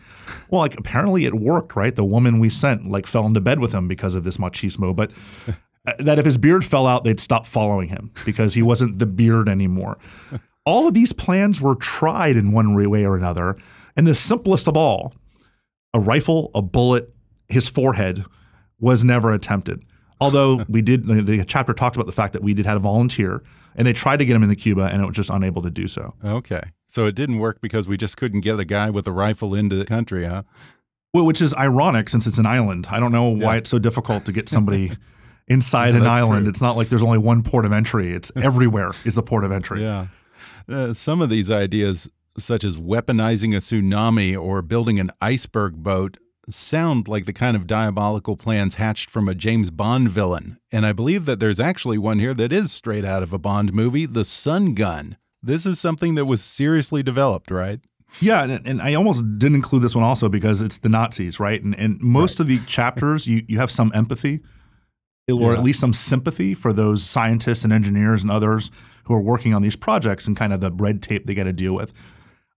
well, 0.49 0.61
like 0.61 0.79
apparently 0.79 1.25
it 1.25 1.35
worked, 1.35 1.75
right? 1.75 1.93
The 1.93 2.05
woman 2.05 2.39
we 2.39 2.49
sent 2.49 2.89
like 2.89 3.05
fell 3.05 3.25
into 3.25 3.41
bed 3.41 3.59
with 3.59 3.73
him 3.73 3.87
because 3.87 4.15
of 4.15 4.23
this 4.23 4.37
machismo, 4.37 4.95
but. 4.95 5.11
uh, 5.85 5.93
That 5.99 6.17
if 6.17 6.23
his 6.23 6.37
beard 6.37 6.63
fell 6.65 6.87
out, 6.87 7.03
they'd 7.03 7.19
stop 7.19 7.45
following 7.45 7.89
him 7.89 8.11
because 8.25 8.53
he 8.53 8.61
wasn't 8.61 8.99
the 8.99 9.05
beard 9.05 9.49
anymore. 9.49 9.97
All 10.65 10.87
of 10.87 10.93
these 10.93 11.11
plans 11.11 11.59
were 11.59 11.75
tried 11.75 12.37
in 12.37 12.53
one 12.53 12.73
way 12.89 13.05
or 13.05 13.17
another. 13.17 13.57
And 13.97 14.07
the 14.07 14.15
simplest 14.15 14.69
of 14.69 14.77
all, 14.77 15.13
a 15.93 15.99
rifle, 15.99 16.51
a 16.55 16.61
bullet, 16.61 17.13
his 17.49 17.67
forehead 17.67 18.23
was 18.79 19.03
never 19.03 19.33
attempted. 19.33 19.83
Although 20.23 20.65
we 20.69 20.81
did, 20.81 21.05
the, 21.07 21.21
the 21.21 21.43
chapter 21.45 21.73
talked 21.73 21.95
about 21.95 22.05
the 22.05 22.11
fact 22.11 22.33
that 22.33 22.41
we 22.43 22.53
did 22.53 22.65
have 22.65 22.77
a 22.77 22.79
volunteer, 22.79 23.43
and 23.75 23.85
they 23.87 23.93
tried 23.93 24.17
to 24.17 24.25
get 24.25 24.35
him 24.35 24.43
into 24.43 24.55
Cuba, 24.55 24.83
and 24.91 25.01
it 25.01 25.05
was 25.05 25.15
just 25.15 25.29
unable 25.29 25.61
to 25.61 25.69
do 25.69 25.87
so. 25.87 26.13
Okay. 26.23 26.61
So 26.87 27.05
it 27.07 27.15
didn't 27.15 27.39
work 27.39 27.59
because 27.61 27.87
we 27.87 27.97
just 27.97 28.17
couldn't 28.17 28.41
get 28.41 28.59
a 28.59 28.65
guy 28.65 28.89
with 28.89 29.07
a 29.07 29.11
rifle 29.11 29.53
into 29.55 29.75
the 29.75 29.85
country, 29.85 30.25
huh? 30.25 30.43
Well, 31.13 31.25
which 31.25 31.41
is 31.41 31.53
ironic 31.55 32.09
since 32.09 32.25
it's 32.27 32.37
an 32.37 32.45
island. 32.45 32.87
I 32.89 32.99
don't 32.99 33.11
know 33.11 33.29
why 33.29 33.53
Yeah. 33.53 33.57
it's 33.59 33.69
so 33.69 33.79
difficult 33.79 34.25
to 34.25 34.31
get 34.31 34.49
somebody 34.49 34.91
inside 35.47 35.93
Yeah, 35.95 36.01
an 36.01 36.07
island. 36.07 36.45
true. 36.45 36.49
It's 36.49 36.61
not 36.61 36.77
like 36.77 36.87
there's 36.89 37.03
only 37.03 37.17
one 37.19 37.43
port 37.43 37.65
of 37.65 37.71
entry. 37.71 38.13
It's 38.13 38.31
everywhere 38.35 38.91
is 39.05 39.15
the 39.15 39.23
port 39.23 39.43
of 39.43 39.51
entry. 39.51 39.81
Yeah. 39.81 40.07
Uh, 40.69 40.93
some 40.93 41.21
of 41.21 41.29
these 41.29 41.51
ideas, 41.51 42.09
such 42.37 42.63
as 42.63 42.77
weaponizing 42.77 43.53
a 43.53 43.57
tsunami 43.59 44.39
or 44.41 44.61
building 44.61 44.99
an 44.99 45.11
iceberg 45.21 45.75
boat, 45.83 46.17
sound 46.49 47.07
like 47.07 47.25
the 47.25 47.33
kind 47.33 47.55
of 47.55 47.67
diabolical 47.67 48.35
plans 48.35 48.75
hatched 48.75 49.09
from 49.09 49.27
a 49.29 49.35
James 49.35 49.71
Bond 49.71 50.09
villain. 50.09 50.57
And 50.71 50.85
I 50.85 50.91
believe 50.93 51.25
that 51.25 51.39
there's 51.39 51.59
actually 51.59 51.97
one 51.97 52.19
here 52.19 52.33
that 52.33 52.51
is 52.51 52.71
straight 52.71 53.05
out 53.05 53.23
of 53.23 53.31
a 53.33 53.37
Bond 53.39 53.73
movie 53.73 54.05
The 54.05 54.25
Sun 54.25 54.73
Gun. 54.75 55.17
This 55.41 55.65
is 55.65 55.79
something 55.79 56.15
that 56.15 56.25
was 56.25 56.43
seriously 56.43 57.03
developed, 57.03 57.51
right? 57.51 57.79
Yeah, 58.21 58.43
and, 58.43 58.67
and 58.67 58.81
I 58.81 58.93
almost 58.93 59.23
didn't 59.39 59.55
include 59.55 59.81
this 59.81 59.95
one 59.95 60.03
also 60.03 60.29
because 60.29 60.61
it's 60.61 60.77
the 60.77 60.89
Nazis, 60.89 61.39
right? 61.39 61.61
And, 61.63 61.77
and 61.79 61.99
most 61.99 62.39
of 62.39 62.47
the 62.47 62.59
chapters, 62.67 63.25
you, 63.27 63.43
you 63.47 63.57
have 63.57 63.71
some 63.71 63.91
empathy 63.95 64.41
or 65.31 65.53
Yeah. 65.53 65.57
at 65.57 65.63
least 65.63 65.79
some 65.79 65.93
sympathy 65.93 66.53
for 66.53 66.73
those 66.73 67.03
scientists 67.03 67.63
and 67.63 67.71
engineers 67.73 68.21
and 68.21 68.29
others 68.31 68.69
who 69.05 69.13
are 69.13 69.21
working 69.21 69.53
on 69.53 69.61
these 69.61 69.75
projects 69.75 70.27
and 70.27 70.35
kind 70.37 70.53
of 70.53 70.59
the 70.61 70.71
red 70.71 71.01
tape 71.01 71.25
they 71.25 71.33
got 71.33 71.45
to 71.45 71.53
deal 71.53 71.73
with. 71.73 71.93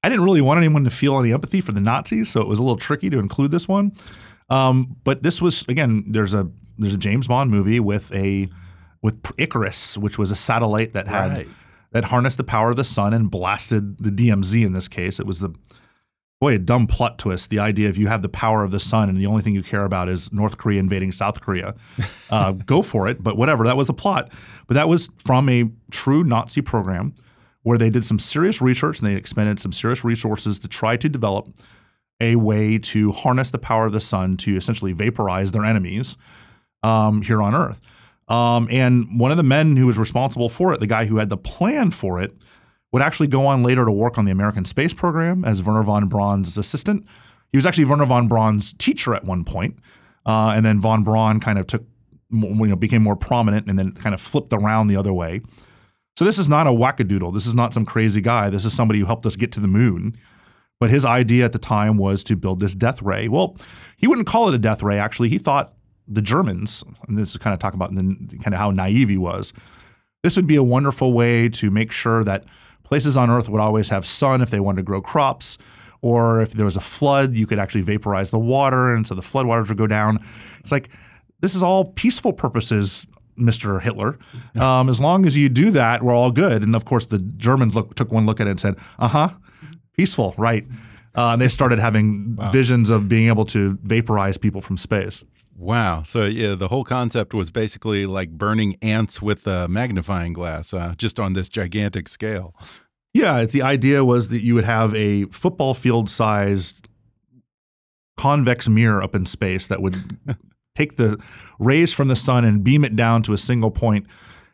I 0.06 0.08
didn't 0.08 0.24
really 0.24 0.40
want 0.40 0.58
anyone 0.58 0.84
to 0.84 0.90
feel 0.90 1.18
any 1.18 1.32
empathy 1.32 1.60
for 1.60 1.72
the 1.72 1.80
Nazis, 1.80 2.28
so 2.30 2.40
it 2.40 2.46
was 2.46 2.60
a 2.60 2.62
little 2.62 2.76
tricky 2.76 3.10
to 3.10 3.18
include 3.18 3.50
this 3.50 3.66
one. 3.66 3.90
Um, 4.48 4.96
but 5.02 5.24
this 5.24 5.42
was 5.42 5.64
again, 5.68 6.04
there's 6.06 6.32
a 6.32 6.48
there's 6.78 6.94
a 6.94 6.98
James 6.98 7.26
Bond 7.26 7.50
movie 7.50 7.80
with 7.80 8.14
a 8.14 8.48
with 9.02 9.20
Icarus, 9.36 9.98
which 9.98 10.16
was 10.16 10.30
a 10.30 10.36
satellite 10.36 10.92
that 10.92 11.08
had 11.08 11.32
Right. 11.32 11.48
that 11.90 12.04
harnessed 12.04 12.36
the 12.36 12.44
power 12.44 12.70
of 12.70 12.76
the 12.76 12.84
sun 12.84 13.12
and 13.14 13.28
blasted 13.32 13.98
the 13.98 14.10
DMZ. 14.10 14.64
In 14.64 14.74
this 14.74 14.86
case, 14.86 15.18
it 15.18 15.26
was 15.26 15.40
the 15.40 15.52
boy 16.40 16.54
a 16.54 16.58
dumb 16.60 16.86
plot 16.86 17.18
twist. 17.18 17.50
The 17.50 17.58
idea 17.58 17.88
if 17.88 17.98
you 17.98 18.06
have 18.06 18.22
the 18.22 18.28
power 18.28 18.62
of 18.62 18.70
the 18.70 18.78
sun 18.78 19.08
and 19.08 19.18
the 19.18 19.26
only 19.26 19.42
thing 19.42 19.54
you 19.54 19.62
care 19.64 19.84
about 19.84 20.08
is 20.08 20.32
North 20.32 20.56
Korea 20.56 20.78
invading 20.78 21.10
South 21.10 21.40
Korea, 21.40 21.74
uh, 22.30 22.52
go 22.66 22.80
for 22.80 23.08
it. 23.08 23.24
But 23.24 23.36
whatever, 23.36 23.64
that 23.64 23.76
was 23.76 23.88
the 23.88 23.94
plot. 23.94 24.30
But 24.68 24.74
that 24.74 24.88
was 24.88 25.10
from 25.18 25.48
a 25.48 25.68
true 25.90 26.22
Nazi 26.22 26.60
program 26.60 27.12
where 27.66 27.76
they 27.76 27.90
did 27.90 28.04
some 28.04 28.16
serious 28.16 28.62
research 28.62 29.00
and 29.00 29.08
they 29.08 29.16
expended 29.16 29.58
some 29.58 29.72
serious 29.72 30.04
resources 30.04 30.60
to 30.60 30.68
try 30.68 30.96
to 30.96 31.08
develop 31.08 31.48
a 32.20 32.36
way 32.36 32.78
to 32.78 33.10
harness 33.10 33.50
the 33.50 33.58
power 33.58 33.86
of 33.86 33.92
the 33.92 34.00
sun 34.00 34.36
to 34.36 34.54
essentially 34.54 34.92
vaporize 34.92 35.50
their 35.50 35.64
enemies 35.64 36.16
um, 36.84 37.22
here 37.22 37.42
on 37.42 37.56
Earth. 37.56 37.80
Um, 38.28 38.68
and 38.70 39.18
one 39.18 39.32
of 39.32 39.36
the 39.36 39.42
men 39.42 39.76
who 39.76 39.84
was 39.84 39.98
responsible 39.98 40.48
for 40.48 40.72
it, 40.72 40.78
the 40.78 40.86
guy 40.86 41.06
who 41.06 41.16
had 41.16 41.28
the 41.28 41.36
plan 41.36 41.90
for 41.90 42.20
it, 42.20 42.36
would 42.92 43.02
actually 43.02 43.26
go 43.26 43.46
on 43.46 43.64
later 43.64 43.84
to 43.84 43.90
work 43.90 44.16
on 44.16 44.26
the 44.26 44.30
American 44.30 44.64
space 44.64 44.94
program 44.94 45.44
as 45.44 45.60
Wernher 45.60 45.82
von 45.82 46.06
Braun's 46.06 46.56
assistant. 46.56 47.04
He 47.50 47.58
was 47.58 47.66
actually 47.66 47.86
Wernher 47.86 48.06
von 48.06 48.28
Braun's 48.28 48.74
teacher 48.74 49.12
at 49.12 49.24
one 49.24 49.42
point, 49.42 49.76
uh, 50.24 50.52
and 50.54 50.64
then 50.64 50.80
von 50.80 51.02
Braun 51.02 51.40
kind 51.40 51.58
of 51.58 51.66
took, 51.66 51.82
you 52.30 52.54
know, 52.54 52.76
became 52.76 53.02
more 53.02 53.16
prominent, 53.16 53.68
and 53.68 53.76
then 53.76 53.90
kind 53.90 54.14
of 54.14 54.20
flipped 54.20 54.52
around 54.52 54.86
the 54.86 54.96
other 54.96 55.12
way. 55.12 55.40
So 56.16 56.24
this 56.24 56.38
is 56.38 56.48
not 56.48 56.66
a 56.66 56.70
wackadoodle. 56.70 57.32
This 57.34 57.46
is 57.46 57.54
not 57.54 57.74
some 57.74 57.84
crazy 57.84 58.20
guy. 58.20 58.48
This 58.48 58.64
is 58.64 58.72
somebody 58.72 59.00
who 59.00 59.06
helped 59.06 59.26
us 59.26 59.36
get 59.36 59.52
to 59.52 59.60
the 59.60 59.68
moon. 59.68 60.16
But 60.80 60.90
his 60.90 61.04
idea 61.04 61.44
at 61.44 61.52
the 61.52 61.58
time 61.58 61.98
was 61.98 62.24
to 62.24 62.36
build 62.36 62.60
this 62.60 62.74
death 62.74 63.02
ray. 63.02 63.28
Well, 63.28 63.56
he 63.96 64.06
wouldn't 64.06 64.26
call 64.26 64.48
it 64.48 64.54
a 64.54 64.58
death 64.58 64.82
ray. 64.82 64.98
Actually, 64.98 65.28
he 65.28 65.38
thought 65.38 65.74
the 66.08 66.22
Germans, 66.22 66.84
and 67.08 67.18
this 67.18 67.30
is 67.30 67.36
kind 67.38 67.52
of 67.52 67.58
talk 67.58 67.74
about 67.74 67.94
the, 67.94 68.02
kind 68.42 68.54
of 68.54 68.60
how 68.60 68.70
naive 68.70 69.08
he 69.08 69.18
was. 69.18 69.52
This 70.22 70.36
would 70.36 70.46
be 70.46 70.56
a 70.56 70.62
wonderful 70.62 71.12
way 71.12 71.48
to 71.50 71.70
make 71.70 71.92
sure 71.92 72.24
that 72.24 72.44
places 72.84 73.16
on 73.16 73.30
Earth 73.30 73.48
would 73.48 73.60
always 73.60 73.88
have 73.88 74.06
sun 74.06 74.40
if 74.40 74.50
they 74.50 74.60
wanted 74.60 74.76
to 74.78 74.82
grow 74.84 75.00
crops, 75.00 75.58
or 76.02 76.40
if 76.40 76.52
there 76.52 76.64
was 76.64 76.76
a 76.76 76.80
flood, 76.80 77.34
you 77.34 77.46
could 77.46 77.58
actually 77.58 77.82
vaporize 77.82 78.30
the 78.30 78.38
water, 78.38 78.94
and 78.94 79.06
so 79.06 79.14
the 79.14 79.22
floodwaters 79.22 79.68
would 79.68 79.78
go 79.78 79.86
down. 79.86 80.20
It's 80.60 80.72
like 80.72 80.90
this 81.40 81.54
is 81.54 81.62
all 81.62 81.86
peaceful 81.92 82.32
purposes, 82.32 83.06
Mister 83.36 83.80
Hitler. 83.80 84.18
Um, 84.54 84.88
as 84.88 85.00
long 85.00 85.26
as 85.26 85.36
you 85.36 85.48
do 85.48 85.70
that, 85.72 86.02
we're 86.02 86.14
all 86.14 86.30
good. 86.30 86.62
And 86.62 86.74
of 86.74 86.84
course, 86.84 87.06
the 87.06 87.18
Germans 87.18 87.74
look, 87.74 87.94
took 87.94 88.12
one 88.12 88.26
look 88.26 88.40
at 88.40 88.46
it 88.46 88.50
and 88.50 88.60
said, 88.60 88.76
"Uh 88.98 89.08
huh, 89.08 89.28
peaceful, 89.96 90.34
right?" 90.36 90.66
Uh, 91.14 91.32
and 91.32 91.40
they 91.40 91.48
started 91.48 91.78
having 91.78 92.36
visions 92.52 92.90
of 92.90 93.08
being 93.08 93.28
able 93.28 93.46
to 93.46 93.78
vaporize 93.82 94.36
people 94.36 94.60
from 94.60 94.76
space. 94.76 95.24
Wow. 95.56 96.02
So 96.02 96.26
yeah, 96.26 96.54
the 96.54 96.68
whole 96.68 96.84
concept 96.84 97.32
was 97.32 97.50
basically 97.50 98.04
like 98.04 98.30
burning 98.30 98.76
ants 98.82 99.22
with 99.22 99.46
a 99.46 99.66
magnifying 99.68 100.34
glass, 100.34 100.74
uh, 100.74 100.94
just 100.98 101.18
on 101.18 101.32
this 101.32 101.48
gigantic 101.48 102.08
scale. 102.08 102.54
Yeah, 103.14 103.38
it's 103.38 103.54
the 103.54 103.62
idea 103.62 104.04
was 104.04 104.28
that 104.28 104.42
you 104.42 104.54
would 104.54 104.64
have 104.64 104.94
a 104.94 105.24
football 105.26 105.72
field 105.72 106.10
sized 106.10 106.86
convex 108.18 108.68
mirror 108.68 109.02
up 109.02 109.14
in 109.14 109.24
space 109.24 109.66
that 109.68 109.80
would 109.80 110.18
take 110.76 110.96
the 110.96 111.18
rays 111.58 111.92
from 111.92 112.08
the 112.08 112.16
sun 112.16 112.44
and 112.44 112.62
beam 112.62 112.84
it 112.84 112.94
down 112.94 113.22
to 113.22 113.32
a 113.32 113.38
single. 113.38 113.74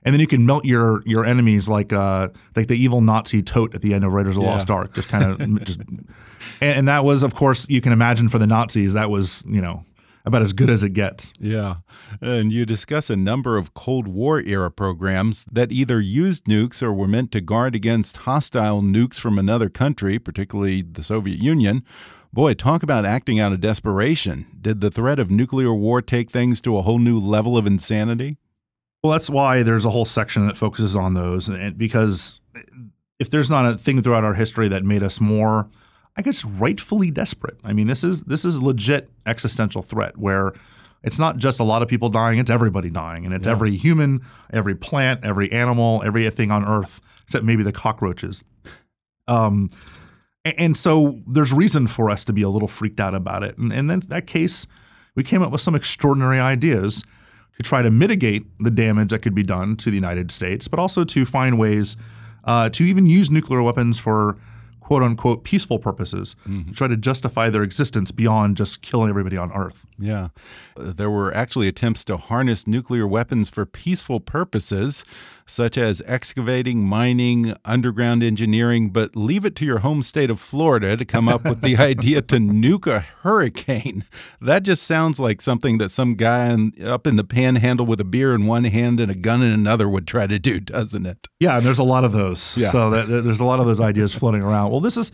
And 0.05 0.13
then 0.13 0.21
you 0.21 0.27
can 0.27 0.47
melt 0.47 0.65
your 0.65 1.03
your 1.07 1.25
enemies 1.25 1.69
like 1.69 1.93
uh 1.93 2.29
like 2.57 2.67
the 2.67 2.75
evil 2.75 3.01
Nazi 3.01 3.43
Toht 3.43 3.75
at 3.75 3.83
the 3.83 3.95
end 3.95 4.05
of 4.05 4.13
Raiders 4.13 4.37
of 4.37 4.43
the 4.43 4.49
Yeah. 4.49 4.55
Lost 4.55 4.71
Ark. 4.71 4.95
Just 4.95 5.09
kind 5.09 5.25
of 5.25 5.65
just 5.65 5.79
and, 5.79 6.07
and 6.61 6.89
that 6.89 7.05
was 7.05 7.23
of 7.23 7.35
course 7.35 7.69
you 7.69 7.81
can 7.81 7.93
imagine 7.93 8.29
for 8.29 8.39
the 8.39 8.47
Nazis 8.47 8.95
that 8.95 9.11
was, 9.11 9.45
you 9.47 9.61
know, 9.61 9.85
about 10.25 10.43
as 10.43 10.53
good 10.53 10.71
as 10.71 10.83
it 10.85 10.93
gets. 10.93 11.33
Yeah. 11.41 11.77
And 12.21 12.53
you 12.53 12.65
discuss 12.67 13.11
a 13.11 13.17
number 13.17 13.57
of 13.57 13.75
Cold 13.75 14.07
War 14.09 14.41
era 14.41 14.71
programs 14.71 15.45
that 15.51 15.73
either 15.73 16.01
used 16.01 16.45
nukes 16.45 16.83
or 16.83 16.93
were 16.93 17.09
meant 17.09 17.33
to 17.33 17.41
guard 17.41 17.75
against 17.75 18.19
hostile 18.19 18.83
nukes 18.83 19.19
from 19.19 19.39
another 19.39 19.69
country, 19.69 20.19
particularly 20.19 20.83
the 20.83 21.03
Soviet 21.03 21.41
Union. 21.41 21.85
Boy, 22.35 22.55
talk 22.55 22.83
about 22.83 23.05
acting 23.05 23.39
out 23.39 23.53
of 23.53 23.61
desperation. 23.61 24.47
Did 24.59 24.81
the 24.81 24.91
threat 24.91 25.19
of 25.19 25.31
nuclear 25.31 25.75
war 25.75 26.01
take 26.01 26.31
things 26.31 26.63
to 26.63 26.79
a 26.79 26.83
whole 26.83 26.99
new 26.99 27.21
level 27.21 27.59
of 27.59 27.67
insanity? 27.67 28.39
Well, 29.03 29.13
that's 29.13 29.29
why 29.29 29.63
there's 29.63 29.85
a 29.85 29.91
whole 29.91 30.07
section 30.07 30.47
that 30.47 30.57
focuses 30.57 30.97
on 30.97 31.13
those, 31.13 31.49
and, 31.49 31.77
because 31.77 32.41
if 33.19 33.29
there's 33.29 33.51
not 33.51 33.67
a 33.67 33.77
thing 33.77 34.01
throughout 34.01 34.25
our 34.25 34.35
history 34.35 34.69
that 34.69 34.83
made 34.83 35.03
us 35.03 35.21
more, 35.21 35.69
I 36.17 36.23
guess, 36.23 36.45
rightfully 36.45 37.11
desperate. 37.11 37.59
I 37.65 37.75
mean, 37.75 37.87
this 37.87 38.03
is 38.03 38.23
this 38.25 38.45
is 38.45 38.57
a 38.57 38.65
legit 38.65 39.11
existential 39.27 39.83
threat 39.83 40.17
where 40.17 40.53
it's 41.03 41.19
not 41.19 41.37
just 41.37 41.61
a 41.61 41.65
lot 41.65 41.83
of 41.83 41.89
people 41.89 42.09
dying; 42.09 42.39
it's 42.39 42.51
everybody 42.51 42.89
dying, 42.89 43.27
and 43.27 43.35
it's 43.35 43.47
every 43.47 43.77
human, 43.77 44.23
every 44.51 44.75
plant, 44.75 45.25
every 45.25 45.53
animal, 45.53 46.03
everything 46.03 46.51
on 46.51 46.65
Earth, 46.65 47.01
except 47.25 47.45
maybe 47.45 47.63
the 47.63 47.73
cockroaches. 47.73 48.43
Um, 49.29 49.69
and 50.45 50.77
so 50.77 51.21
there's 51.27 51.53
reason 51.53 51.87
for 51.87 52.11
us 52.11 52.25
to 52.25 52.33
be 52.33 52.43
a 52.43 52.49
little 52.49 52.69
freaked 52.69 53.01
out 53.01 53.15
about 53.15 53.43
it. 53.43 53.57
And, 53.59 53.73
and 53.73 53.89
then 53.89 54.01
in 54.01 54.09
that 54.09 54.27
case, 54.27 54.67
we 55.15 55.23
came 55.23 55.43
up 55.43 55.53
with 55.53 55.61
some 55.61 55.75
extraordinary 55.75 56.41
ideas 56.41 57.05
to 57.57 57.63
try 57.63 57.83
to 57.83 57.91
mitigate 57.91 58.47
the 58.59 58.71
damage 58.71 59.11
that 59.11 59.21
could 59.21 59.35
be 59.35 59.43
done 59.43 59.77
to 59.77 59.91
the 59.91 59.97
United 59.97 60.31
States, 60.31 60.69
but 60.69 60.79
also 60.81 61.05
to 61.05 61.25
find 61.25 61.59
ways 61.59 61.97
uh, 62.45 62.69
to 62.71 62.85
even 62.85 63.07
use 63.07 63.31
nuclear 63.31 63.63
weapons 63.63 63.99
for 63.99 64.37
quote 64.81 65.03
unquote 65.03 65.45
peaceful 65.45 65.79
purposes, 65.79 66.35
to 66.67 66.73
try 66.73 66.89
to 66.89 66.97
justify 66.97 67.49
their 67.49 67.63
existence 67.63 68.11
beyond 68.11 68.57
just 68.57 68.83
killing 68.83 69.09
everybody 69.09 69.37
on 69.37 69.53
Earth. 69.53 69.87
Yeah. 69.99 70.29
There 70.77 71.09
were 71.09 71.33
actually 71.35 71.69
attempts 71.69 72.05
to 72.05 72.17
harness 72.17 72.67
nuclear 72.67 73.07
weapons 73.07 73.49
for 73.49 73.65
peaceful 73.65 74.19
purposes, 74.19 75.05
such 75.53 75.77
as 75.79 76.03
excavating, 76.07 76.85
mining, 76.85 77.55
underground 77.65 78.23
engineering, 78.23 78.91
but 78.91 79.15
leave 79.15 79.45
it 79.45 79.55
to 79.57 79.65
your 79.65 79.79
home 79.79 80.03
state 80.03 80.31
of 80.31 80.41
Florida 80.41 80.97
to 80.97 81.05
come 81.05 81.29
up 81.29 81.45
with 81.45 81.61
the 81.61 81.77
idea 81.79 82.23
to 82.23 82.37
nuke 82.37 82.87
a 82.87 83.01
hurricane. 83.01 84.05
That 84.41 84.63
just 84.63 84.83
sounds 84.85 85.21
like 85.21 85.43
something 85.43 85.79
that 85.79 85.91
some 85.91 86.15
guy 86.15 86.53
in, 86.53 86.73
up 86.85 87.07
in 87.07 87.17
the 87.17 87.25
panhandle 87.25 87.87
with 87.87 88.01
a 88.01 88.05
beer 88.05 88.35
in 88.35 88.47
one 88.47 88.65
hand 88.65 88.99
and 88.99 89.11
a 89.11 89.15
gun 89.15 89.43
in 89.43 89.53
another 89.53 89.89
would 89.89 90.07
try 90.07 90.27
to 90.27 90.39
do, 90.39 90.59
doesn't 90.59 91.07
it? 91.07 91.29
Yeah, 91.39 91.59
and 91.59 91.67
there's 91.67 91.79
a 91.79 91.85
lot 91.85 92.05
of 92.05 92.13
those. 92.13 92.57
Yeah. 92.57 92.69
So 92.69 92.91
that, 92.91 93.07
there's 93.23 93.41
a 93.41 93.45
lot 93.45 93.61
of 93.61 93.67
those 93.67 93.81
ideas 93.81 94.15
floating 94.15 94.43
around. 94.43 94.71
Well, 94.71 94.81
this 94.81 94.97
is 94.97 95.13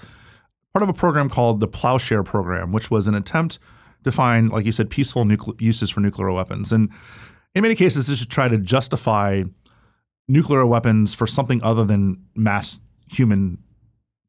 part 0.72 0.82
of 0.82 0.88
a 0.88 0.98
program 0.98 1.28
called 1.28 1.60
the 1.60 1.68
Plowshare 1.68 2.22
Program, 2.22 2.72
which 2.72 2.90
was 2.90 3.06
an 3.06 3.14
attempt 3.14 3.58
to 4.04 4.12
find, 4.12 4.50
like 4.50 4.64
you 4.64 4.72
said, 4.72 4.90
peaceful 4.90 5.26
uses 5.58 5.90
for 5.90 6.00
nuclear 6.00 6.30
weapons. 6.32 6.72
And 6.72 6.90
in 7.54 7.62
many 7.62 7.74
cases, 7.74 8.06
this 8.06 8.20
is 8.20 8.26
to 8.26 8.28
try 8.28 8.48
to 8.48 8.58
justify 8.58 9.42
nuclear 10.28 10.64
weapons 10.66 11.14
for 11.14 11.26
something 11.26 11.62
other 11.62 11.84
than 11.84 12.22
mass 12.34 12.78
human 13.10 13.58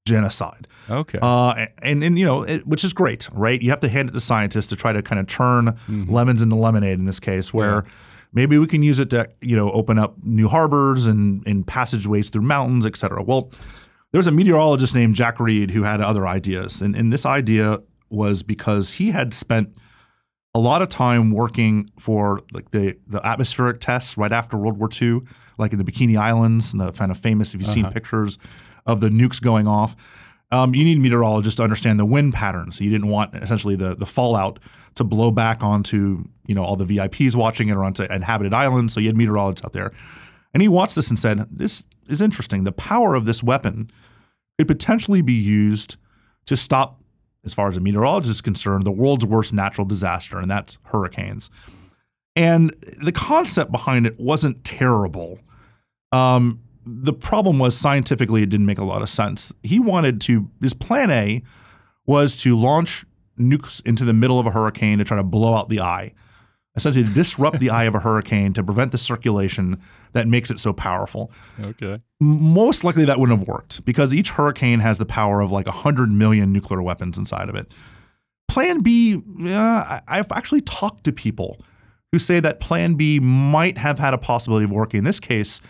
genocide. 0.06 0.68
Okay. 0.90 1.20
Uh, 1.22 1.68
and 1.82 2.04
and 2.04 2.18
you 2.18 2.26
know, 2.26 2.44
it, 2.44 2.66
which 2.66 2.84
is 2.84 2.94
great, 2.94 3.30
right? 3.32 3.62
You 3.62 3.70
have 3.70 3.82
to 3.82 3.90
hand 3.90 4.10
it 4.10 4.14
to 4.14 4.20
scientists 4.20 4.68
to 4.68 4.76
try 4.76 4.94
to 4.94 5.02
kind 5.02 5.20
of 5.20 5.28
turn 5.28 5.78
lemons 6.08 6.42
into 6.42 6.56
lemonade 6.56 6.98
in 7.00 7.06
this 7.06 7.20
case, 7.20 7.54
where 7.54 7.84
maybe 8.34 8.58
we 8.58 8.68
can 8.68 8.84
use 8.84 9.00
it 9.00 9.10
to 9.12 9.30
you 9.42 9.56
know 9.56 9.72
open 9.72 10.00
up 10.00 10.16
new 10.24 10.48
harbors 10.48 11.06
and 11.06 11.46
and 11.46 11.68
passageways 11.68 12.30
through 12.30 12.42
mountains, 12.42 12.86
et 12.86 12.96
cetera. 12.96 13.22
Well, 13.22 13.52
there's 14.12 14.28
a 14.28 14.32
meteorologist 14.32 14.96
named 14.96 15.16
Jack 15.16 15.40
Reed 15.40 15.72
who 15.72 15.84
had 15.84 16.02
other 16.02 16.28
ideas, 16.28 16.82
and 16.82 16.96
and 16.96 17.14
this 17.14 17.26
idea 17.26 17.80
was 18.10 18.42
because 18.42 18.94
he 18.94 19.12
had 19.12 19.34
spent 19.34 19.78
a 20.56 20.60
lot 20.60 20.82
of 20.82 20.90
time 20.90 21.32
working 21.32 21.90
for 22.00 22.42
like 22.52 22.72
the 22.72 22.98
the 23.06 23.26
atmospheric 23.26 23.80
tests 23.80 24.18
right 24.18 24.32
after 24.32 24.58
World 24.58 24.78
War 24.78 24.90
II, 25.00 25.22
like 25.60 25.72
in 25.74 25.78
the 25.78 25.84
Bikini 25.84 26.18
Islands 26.18 26.74
and 26.74 26.82
the 26.82 26.92
kind 26.92 27.12
of 27.12 27.18
famous 27.18 27.54
if 27.54 27.60
you've 27.62 27.70
seen 27.70 27.86
pictures 27.92 28.38
of 28.86 29.02
the 29.02 29.10
nukes 29.10 29.42
going 29.42 29.68
off. 29.68 29.96
Um, 30.52 30.74
you 30.74 30.84
need 30.84 31.00
meteorologists 31.00 31.58
to 31.58 31.64
understand 31.64 32.00
the 32.00 32.06
wind 32.06 32.34
patterns. 32.34 32.78
So 32.78 32.84
You 32.84 32.90
didn't 32.90 33.10
want 33.10 33.36
essentially 33.36 33.76
the 33.76 33.96
the 33.96 34.06
fallout 34.08 34.60
to 34.96 35.04
blow 35.04 35.30
back 35.32 35.64
onto 35.64 36.24
you 36.48 36.56
know 36.56 36.64
all 36.64 36.76
the 36.76 36.86
VIPs 36.86 37.36
watching 37.36 37.70
it 37.70 37.74
or 37.74 37.84
onto 37.84 38.04
inhabited 38.04 38.54
islands. 38.54 38.94
So 38.94 39.00
you 39.00 39.08
had 39.08 39.18
meteorologists 39.18 39.64
out 39.64 39.74
there, 39.74 39.92
and 40.54 40.62
he 40.62 40.68
watched 40.68 40.96
this 40.96 41.10
and 41.10 41.20
said, 41.20 41.46
"This 41.52 41.84
is 42.08 42.20
interesting. 42.22 42.64
The 42.64 42.72
power 42.72 43.14
of 43.14 43.26
this 43.26 43.44
weapon 43.44 43.92
could 44.58 44.68
potentially 44.68 45.22
be 45.22 45.34
used 45.34 45.98
to 46.46 46.58
stop, 46.58 47.00
as 47.46 47.54
far 47.54 47.70
as 47.70 47.78
a 47.78 47.80
meteorologist 47.80 48.32
is 48.32 48.42
concerned, 48.42 48.84
the 48.84 48.92
world's 48.92 49.26
worst 49.28 49.54
natural 49.54 49.86
disaster, 49.86 50.40
and 50.40 50.50
that's 50.50 50.80
hurricanes." 50.86 51.52
And 52.36 52.74
the 53.04 53.12
concept 53.12 53.72
behind 53.72 54.08
it 54.08 54.20
wasn't 54.20 54.64
terrible. 54.64 55.40
Um, 56.12 56.62
the 56.86 57.14
problem 57.14 57.60
was 57.60 57.78
scientifically 57.78 58.42
it 58.42 58.50
didn't 58.50 58.66
make 58.66 58.80
a 58.80 58.84
lot 58.86 59.02
of 59.02 59.10
sense. 59.10 59.54
He 59.64 59.80
wanted 59.80 60.20
to 60.22 60.50
his 60.62 60.74
plan 60.74 61.12
A 61.12 61.44
was 62.08 62.36
to 62.38 62.58
launch 62.58 63.06
nukes 63.40 63.86
into 63.86 64.04
the 64.04 64.14
middle 64.14 64.40
of 64.40 64.46
a 64.46 64.52
hurricane 64.52 64.98
to 64.98 65.04
try 65.06 65.18
to 65.18 65.24
blow 65.24 65.54
out 65.54 65.70
the 65.70 65.80
eye. 65.82 66.14
Essentially 66.76 67.04
to 67.04 67.12
disrupt 67.14 67.60
the 67.60 67.70
eye 67.70 67.84
of 67.84 67.96
a 67.96 68.00
hurricane 68.00 68.54
to 68.54 68.64
prevent 68.64 68.92
the 68.92 68.98
circulation 68.98 69.82
that 70.14 70.28
makes 70.28 70.50
it 70.50 70.60
so 70.60 70.72
powerful. 70.72 71.32
Okay. 71.62 72.00
Most 72.20 72.84
likely 72.84 73.06
that 73.06 73.20
wouldn't 73.20 73.38
have 73.38 73.48
worked 73.48 73.84
because 73.86 74.14
each 74.14 74.30
hurricane 74.32 74.80
has 74.80 74.98
the 74.98 75.06
power 75.06 75.42
of 75.42 75.52
like 75.52 75.66
100 75.66 76.12
million 76.12 76.54
nuclear 76.54 76.82
weapons 76.82 77.18
inside 77.18 77.50
of 77.50 77.56
it. 77.56 77.74
Plan 78.48 78.80
B, 78.82 79.22
I- 79.46 80.02
I've 80.08 80.32
actually 80.32 80.62
talked 80.62 81.04
to 81.04 81.12
people 81.12 81.60
who 82.12 82.20
say 82.20 82.40
that 82.40 82.60
Plan 82.60 82.96
B 82.96 83.20
might 83.20 83.78
have 83.78 84.00
had 84.00 84.14
a 84.14 84.18
possibility 84.18 84.64
of 84.66 84.72
working. 84.72 85.00
In 85.00 85.04
this 85.04 85.20
case, 85.20 85.62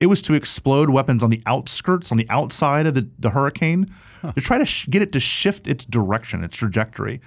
it 0.00 0.06
was 0.06 0.20
to 0.22 0.34
explode 0.34 0.90
weapons 0.90 1.22
on 1.22 1.30
the 1.30 1.42
outskirts, 1.46 2.10
on 2.12 2.18
the 2.18 2.28
outside 2.28 2.86
of 2.86 2.94
the, 2.94 3.08
the 3.18 3.30
hurricane, 3.30 3.86
to 4.34 4.40
try 4.40 4.58
to 4.58 4.66
sh- 4.66 4.88
get 4.88 5.02
it 5.02 5.12
to 5.12 5.20
shift 5.20 5.66
its 5.66 5.84
direction, 5.84 6.44
its 6.44 6.56
trajectory. 6.56 7.20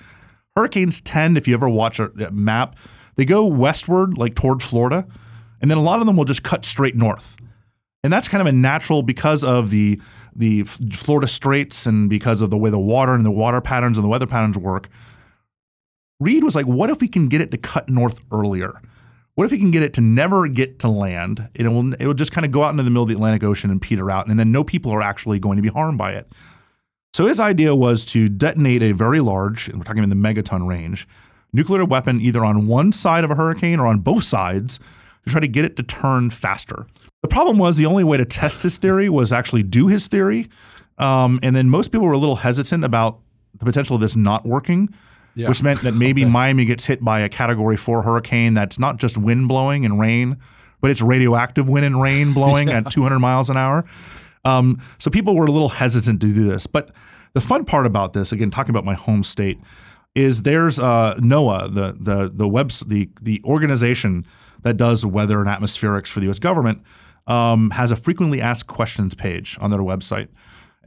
Hurricanes 0.55 1.01
tend, 1.01 1.38
if 1.38 1.47
you 1.47 1.53
ever 1.53 1.70
watch 1.70 1.99
a, 1.99 2.11
a 2.26 2.32
map, 2.32 2.78
they 3.15 3.26
go 3.26 3.45
westward, 3.45 4.17
like 4.17 4.36
toward 4.36 4.61
Florida, 4.61 5.07
and 5.61 5.70
then 5.70 5.78
a 5.78 5.82
lot 5.82 5.99
of 5.99 6.05
them 6.05 6.15
will 6.15 6.26
just 6.26 6.43
cut 6.43 6.63
straight 6.65 6.95
north. 6.95 7.38
And 8.03 8.13
that's 8.13 8.28
kind 8.28 8.41
of 8.41 8.47
a 8.47 8.51
natural 8.51 9.03
because 9.03 9.43
of 9.43 9.72
the 9.72 10.01
the 10.36 10.63
Florida 10.63 11.28
Straits 11.28 11.86
and 11.86 12.09
because 12.09 12.41
of 12.41 12.49
the 12.49 12.57
way 12.57 12.70
the 12.70 12.80
water 12.80 13.13
and 13.13 13.26
the 13.26 13.32
water 13.32 13.59
patterns 13.59 13.97
and 13.97 14.05
the 14.05 14.09
weather 14.09 14.28
patterns 14.28 14.57
work. 14.57 14.88
Reed 16.22 16.43
was 16.43 16.55
like, 16.55 16.65
what 16.65 16.89
if 16.89 17.01
we 17.01 17.09
can 17.09 17.28
get 17.28 17.41
it 17.41 17.51
to 17.51 17.57
cut 17.57 17.89
north 17.89 18.24
earlier? 18.32 18.82
What 19.40 19.46
if 19.46 19.52
we 19.52 19.58
can 19.58 19.72
get 19.72 19.84
it 19.84 19.94
to 19.94 20.02
never 20.02 20.50
get 20.50 20.80
to 20.80 20.90
land? 20.90 21.48
It 21.54 21.66
will 21.66 21.94
it 21.94 22.06
will 22.06 22.14
just 22.14 22.34
kind 22.34 22.44
of 22.44 22.52
go 22.52 22.62
out 22.62 22.72
into 22.72 22.84
the 22.84 22.90
middle 22.90 23.04
of 23.04 23.08
the 23.08 23.16
Atlantic 23.16 23.42
Ocean 23.42 23.72
and 23.72 23.82
peter 23.82 24.12
out, 24.12 24.28
and 24.28 24.38
then 24.38 24.52
no 24.52 24.66
people 24.66 24.92
are 24.92 25.02
actually 25.02 25.40
going 25.40 25.56
to 25.56 25.62
be 25.62 25.70
harmed 25.70 25.98
by 25.98 26.12
it. 26.12 26.28
So 27.14 27.26
his 27.26 27.40
idea 27.40 27.74
was 27.74 28.04
to 28.08 28.28
detonate 28.28 28.84
a 28.84 28.92
very 28.92 29.22
large, 29.22 29.70
and 29.70 29.78
we're 29.78 29.86
talking 29.86 30.04
in 30.04 30.10
the 30.10 30.16
megaton 30.18 30.68
range, 30.68 31.08
nuclear 31.54 31.86
weapon 31.86 32.20
either 32.20 32.44
on 32.44 32.68
one 32.68 32.92
side 32.92 33.24
of 33.24 33.32
a 33.32 33.36
hurricane 33.36 33.80
or 33.80 33.88
on 33.88 34.00
both 34.00 34.26
sides 34.26 34.78
to 35.24 35.32
try 35.32 35.40
to 35.40 35.48
get 35.48 35.64
it 35.64 35.78
to 35.78 35.84
turn 35.84 36.30
faster. 36.30 36.86
The 37.22 37.30
problem 37.30 37.58
was 37.60 37.78
the 37.78 37.86
only 37.86 38.04
way 38.04 38.18
to 38.18 38.26
test 38.26 38.64
his 38.64 38.76
theory 38.76 39.08
was 39.08 39.32
actually 39.32 39.64
do 39.64 39.88
his 39.88 40.10
theory. 40.10 40.50
Um, 40.98 41.40
and 41.42 41.56
then 41.56 41.70
most 41.70 41.94
people 41.94 42.08
were 42.08 42.12
a 42.12 42.18
little 42.18 42.36
hesitant 42.36 42.84
about 42.84 43.20
the 43.58 43.64
potential 43.64 43.96
of 43.96 44.02
this 44.02 44.18
not 44.18 44.46
working, 44.46 44.94
which 45.48 45.64
meant 45.64 45.82
that 45.82 45.94
maybe 45.94 46.26
Miami 46.40 46.66
gets 46.66 46.86
hit 46.86 47.04
by 47.04 47.22
a 47.22 47.30
category 47.30 47.78
four 47.78 48.02
hurricane 48.02 48.54
that's 48.54 48.80
not 48.80 48.98
just 48.98 49.18
wind 49.18 49.48
blowing 49.48 49.86
and 49.86 50.00
rain, 50.00 50.38
but 50.82 50.92
it's 50.92 51.02
radioactive 51.02 51.70
wind 51.70 51.86
and 51.86 52.02
rain 52.02 52.34
blowing 52.34 52.70
at 52.70 52.92
200 52.92 53.20
miles 53.20 53.50
an 53.50 53.58
hour. 53.58 53.86
Um, 54.46 54.82
so 54.98 55.10
people 55.10 55.36
were 55.36 55.46
a 55.46 55.52
little 55.52 55.70
hesitant 55.70 56.22
to 56.22 56.34
do 56.34 56.48
this. 56.48 56.68
But 56.68 56.92
the 57.34 57.42
fun 57.42 57.66
part 57.66 57.86
about 57.86 58.14
this, 58.14 58.32
again, 58.32 58.52
talking 58.52 58.72
about 58.72 58.86
my 58.86 58.96
home 58.96 59.24
state, 59.24 59.60
is 60.16 60.42
there's 60.42 60.80
uh, 60.80 61.16
NOAA, 61.20 61.74
the 61.74 61.96
the 62.00 62.30
the 62.34 62.48
webs 62.48 62.82
the 62.82 63.10
the 63.22 63.42
organization 63.44 64.26
that 64.64 64.76
does 64.76 65.06
weather 65.06 65.40
and 65.40 65.48
atmospherics 65.48 66.08
for 66.08 66.20
the 66.20 66.26
U.S. 66.26 66.40
government, 66.40 66.82
um, 67.28 67.70
has 67.72 67.92
a 67.92 67.96
frequently 67.96 68.42
asked 68.42 68.68
questions 68.68 69.14
page 69.14 69.58
on 69.62 69.70
their 69.70 69.80
website. 69.80 70.28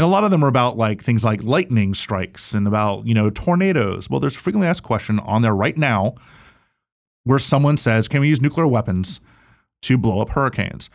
And 0.02 0.08
a 0.08 0.10
lot 0.10 0.24
of 0.24 0.32
them 0.32 0.44
are 0.44 0.48
about 0.48 0.76
like 0.76 1.00
things 1.00 1.24
like 1.24 1.44
lightning 1.44 1.94
strikes 1.94 2.54
and 2.54 2.66
about, 2.66 3.06
you 3.06 3.14
know, 3.14 3.30
tornadoes. 3.30 4.10
Well, 4.10 4.18
there's 4.18 4.34
a 4.34 4.38
frequently 4.40 4.66
asked 4.66 4.82
question 4.82 5.20
on 5.20 5.42
there 5.42 5.54
right 5.54 5.78
now 5.78 6.16
where 7.22 7.38
someone 7.38 7.76
says, 7.76 8.08
Can 8.08 8.20
we 8.20 8.28
use 8.28 8.40
nuclear 8.40 8.66
weapons 8.66 9.20
to 9.82 9.96
blow 9.96 10.20
up 10.20 10.30
hurricanes? 10.30 10.90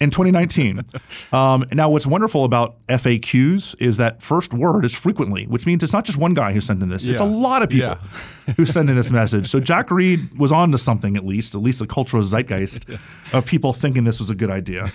In 0.00 0.10
2019. 0.10 0.82
Um, 1.32 1.64
now, 1.72 1.88
what's 1.88 2.06
wonderful 2.06 2.44
about 2.44 2.86
FAQs 2.88 3.74
is 3.80 3.96
that 3.96 4.20
first 4.22 4.52
word 4.52 4.84
is 4.84 4.94
frequently, 4.94 5.44
which 5.46 5.64
means 5.64 5.82
it's 5.82 5.94
not 5.94 6.04
just 6.04 6.18
one 6.18 6.34
guy 6.34 6.52
who 6.52 6.60
sent 6.60 6.82
in 6.82 6.90
this. 6.90 7.06
It's 7.06 7.22
a 7.22 7.24
lot 7.24 7.62
of 7.62 7.70
people 7.70 7.88
Yeah. 7.88 8.54
who 8.58 8.66
send 8.66 8.90
in 8.90 8.96
this 8.96 9.10
message. 9.10 9.46
So 9.46 9.58
Jack 9.58 9.90
Reed 9.90 10.38
was 10.38 10.52
on 10.52 10.72
to 10.72 10.78
something 10.78 11.16
at 11.16 11.24
least, 11.24 11.54
at 11.54 11.62
least 11.62 11.78
the 11.78 11.86
cultural 11.86 12.22
zeitgeist 12.22 12.84
of 13.32 13.46
people 13.46 13.72
thinking 13.72 14.04
this 14.04 14.18
was 14.18 14.28
a 14.28 14.34
good 14.34 14.50
idea. 14.50 14.92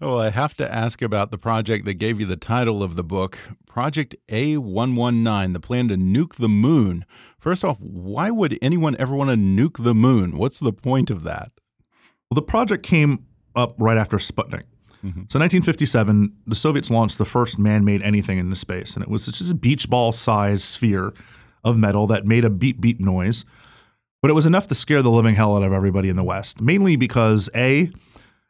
Well, 0.00 0.20
I 0.20 0.30
have 0.30 0.54
to 0.56 0.74
ask 0.74 1.02
about 1.02 1.30
the 1.32 1.38
project 1.38 1.84
that 1.84 1.94
gave 1.94 2.18
you 2.18 2.24
the 2.24 2.36
title 2.36 2.82
of 2.82 2.96
the 2.96 3.04
book, 3.04 3.38
Project 3.66 4.16
A119, 4.30 5.52
the 5.52 5.60
plan 5.60 5.88
to 5.88 5.96
nuke 5.96 6.36
the 6.36 6.48
moon. 6.48 7.04
First 7.38 7.62
off, 7.62 7.78
why 7.78 8.30
would 8.30 8.58
anyone 8.62 8.96
ever 8.98 9.14
want 9.14 9.28
to 9.30 9.36
nuke 9.36 9.84
the 9.84 9.94
moon? 9.94 10.38
What's 10.38 10.60
the 10.60 10.72
point 10.72 11.10
of 11.10 11.24
that? 11.24 11.50
Well, 12.30 12.36
the 12.36 12.42
project 12.42 12.84
came 12.86 13.26
up 13.58 13.74
right 13.78 13.96
after 13.98 14.16
Sputnik. 14.16 14.64
So, 15.28 15.38
1957, 15.38 16.32
the 16.46 16.54
Soviets 16.54 16.90
launched 16.90 17.18
the 17.18 17.24
first 17.24 17.58
man-made 17.58 18.02
anything 18.02 18.38
into 18.38 18.56
space, 18.56 18.94
and 18.94 19.02
it 19.02 19.08
was 19.08 19.26
just 19.26 19.50
a 19.50 19.54
beach 19.54 19.88
ball-sized 19.88 20.62
sphere 20.62 21.12
of 21.62 21.76
metal 21.76 22.06
that 22.08 22.26
made 22.26 22.44
a 22.44 22.50
beep 22.50 22.80
beep 22.80 22.98
noise. 22.98 23.44
But 24.20 24.30
it 24.30 24.34
was 24.34 24.46
enough 24.46 24.66
to 24.68 24.74
scare 24.74 25.02
the 25.02 25.10
living 25.10 25.34
hell 25.34 25.56
out 25.56 25.62
of 25.62 25.72
everybody 25.72 26.08
in 26.08 26.16
the 26.16 26.24
West, 26.24 26.60
mainly 26.60 26.96
because 26.96 27.48
a, 27.54 27.90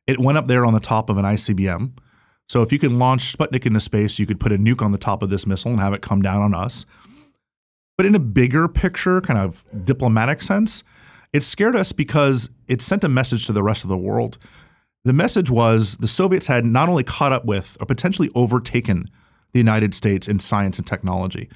it 0.06 0.18
went 0.18 0.38
up 0.38 0.46
there 0.46 0.64
on 0.64 0.72
the 0.72 0.80
top 0.80 1.10
of 1.10 1.18
an 1.18 1.26
ICBM. 1.26 1.92
So 2.48 2.62
if 2.62 2.72
you 2.72 2.78
can 2.78 2.98
launch 2.98 3.36
Sputnik 3.36 3.66
into 3.66 3.80
space, 3.80 4.18
you 4.18 4.24
could 4.24 4.40
put 4.40 4.52
a 4.52 4.56
nuke 4.56 4.82
on 4.82 4.92
the 4.92 4.98
top 4.98 5.22
of 5.22 5.28
this 5.28 5.46
missile 5.46 5.72
and 5.72 5.80
have 5.80 5.92
it 5.92 6.00
come 6.00 6.22
down 6.22 6.40
on 6.40 6.54
us. 6.54 6.86
But 7.98 8.06
in 8.06 8.14
a 8.14 8.20
bigger 8.20 8.68
picture, 8.68 9.20
kind 9.20 9.38
of 9.38 9.66
diplomatic 9.84 10.42
sense, 10.42 10.82
it 11.34 11.42
scared 11.42 11.76
us 11.76 11.92
because 11.92 12.48
it 12.68 12.80
sent 12.80 13.04
a 13.04 13.08
message 13.08 13.44
to 13.46 13.52
the 13.52 13.62
rest 13.62 13.84
of 13.84 13.90
the 13.90 13.98
world. 13.98 14.38
The 15.04 15.12
message 15.12 15.50
was 15.50 15.96
the 15.96 16.08
Soviets 16.08 16.48
had 16.48 16.64
not 16.64 16.88
only 16.88 17.04
caught 17.04 17.32
up 17.32 17.44
with 17.44 17.76
or 17.80 17.86
potentially 17.86 18.30
overtaken 18.34 19.08
the 19.52 19.58
United 19.58 19.94
States 19.94 20.28
in 20.28 20.38
science 20.38 20.78
and 20.78 20.86
technology, 20.86 21.48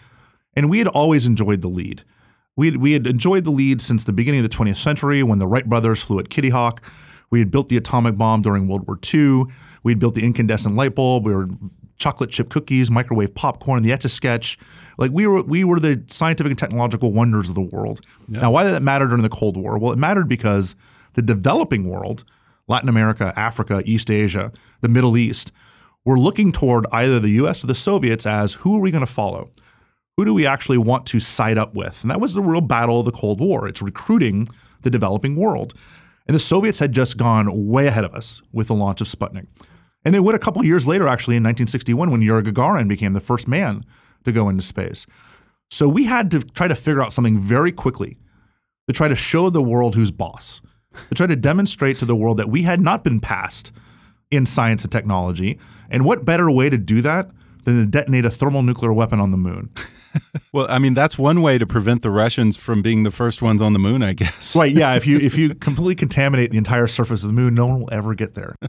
and 0.54 0.70
we 0.70 0.78
had 0.78 0.88
always 0.88 1.26
enjoyed 1.26 1.60
the 1.60 1.68
lead. 1.68 2.04
We 2.56 2.66
had, 2.66 2.76
we 2.76 2.92
had 2.92 3.06
enjoyed 3.06 3.44
the 3.44 3.50
lead 3.50 3.80
since 3.80 4.04
the 4.04 4.12
beginning 4.12 4.44
of 4.44 4.50
the 4.50 4.56
20th 4.56 4.76
century 4.76 5.22
when 5.22 5.38
the 5.38 5.46
Wright 5.46 5.68
brothers 5.68 6.02
flew 6.02 6.18
at 6.18 6.28
Kitty 6.28 6.50
Hawk. 6.50 6.82
We 7.30 7.38
had 7.38 7.50
built 7.50 7.70
the 7.70 7.78
atomic 7.78 8.18
bomb 8.18 8.42
during 8.42 8.68
World 8.68 8.86
War 8.86 8.98
II. 9.12 9.44
We 9.82 9.92
had 9.92 9.98
built 9.98 10.14
the 10.14 10.24
incandescent 10.24 10.76
light 10.76 10.94
bulb. 10.94 11.24
We 11.24 11.32
were 11.32 11.48
chocolate 11.96 12.30
chip 12.30 12.50
cookies, 12.50 12.90
microwave 12.90 13.34
popcorn, 13.34 13.82
the 13.82 13.92
Etch 13.92 14.04
a 14.04 14.08
Sketch. 14.08 14.58
Like 14.98 15.12
we 15.12 15.26
were, 15.26 15.42
we 15.42 15.64
were 15.64 15.80
the 15.80 16.02
scientific 16.08 16.50
and 16.50 16.58
technological 16.58 17.12
wonders 17.12 17.48
of 17.48 17.54
the 17.54 17.62
world. 17.62 18.02
Now, 18.28 18.50
why 18.50 18.64
did 18.64 18.72
that 18.72 18.82
matter 18.82 19.06
during 19.06 19.22
the 19.22 19.30
Cold 19.30 19.56
War? 19.56 19.78
Well, 19.78 19.92
it 19.92 19.98
mattered 19.98 20.28
because 20.28 20.74
the 21.14 21.22
developing 21.22 21.88
world, 21.88 22.24
Latin 22.68 22.88
America, 22.88 23.32
Africa, 23.36 23.82
East 23.84 24.10
Asia, 24.10 24.52
the 24.80 24.88
Middle 24.88 25.16
East, 25.16 25.52
we're 26.04 26.18
looking 26.18 26.52
toward 26.52 26.86
either 26.92 27.20
the 27.20 27.30
U.S. 27.30 27.62
or 27.62 27.68
the 27.68 27.74
Soviets 27.74 28.26
as 28.26 28.54
who 28.54 28.76
are 28.76 28.80
we 28.80 28.90
going 28.90 29.06
to 29.06 29.12
follow? 29.12 29.50
Who 30.16 30.24
do 30.24 30.34
we 30.34 30.46
actually 30.46 30.78
want 30.78 31.06
to 31.06 31.20
side 31.20 31.58
up 31.58 31.74
with? 31.74 32.02
And 32.02 32.10
that 32.10 32.20
was 32.20 32.34
the 32.34 32.42
real 32.42 32.60
battle 32.60 33.00
of 33.00 33.06
the 33.06 33.12
Cold 33.12 33.40
War. 33.40 33.68
It's 33.68 33.80
recruiting 33.80 34.46
the 34.82 34.90
developing 34.90 35.36
world. 35.36 35.74
And 36.26 36.34
the 36.34 36.40
Soviets 36.40 36.78
had 36.78 36.92
just 36.92 37.16
gone 37.16 37.68
way 37.68 37.86
ahead 37.86 38.04
of 38.04 38.14
us 38.14 38.42
with 38.52 38.68
the 38.68 38.74
launch 38.74 39.00
of 39.00 39.06
Sputnik. 39.06 39.46
And 40.04 40.14
they 40.14 40.20
would 40.20 40.34
a 40.34 40.40
couple 40.40 40.64
years 40.64 40.86
later, 40.86 41.06
actually, 41.06 41.36
in 41.36 41.42
1961, 41.44 42.10
when 42.10 42.22
Yuri 42.22 42.42
Gagarin 42.42 42.88
became 42.88 43.12
the 43.12 43.20
first 43.20 43.46
man 43.46 43.84
to 44.24 44.32
go 44.32 44.48
into 44.48 44.62
space. 44.62 45.06
So 45.70 45.88
we 45.88 46.04
had 46.04 46.30
to 46.32 46.40
try 46.40 46.68
to 46.68 46.74
figure 46.74 47.02
out 47.02 47.12
something 47.12 47.38
very 47.38 47.72
quickly 47.72 48.18
to 48.88 48.92
try 48.92 49.08
to 49.08 49.16
show 49.16 49.48
the 49.48 49.62
world 49.62 49.94
who's 49.94 50.10
boss, 50.10 50.60
to 51.08 51.14
try 51.14 51.26
to 51.26 51.36
demonstrate 51.36 51.98
to 51.98 52.04
the 52.04 52.16
world 52.16 52.36
that 52.38 52.48
we 52.48 52.62
had 52.62 52.80
not 52.80 53.04
been 53.04 53.20
passed 53.20 53.72
in 54.30 54.46
science 54.46 54.82
and 54.84 54.92
technology. 54.92 55.58
And 55.90 56.04
what 56.04 56.24
better 56.24 56.50
way 56.50 56.70
to 56.70 56.78
do 56.78 57.02
that 57.02 57.30
than 57.64 57.78
to 57.78 57.86
detonate 57.86 58.24
a 58.24 58.30
thermonuclear 58.30 58.92
weapon 58.92 59.20
on 59.20 59.30
the 59.30 59.36
moon? 59.36 59.70
Well, 60.52 60.66
I 60.68 60.78
mean, 60.78 60.92
that's 60.92 61.18
one 61.18 61.40
way 61.40 61.56
to 61.56 61.66
prevent 61.66 62.02
the 62.02 62.10
Russians 62.10 62.58
from 62.58 62.82
being 62.82 63.02
the 63.02 63.10
first 63.10 63.40
ones 63.40 63.62
on 63.62 63.72
the 63.72 63.78
moon, 63.78 64.02
I 64.02 64.12
guess. 64.12 64.54
right? 64.54 64.70
Yeah. 64.70 64.94
If 64.94 65.06
you 65.06 65.16
if 65.18 65.38
you 65.38 65.54
completely 65.68 65.94
contaminate 65.94 66.50
the 66.50 66.58
entire 66.58 66.86
surface 66.86 67.22
of 67.22 67.28
the 67.28 67.32
moon, 67.32 67.54
no 67.54 67.66
one 67.66 67.80
will 67.80 67.88
ever 67.90 68.14
get 68.14 68.34
there. 68.34 68.56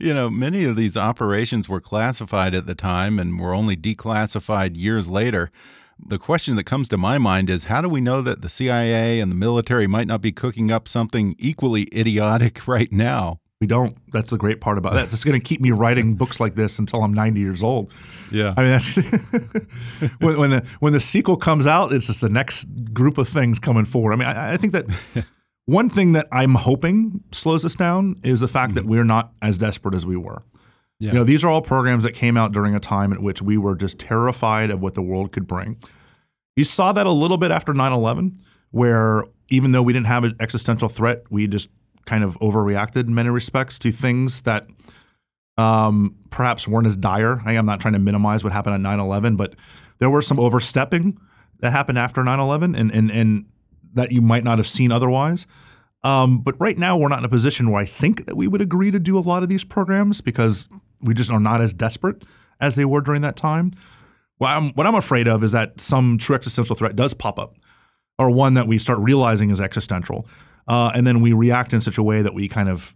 You 0.00 0.14
know, 0.14 0.30
many 0.30 0.62
of 0.64 0.76
these 0.76 0.96
operations 0.96 1.68
were 1.68 1.80
classified 1.80 2.54
at 2.54 2.66
the 2.66 2.74
time 2.76 3.18
and 3.18 3.40
were 3.40 3.52
only 3.52 3.76
declassified 3.76 4.76
years 4.76 5.08
later. 5.08 5.50
The 6.06 6.18
question 6.18 6.56
that 6.56 6.64
comes 6.64 6.88
to 6.90 6.96
my 6.96 7.18
mind 7.18 7.50
is 7.50 7.64
how 7.64 7.80
do 7.80 7.88
we 7.88 8.00
know 8.00 8.22
that 8.22 8.42
the 8.42 8.48
CIA 8.48 9.20
and 9.20 9.30
the 9.30 9.36
military 9.36 9.86
might 9.86 10.06
not 10.06 10.22
be 10.22 10.32
cooking 10.32 10.70
up 10.70 10.88
something 10.88 11.34
equally 11.38 11.88
idiotic 11.94 12.66
right 12.68 12.90
now? 12.92 13.40
We 13.60 13.66
don't. 13.66 13.96
That's 14.12 14.30
the 14.30 14.38
great 14.38 14.60
part 14.60 14.78
about 14.78 14.92
that. 14.92 15.12
It's 15.12 15.24
going 15.24 15.38
to 15.38 15.44
keep 15.44 15.60
me 15.60 15.72
writing 15.72 16.14
books 16.14 16.38
like 16.38 16.54
this 16.54 16.78
until 16.78 17.02
I'm 17.02 17.12
90 17.12 17.40
years 17.40 17.62
old. 17.62 17.92
Yeah. 18.30 18.54
I 18.56 18.62
mean, 18.62 18.70
that's 18.70 18.96
when, 20.20 20.38
when 20.38 20.50
the 20.50 20.66
when 20.78 20.92
the 20.92 21.00
sequel 21.00 21.36
comes 21.36 21.66
out, 21.66 21.92
it's 21.92 22.06
just 22.06 22.20
the 22.20 22.28
next 22.28 22.66
group 22.94 23.18
of 23.18 23.28
things 23.28 23.58
coming 23.58 23.84
forward. 23.84 24.12
I 24.12 24.16
mean, 24.16 24.28
I, 24.28 24.52
I 24.52 24.56
think 24.58 24.74
that 24.74 24.86
one 25.66 25.90
thing 25.90 26.12
that 26.12 26.28
I'm 26.30 26.54
hoping 26.54 27.24
slows 27.32 27.64
us 27.64 27.74
down 27.74 28.14
is 28.22 28.38
the 28.38 28.46
fact 28.46 28.76
that 28.76 28.84
we're 28.84 29.04
not 29.04 29.32
as 29.42 29.58
desperate 29.58 29.96
as 29.96 30.06
we 30.06 30.16
were. 30.16 30.44
Yeah. 31.00 31.12
You 31.12 31.18
know, 31.18 31.24
these 31.24 31.44
are 31.44 31.48
all 31.48 31.62
programs 31.62 32.02
that 32.04 32.12
came 32.12 32.36
out 32.36 32.52
during 32.52 32.74
a 32.74 32.80
time 32.80 33.12
at 33.12 33.22
which 33.22 33.40
we 33.40 33.56
were 33.56 33.76
just 33.76 34.00
terrified 34.00 34.70
of 34.70 34.80
what 34.80 34.94
the 34.94 35.02
world 35.02 35.32
could 35.32 35.46
bring. 35.46 35.78
You 36.56 36.64
saw 36.64 36.92
that 36.92 37.06
a 37.06 37.12
little 37.12 37.38
bit 37.38 37.52
after 37.52 37.72
9 37.72 37.92
11, 37.92 38.40
where 38.72 39.24
even 39.48 39.72
though 39.72 39.82
we 39.82 39.92
didn't 39.92 40.08
have 40.08 40.24
an 40.24 40.34
existential 40.40 40.88
threat, 40.88 41.22
we 41.30 41.46
just 41.46 41.68
kind 42.04 42.24
of 42.24 42.36
overreacted 42.40 43.06
in 43.06 43.14
many 43.14 43.28
respects 43.28 43.78
to 43.78 43.92
things 43.92 44.42
that 44.42 44.66
um, 45.56 46.16
perhaps 46.30 46.66
weren't 46.66 46.86
as 46.86 46.96
dire. 46.96 47.42
I, 47.44 47.52
I'm 47.52 47.66
not 47.66 47.80
trying 47.80 47.94
to 47.94 48.00
minimize 48.00 48.42
what 48.42 48.52
happened 48.52 48.74
at 48.74 48.80
9 48.80 48.98
11, 48.98 49.36
but 49.36 49.54
there 49.98 50.10
were 50.10 50.22
some 50.22 50.40
overstepping 50.40 51.18
that 51.60 51.70
happened 51.70 51.98
after 51.98 52.24
9 52.24 52.40
11 52.40 52.74
and, 52.74 52.90
and, 52.90 53.10
and 53.10 53.44
that 53.94 54.10
you 54.10 54.20
might 54.20 54.42
not 54.42 54.58
have 54.58 54.66
seen 54.66 54.90
otherwise. 54.90 55.46
Um, 56.04 56.40
but 56.40 56.58
right 56.60 56.78
now, 56.78 56.96
we're 56.96 57.08
not 57.08 57.18
in 57.20 57.24
a 57.24 57.28
position 57.28 57.70
where 57.70 57.82
I 57.82 57.84
think 57.84 58.26
that 58.26 58.36
we 58.36 58.46
would 58.46 58.60
agree 58.60 58.90
to 58.90 59.00
do 59.00 59.18
a 59.18 59.20
lot 59.20 59.42
of 59.42 59.48
these 59.48 59.64
programs 59.64 60.20
because 60.20 60.68
we 61.00 61.14
just 61.14 61.30
are 61.30 61.40
not 61.40 61.60
as 61.60 61.72
desperate 61.72 62.24
as 62.60 62.74
they 62.76 62.84
were 62.84 63.00
during 63.00 63.22
that 63.22 63.36
time. 63.36 63.70
Well, 64.38 64.56
I'm, 64.56 64.70
what 64.74 64.86
I'm 64.86 64.94
afraid 64.94 65.26
of 65.28 65.42
is 65.42 65.52
that 65.52 65.80
some 65.80 66.18
true 66.18 66.36
existential 66.36 66.76
threat 66.76 66.94
does 66.96 67.14
pop 67.14 67.38
up, 67.38 67.56
or 68.18 68.30
one 68.30 68.54
that 68.54 68.66
we 68.68 68.78
start 68.78 68.98
realizing 69.00 69.50
is 69.50 69.60
existential, 69.60 70.26
uh, 70.68 70.90
and 70.94 71.06
then 71.06 71.20
we 71.20 71.32
react 71.32 71.72
in 71.72 71.80
such 71.80 71.98
a 71.98 72.02
way 72.02 72.22
that 72.22 72.34
we 72.34 72.48
kind 72.48 72.68
of 72.68 72.94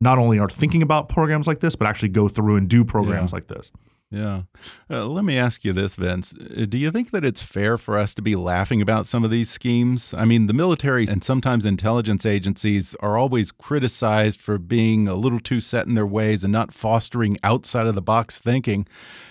not 0.00 0.18
only 0.18 0.38
are 0.38 0.48
thinking 0.48 0.82
about 0.82 1.08
programs 1.08 1.46
like 1.46 1.60
this, 1.60 1.74
but 1.76 1.86
actually 1.86 2.10
go 2.10 2.28
through 2.28 2.56
and 2.56 2.68
do 2.68 2.84
programs 2.84 3.32
Yeah. 3.32 3.36
like 3.36 3.46
this. 3.48 3.72
Yeah. 4.10 4.42
Uh, 4.88 5.06
let 5.06 5.24
me 5.24 5.36
ask 5.36 5.64
you 5.64 5.72
this, 5.72 5.96
Vince. 5.96 6.32
Uh, 6.32 6.64
Do 6.66 6.78
you 6.78 6.92
think 6.92 7.10
that 7.10 7.24
it's 7.24 7.42
fair 7.42 7.76
for 7.76 7.98
us 7.98 8.14
to 8.14 8.22
be 8.22 8.36
laughing 8.36 8.80
about 8.80 9.06
some 9.06 9.24
of 9.24 9.32
these 9.32 9.50
schemes? 9.50 10.14
I 10.14 10.24
mean, 10.24 10.46
the 10.46 10.52
military 10.52 11.06
and 11.08 11.24
sometimes 11.24 11.66
intelligence 11.66 12.24
agencies 12.24 12.94
are 13.00 13.16
always 13.16 13.50
criticized 13.50 14.40
for 14.40 14.58
being 14.58 15.08
a 15.08 15.16
little 15.16 15.40
too 15.40 15.60
set 15.60 15.86
in 15.86 15.94
their 15.94 16.06
ways 16.06 16.44
and 16.44 16.52
not 16.52 16.72
fostering 16.72 17.36
outside 17.42 17.86
of 17.86 17.96
the 17.96 18.02
box 18.02 18.38
thinking. 18.38 18.86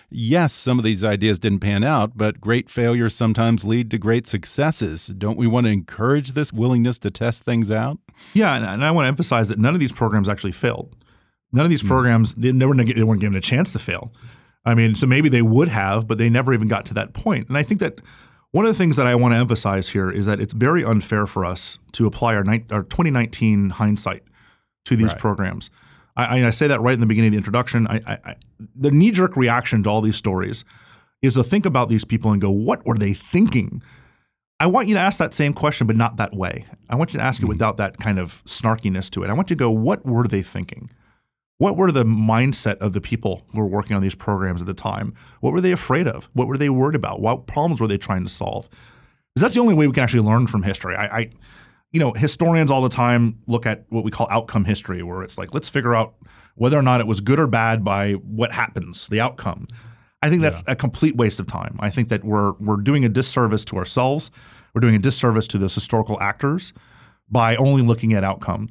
Yes, 0.09 0.53
some 0.53 0.77
of 0.77 0.83
these 0.83 1.03
ideas 1.05 1.39
didn't 1.39 1.59
pan 1.59 1.83
out, 1.83 2.17
but 2.17 2.41
great 2.41 2.69
failures 2.69 3.15
sometimes 3.15 3.63
lead 3.63 3.89
to 3.91 3.97
great 3.97 4.27
successes. 4.27 5.07
Don't 5.07 5.37
we 5.37 5.47
want 5.47 5.67
to 5.67 5.71
encourage 5.71 6.33
this 6.33 6.51
willingness 6.51 6.99
to 6.99 7.11
test 7.11 7.43
things 7.43 7.71
out? 7.71 7.97
Yeah, 8.33 8.55
and, 8.55 8.65
and 8.65 8.83
I 8.85 8.91
want 8.91 9.05
to 9.05 9.09
emphasize 9.09 9.49
that 9.49 9.59
none 9.59 9.73
of 9.73 9.79
these 9.79 9.93
programs 9.93 10.27
actually 10.29 10.51
failed. 10.51 10.95
None 11.53 11.65
of 11.65 11.71
these 11.71 11.83
programs 11.83 12.35
they 12.35 12.51
never 12.51 12.73
they 12.75 13.03
weren't 13.03 13.21
given 13.21 13.37
a 13.37 13.41
chance 13.41 13.71
to 13.73 13.79
fail. 13.79 14.11
I 14.65 14.73
mean, 14.73 14.95
so 14.95 15.05
maybe 15.05 15.29
they 15.29 15.41
would 15.41 15.69
have, 15.69 16.07
but 16.07 16.17
they 16.17 16.29
never 16.29 16.53
even 16.53 16.67
got 16.67 16.85
to 16.87 16.93
that 16.95 17.13
point. 17.13 17.47
And 17.49 17.57
I 17.57 17.63
think 17.63 17.79
that 17.81 18.01
one 18.51 18.65
of 18.65 18.71
the 18.71 18.77
things 18.77 18.95
that 18.95 19.05
I 19.05 19.15
want 19.15 19.33
to 19.33 19.37
emphasize 19.37 19.89
here 19.89 20.09
is 20.09 20.25
that 20.25 20.39
it's 20.39 20.53
very 20.53 20.83
unfair 20.83 21.27
for 21.27 21.45
us 21.45 21.77
to 21.91 22.07
apply 22.07 22.35
our, 22.35 22.43
ni- 22.43 22.65
our 22.71 22.83
2019 22.83 23.71
hindsight 23.71 24.23
to 24.85 24.95
these 24.95 25.09
Right. 25.11 25.19
programs. 25.19 25.69
I, 26.15 26.39
I- 26.39 26.47
I 26.47 26.49
say 26.51 26.67
that 26.67 26.81
right 26.81 26.93
in 26.93 26.99
the 27.01 27.05
beginning 27.05 27.29
of 27.29 27.31
the 27.33 27.37
introduction. 27.37 27.85
I, 27.87 28.01
I, 28.07 28.17
I, 28.25 28.35
the 28.75 28.91
knee 28.91 29.11
jerk 29.11 29.35
reaction 29.35 29.83
to 29.83 29.89
all 29.89 30.01
these 30.01 30.15
stories 30.15 30.63
is 31.21 31.35
to 31.35 31.43
think 31.43 31.65
about 31.65 31.89
these 31.89 32.05
people 32.05 32.31
and 32.31 32.41
go, 32.41 32.49
what 32.49 32.85
were 32.85 32.97
they 32.97 33.13
thinking? 33.13 33.81
I 34.59 34.67
want 34.67 34.87
you 34.87 34.95
to 34.95 35.01
ask 35.01 35.19
that 35.19 35.33
same 35.33 35.53
question, 35.53 35.85
but 35.85 35.97
not 35.97 36.15
that 36.17 36.33
way. 36.33 36.65
I 36.89 36.95
want 36.95 37.13
you 37.13 37.19
to 37.19 37.25
ask 37.25 37.41
it 37.41 37.45
hmm. 37.45 37.49
without 37.49 37.77
that 37.77 37.97
kind 37.97 38.17
of 38.19 38.43
snarkiness 38.45 39.09
to 39.11 39.23
it. 39.23 39.29
I 39.29 39.33
want 39.33 39.49
you 39.49 39.55
to 39.55 39.59
go, 39.59 39.69
what 39.69 40.05
were 40.05 40.27
they 40.27 40.41
thinking? 40.41 40.89
What 41.57 41.77
were 41.77 41.91
the 41.91 42.03
mindset 42.03 42.77
of 42.77 42.93
the 42.93 43.01
people 43.01 43.43
who 43.51 43.59
were 43.59 43.67
working 43.67 43.95
on 43.95 44.01
these 44.01 44.15
programs 44.15 44.61
at 44.61 44.67
the 44.67 44.73
time? 44.73 45.13
What 45.39 45.53
were 45.53 45.61
they 45.61 45.71
afraid 45.71 46.07
of? 46.07 46.29
What 46.33 46.47
were 46.47 46.57
they 46.57 46.69
worried 46.69 46.95
about? 46.95 47.21
What 47.21 47.47
problems 47.47 47.79
were 47.79 47.87
they 47.87 47.97
trying 47.97 48.23
to 48.25 48.31
solve? 48.31 48.69
Because 48.69 49.41
that's 49.41 49.53
the 49.53 49.61
only 49.61 49.73
way 49.73 49.87
we 49.87 49.93
can 49.93 50.03
actually 50.03 50.23
learn 50.23 50.47
from 50.47 50.63
history. 50.63 50.95
I, 50.95 51.05
I, 51.05 51.29
you 51.91 51.99
know, 51.99 52.11
historians 52.11 52.71
all 52.71 52.81
the 52.81 52.89
time 52.89 53.39
look 53.47 53.65
at 53.65 53.85
what 53.89 54.03
we 54.03 54.11
call 54.11 54.27
outcome 54.29 54.65
history, 54.65 55.01
where 55.01 55.23
it's 55.23 55.37
like, 55.37 55.53
let's 55.53 55.69
figure 55.69 55.95
out 55.95 56.15
whether 56.55 56.77
or 56.77 56.81
not 56.81 56.99
it 56.99 57.07
was 57.07 57.21
good 57.21 57.39
or 57.39 57.47
bad 57.47 57.83
by 57.83 58.13
what 58.13 58.51
happens, 58.51 59.07
the 59.07 59.21
outcome. 59.21 59.67
I 60.21 60.29
think 60.29 60.41
that's 60.41 60.63
a 60.67 60.75
complete 60.75 61.15
waste 61.15 61.39
of 61.39 61.47
time. 61.47 61.77
I 61.79 61.89
think 61.91 62.09
that 62.09 62.23
we're 62.23 62.53
we're 62.53 62.77
doing 62.77 63.05
a 63.05 63.09
disservice 63.09 63.63
to 63.65 63.77
ourselves. 63.77 64.31
We're 64.73 64.81
doing 64.81 64.95
a 64.95 64.99
disservice 64.99 65.47
to 65.49 65.57
those 65.59 65.75
historical 65.75 66.19
actors 66.19 66.73
by 67.29 67.55
only 67.57 67.83
looking 67.83 68.13
at 68.13 68.23
outcome. 68.23 68.67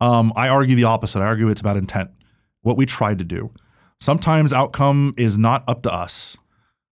Um, 0.00 0.32
I 0.36 0.48
argue 0.48 0.76
the 0.76 0.84
opposite. 0.84 1.20
I 1.20 1.26
argue 1.26 1.48
it's 1.48 1.60
about 1.60 1.76
intent, 1.76 2.10
what 2.62 2.76
we 2.76 2.86
tried 2.86 3.18
to 3.18 3.24
do. 3.24 3.50
Sometimes 4.00 4.52
outcome 4.52 5.14
is 5.16 5.38
not 5.38 5.62
up 5.68 5.82
to 5.82 5.92
us. 5.92 6.36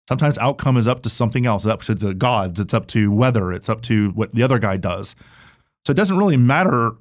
Sometimes 0.09 0.39
outcome 0.39 0.77
is 0.77 0.89
up 0.89 1.03
to 1.03 1.09
something 1.09 1.47
else. 1.47 1.65
It's 1.65 1.73
up 1.73 1.83
to 1.83 1.95
the 1.95 2.15
gods. 2.15 2.61
It's 2.61 2.75
up 2.75 2.87
to 2.89 3.13
weather. 3.13 3.53
It's 3.53 3.69
up 3.69 3.81
to 3.83 4.11
what 4.11 4.33
the 4.33 4.43
other 4.43 4.59
guy 4.59 4.77
does. 4.77 5.15
So 5.87 5.93
it 5.93 5.97
doesn't 5.97 6.19
really 6.19 6.37
matter 6.37 6.93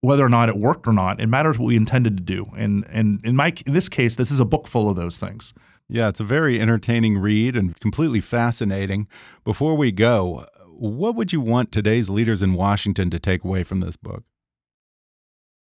whether 0.00 0.24
or 0.24 0.28
not 0.28 0.48
it 0.48 0.56
worked 0.56 0.86
or 0.86 0.92
not. 0.92 1.20
It 1.20 1.26
matters 1.26 1.58
what 1.58 1.66
we 1.66 1.76
intended 1.76 2.16
to 2.16 2.22
do. 2.22 2.46
And 2.56 2.86
and 2.90 3.24
in 3.24 3.36
my 3.36 3.52
in 3.66 3.72
this 3.72 3.88
case, 3.88 4.16
this 4.16 4.30
is 4.30 4.40
a 4.40 4.44
book 4.44 4.68
full 4.68 4.88
of 4.88 4.96
those 4.96 5.18
things. 5.18 5.54
Yeah, 5.88 6.08
it's 6.08 6.20
a 6.20 6.24
very 6.24 6.60
entertaining 6.60 7.18
read 7.18 7.56
and 7.56 7.78
completely 7.80 8.20
fascinating. 8.20 9.08
Before 9.44 9.74
we 9.74 9.92
go, 9.92 10.46
what 10.66 11.14
would 11.14 11.32
you 11.32 11.40
want 11.40 11.72
today's 11.72 12.10
leaders 12.10 12.42
in 12.42 12.54
Washington 12.54 13.08
to 13.10 13.18
take 13.18 13.44
away 13.44 13.64
from 13.64 13.80
this 13.80 13.96
book? 13.96 14.24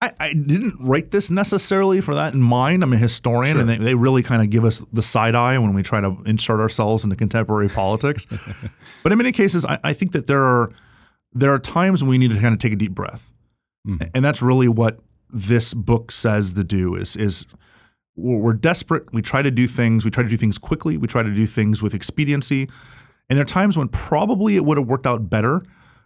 I, 0.02 0.12
I 0.20 0.34
didn't 0.34 0.78
write 0.80 1.12
this 1.12 1.30
necessarily 1.30 2.02
for 2.02 2.16
that 2.16 2.34
in 2.34 2.42
mind. 2.42 2.82
I'm 2.82 2.92
a 2.92 2.98
historian, 2.98 3.60
and 3.60 3.70
they, 3.70 3.78
they 3.78 3.94
really 3.94 4.24
kind 4.24 4.42
of 4.42 4.50
give 4.50 4.66
us 4.66 4.84
the 4.92 5.02
side 5.02 5.36
eye 5.36 5.60
when 5.60 5.74
we 5.74 5.84
try 5.84 6.02
to 6.02 6.18
insert 6.26 6.60
ourselves 6.60 7.04
into 7.04 7.16
contemporary 7.16 7.70
politics. 7.70 8.26
but 9.04 9.12
in 9.12 9.18
many 9.18 9.32
cases, 9.32 9.64
I, 9.64 9.80
I 9.84 9.94
think 9.94 10.12
that 10.14 10.28
there 10.28 10.44
are 10.44 10.72
there 11.34 11.54
are 11.54 11.60
times 11.60 12.04
when 12.04 12.10
we 12.10 12.18
need 12.18 12.32
to 12.32 12.40
kind 12.40 12.54
of 12.54 12.60
take 12.60 12.74
a 12.74 12.76
deep 12.76 12.94
breath, 12.94 13.32
hmm. 13.86 13.98
and 14.16 14.26
that's 14.26 14.42
really 14.42 14.68
what 14.68 15.00
this 15.30 15.74
book 15.74 16.12
says 16.12 16.56
to 16.56 16.64
do. 16.64 16.96
Is 16.96 17.16
is 17.16 17.46
we're 18.16 18.38
we're 18.38 18.54
desperate. 18.54 19.14
We 19.14 19.22
try 19.22 19.44
to 19.44 19.52
do 19.52 19.68
things. 19.68 20.04
We 20.04 20.10
try 20.10 20.24
to 20.24 20.30
do 20.30 20.38
things 20.38 20.58
quickly. 20.58 20.98
We 20.98 21.08
try 21.08 21.22
to 21.22 21.34
do 21.34 21.46
things 21.46 21.84
with 21.84 21.94
expediency. 21.94 22.68
And 23.30 23.38
there 23.38 23.44
are 23.44 23.46
times 23.46 23.78
when 23.78 23.88
probably 23.88 24.56
it 24.56 24.66
would 24.66 24.78
have 24.78 24.88
worked 24.88 25.06
out 25.06 25.30
better 25.30 25.64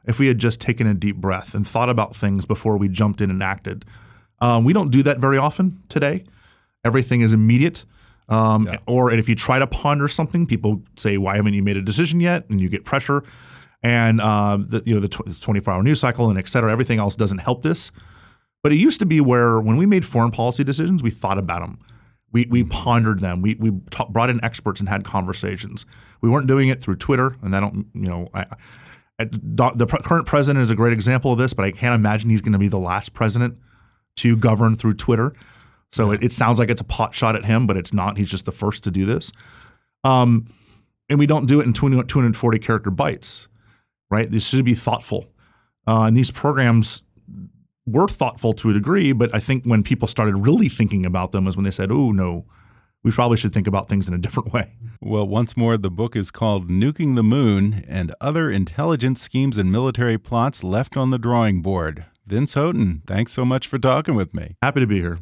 if 0.07 0.19
we 0.19 0.27
had 0.27 0.37
just 0.37 0.59
taken 0.61 0.87
a 0.87 0.93
deep 0.93 1.17
breath 1.17 1.53
and 1.53 1.67
thought 1.67 1.89
about 1.89 2.15
things 2.15 2.45
before 2.45 2.77
we 2.77 2.87
jumped 2.87 3.21
in 3.21 3.29
and 3.29 3.41
acted. 3.41 3.85
Um, 4.39 4.63
we 4.63 4.73
don't 4.73 4.91
do 4.91 5.01
that 5.03 5.19
very 5.19 5.37
often 5.37 5.81
today. 5.89 6.25
Everything 6.83 7.21
is 7.21 7.33
immediate. 7.33 7.85
Um, 8.27 8.67
Or 8.87 9.11
and 9.11 9.19
if 9.19 9.29
you 9.29 9.35
try 9.35 9.59
to 9.59 9.67
ponder 9.67 10.07
something, 10.07 10.47
people 10.47 10.83
say, 10.95 11.17
"Why 11.17 11.35
haven't 11.35 11.53
you 11.53 11.63
made 11.63 11.77
a 11.77 11.81
decision 11.81 12.19
yet?" 12.19 12.49
And 12.49 12.59
you 12.59 12.69
get 12.69 12.83
pressure, 12.83 13.23
and 13.83 14.19
uh, 14.19 14.57
the, 14.57 14.81
you 14.85 14.95
know 14.95 14.99
the 14.99 15.09
24-hour 15.09 15.83
news 15.83 15.99
cycle 15.99 16.29
and 16.29 16.39
et 16.39 16.47
cetera. 16.47 16.71
Everything 16.71 16.99
else 16.99 17.15
doesn't 17.15 17.37
help 17.39 17.61
this. 17.61 17.91
But 18.63 18.71
it 18.73 18.77
used 18.77 18.99
to 18.99 19.05
be 19.05 19.21
where 19.21 19.59
when 19.59 19.77
we 19.77 19.85
made 19.85 20.05
foreign 20.05 20.31
policy 20.31 20.63
decisions, 20.63 21.03
we 21.03 21.11
thought 21.11 21.37
about 21.37 21.59
them. 21.61 21.77
We, 22.31 22.47
we 22.49 22.63
pondered 22.63 23.19
them. 23.19 23.43
We, 23.43 23.53
we 23.55 23.71
ta- 23.91 24.09
brought 24.09 24.31
in 24.31 24.43
experts 24.43 24.79
and 24.79 24.89
had 24.89 25.03
conversations. 25.03 25.85
We 26.21 26.29
weren't 26.31 26.47
doing 26.47 26.69
it 26.69 26.81
through 26.81 26.95
Twitter, 26.95 27.35
and 27.43 27.55
I 27.55 27.59
don't, 27.59 27.85
you 27.93 28.09
know, 28.09 28.27
I, 28.33 28.47
the 29.17 29.85
current 30.03 30.25
president 30.25 30.61
is 30.61 30.71
a 30.71 30.75
great 30.75 30.93
example 30.93 31.31
of 31.31 31.37
this, 31.37 31.53
but 31.53 31.65
I 31.65 31.71
can't 31.71 31.95
imagine 31.95 32.29
he's 32.29 32.41
going 32.41 32.53
to 32.53 32.59
be 32.59 32.67
the 32.67 32.79
last 32.79 33.13
president 33.13 33.57
to 34.17 34.35
govern 34.35 34.75
through 34.75 34.95
Twitter. 34.95 35.33
So 35.91 36.11
it, 36.11 36.23
it 36.23 36.33
sounds 36.33 36.59
like 36.59 36.69
it's 36.69 36.81
a 36.81 36.85
pot 36.85 37.13
shot 37.13 37.35
at 37.35 37.45
him, 37.45 37.67
but 37.67 37.77
it's 37.77 37.93
not. 37.93 38.17
He's 38.17 38.29
just 38.29 38.45
the 38.45 38.51
first 38.51 38.83
to 38.83 38.91
do 38.91 39.05
this. 39.05 39.31
Um, 40.03 40.47
and 41.09 41.19
we 41.19 41.25
don't 41.25 41.45
do 41.45 41.61
it 41.61 41.65
in 41.65 41.73
20, 41.73 42.03
240 42.03 42.59
character 42.59 42.91
bytes, 42.91 43.47
right? 44.09 44.29
This 44.29 44.47
should 44.47 44.65
be 44.65 44.73
thoughtful. 44.73 45.27
Uh, 45.87 46.03
and 46.03 46.17
these 46.17 46.31
programs 46.31 47.03
were 47.85 48.07
thoughtful 48.07 48.53
to 48.53 48.71
a 48.71 48.73
degree, 48.73 49.13
but 49.13 49.33
I 49.33 49.39
think 49.39 49.65
when 49.65 49.83
people 49.83 50.07
started 50.07 50.35
really 50.35 50.67
thinking 50.67 51.05
about 51.05 51.31
them 51.31 51.47
is 51.47 51.55
when 51.55 51.63
they 51.63 51.71
said, 51.71 51.91
oh, 51.91 52.11
no, 52.11 52.45
we 53.05 53.11
probably 53.11 53.37
should 53.37 53.53
think 53.53 53.67
about 53.67 53.87
things 53.87 54.07
in 54.07 54.15
a 54.15 54.17
different 54.17 54.51
way. 54.51 54.71
Well, 54.99 55.27
once 55.27 55.55
more, 55.55 55.77
the 55.77 55.91
book 55.91 56.15
is 56.15 56.31
called 56.31 56.71
Nuking 56.71 57.15
the 57.15 57.21
Moon 57.21 57.85
and 57.87 58.15
Other 58.19 58.49
Intelligence 58.49 59.21
Schemes 59.21 59.59
and 59.59 59.71
Military 59.71 60.17
Plots 60.17 60.63
Left 60.63 60.97
on 60.97 61.11
the 61.11 61.19
Drawing 61.19 61.61
Board. 61.61 62.05
Vince 62.25 62.55
Houghton, 62.55 63.03
thanks 63.05 63.31
so 63.31 63.45
much 63.45 63.67
for 63.67 63.77
talking 63.77 64.15
with 64.15 64.33
me. 64.33 64.55
Happy 64.63 64.79
to 64.79 64.87
be 64.87 65.01
here. 65.01 65.19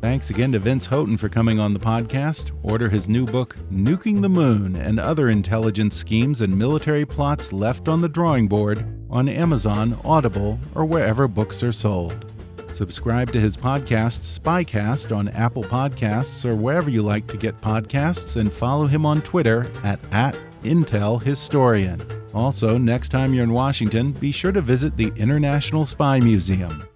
Thanks 0.00 0.30
again 0.30 0.52
to 0.52 0.58
Vince 0.58 0.86
Houghton 0.86 1.18
for 1.18 1.28
coming 1.28 1.60
on 1.60 1.74
the 1.74 1.78
podcast. 1.78 2.52
Order 2.62 2.88
his 2.88 3.06
new 3.06 3.26
book, 3.26 3.54
Nuking 3.70 4.22
the 4.22 4.30
Moon 4.30 4.76
and 4.76 4.98
Other 4.98 5.28
Intelligence 5.28 5.94
Schemes 5.94 6.40
and 6.40 6.58
Military 6.58 7.04
Plots 7.04 7.52
Left 7.52 7.86
on 7.86 8.00
the 8.00 8.08
Drawing 8.08 8.48
Board, 8.48 8.86
on 9.10 9.28
Amazon, 9.28 10.00
Audible, 10.06 10.58
or 10.74 10.86
wherever 10.86 11.28
books 11.28 11.62
are 11.62 11.70
sold. 11.70 12.31
Subscribe 12.72 13.30
to 13.32 13.40
his 13.40 13.56
podcast, 13.56 14.38
Spycast, 14.38 15.14
on 15.14 15.28
Apple 15.28 15.62
Podcasts 15.62 16.44
or 16.44 16.56
wherever 16.56 16.88
you 16.88 17.02
like 17.02 17.26
to 17.26 17.36
get 17.36 17.60
podcasts, 17.60 18.36
and 18.36 18.52
follow 18.52 18.86
him 18.86 19.04
on 19.04 19.20
Twitter 19.22 19.70
at, 19.84 20.00
at 20.12 20.38
IntelHistorian. 20.62 22.00
Also, 22.34 22.78
next 22.78 23.10
time 23.10 23.34
you're 23.34 23.44
in 23.44 23.52
Washington, 23.52 24.12
be 24.12 24.32
sure 24.32 24.52
to 24.52 24.62
visit 24.62 24.96
the 24.96 25.12
International 25.16 25.84
Spy 25.84 26.18
Museum. 26.20 26.88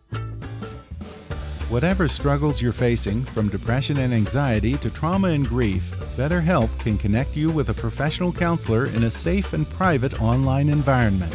Whatever 1.68 2.08
struggles 2.08 2.62
you're 2.62 2.72
facing, 2.72 3.24
from 3.24 3.48
depression 3.48 3.98
and 3.98 4.14
anxiety 4.14 4.78
to 4.78 4.88
trauma 4.88 5.28
and 5.28 5.46
grief, 5.46 5.90
BetterHelp 6.16 6.70
can 6.78 6.96
connect 6.96 7.36
you 7.36 7.50
with 7.50 7.68
a 7.68 7.74
professional 7.74 8.32
counselor 8.32 8.86
in 8.86 9.04
a 9.04 9.10
safe 9.10 9.52
and 9.52 9.68
private 9.68 10.22
online 10.22 10.68
environment. 10.68 11.34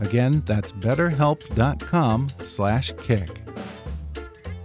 Again, 0.00 0.42
that's 0.46 0.72
betterhelp.com 0.72 2.28
slash 2.44 2.92
kick. 3.02 3.40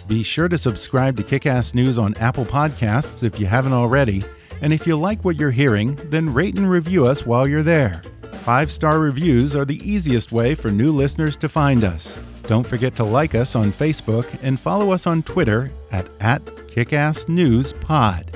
Be 0.08 0.24
sure 0.24 0.50
to 0.50 0.58
subscribe 0.58 1.16
to 1.18 1.24
Kickass 1.24 1.74
News 1.74 1.98
on 1.98 2.16
Apple 2.18 2.46
Podcasts 2.46 3.24
if 3.24 3.40
you 3.40 3.46
haven't 3.46 3.74
already, 3.74 4.24
and 4.62 4.74
if 4.74 4.86
you 4.86 4.98
like 4.98 5.24
what 5.24 5.40
you're 5.40 5.52
hearing, 5.52 5.96
then 6.10 6.34
rate 6.34 6.58
and 6.58 6.70
review 6.70 7.06
us 7.06 7.26
while 7.26 7.48
you're 7.48 7.64
there. 7.64 8.02
Five-star 8.42 9.00
reviews 9.00 9.56
are 9.56 9.66
the 9.66 9.80
easiest 9.90 10.32
way 10.32 10.54
for 10.56 10.70
new 10.70 10.92
listeners 10.92 11.38
to 11.38 11.48
find 11.48 11.84
us. 11.84 12.20
Don't 12.44 12.68
forget 12.68 12.96
to 12.98 13.04
like 13.04 13.36
us 13.36 13.56
on 13.56 13.72
Facebook 13.72 14.28
and 14.44 14.60
follow 14.60 14.92
us 14.92 15.08
on 15.08 15.24
Twitter 15.24 15.72
at, 15.92 16.10
at 16.20 16.44
KickassNewsPod. 16.44 18.36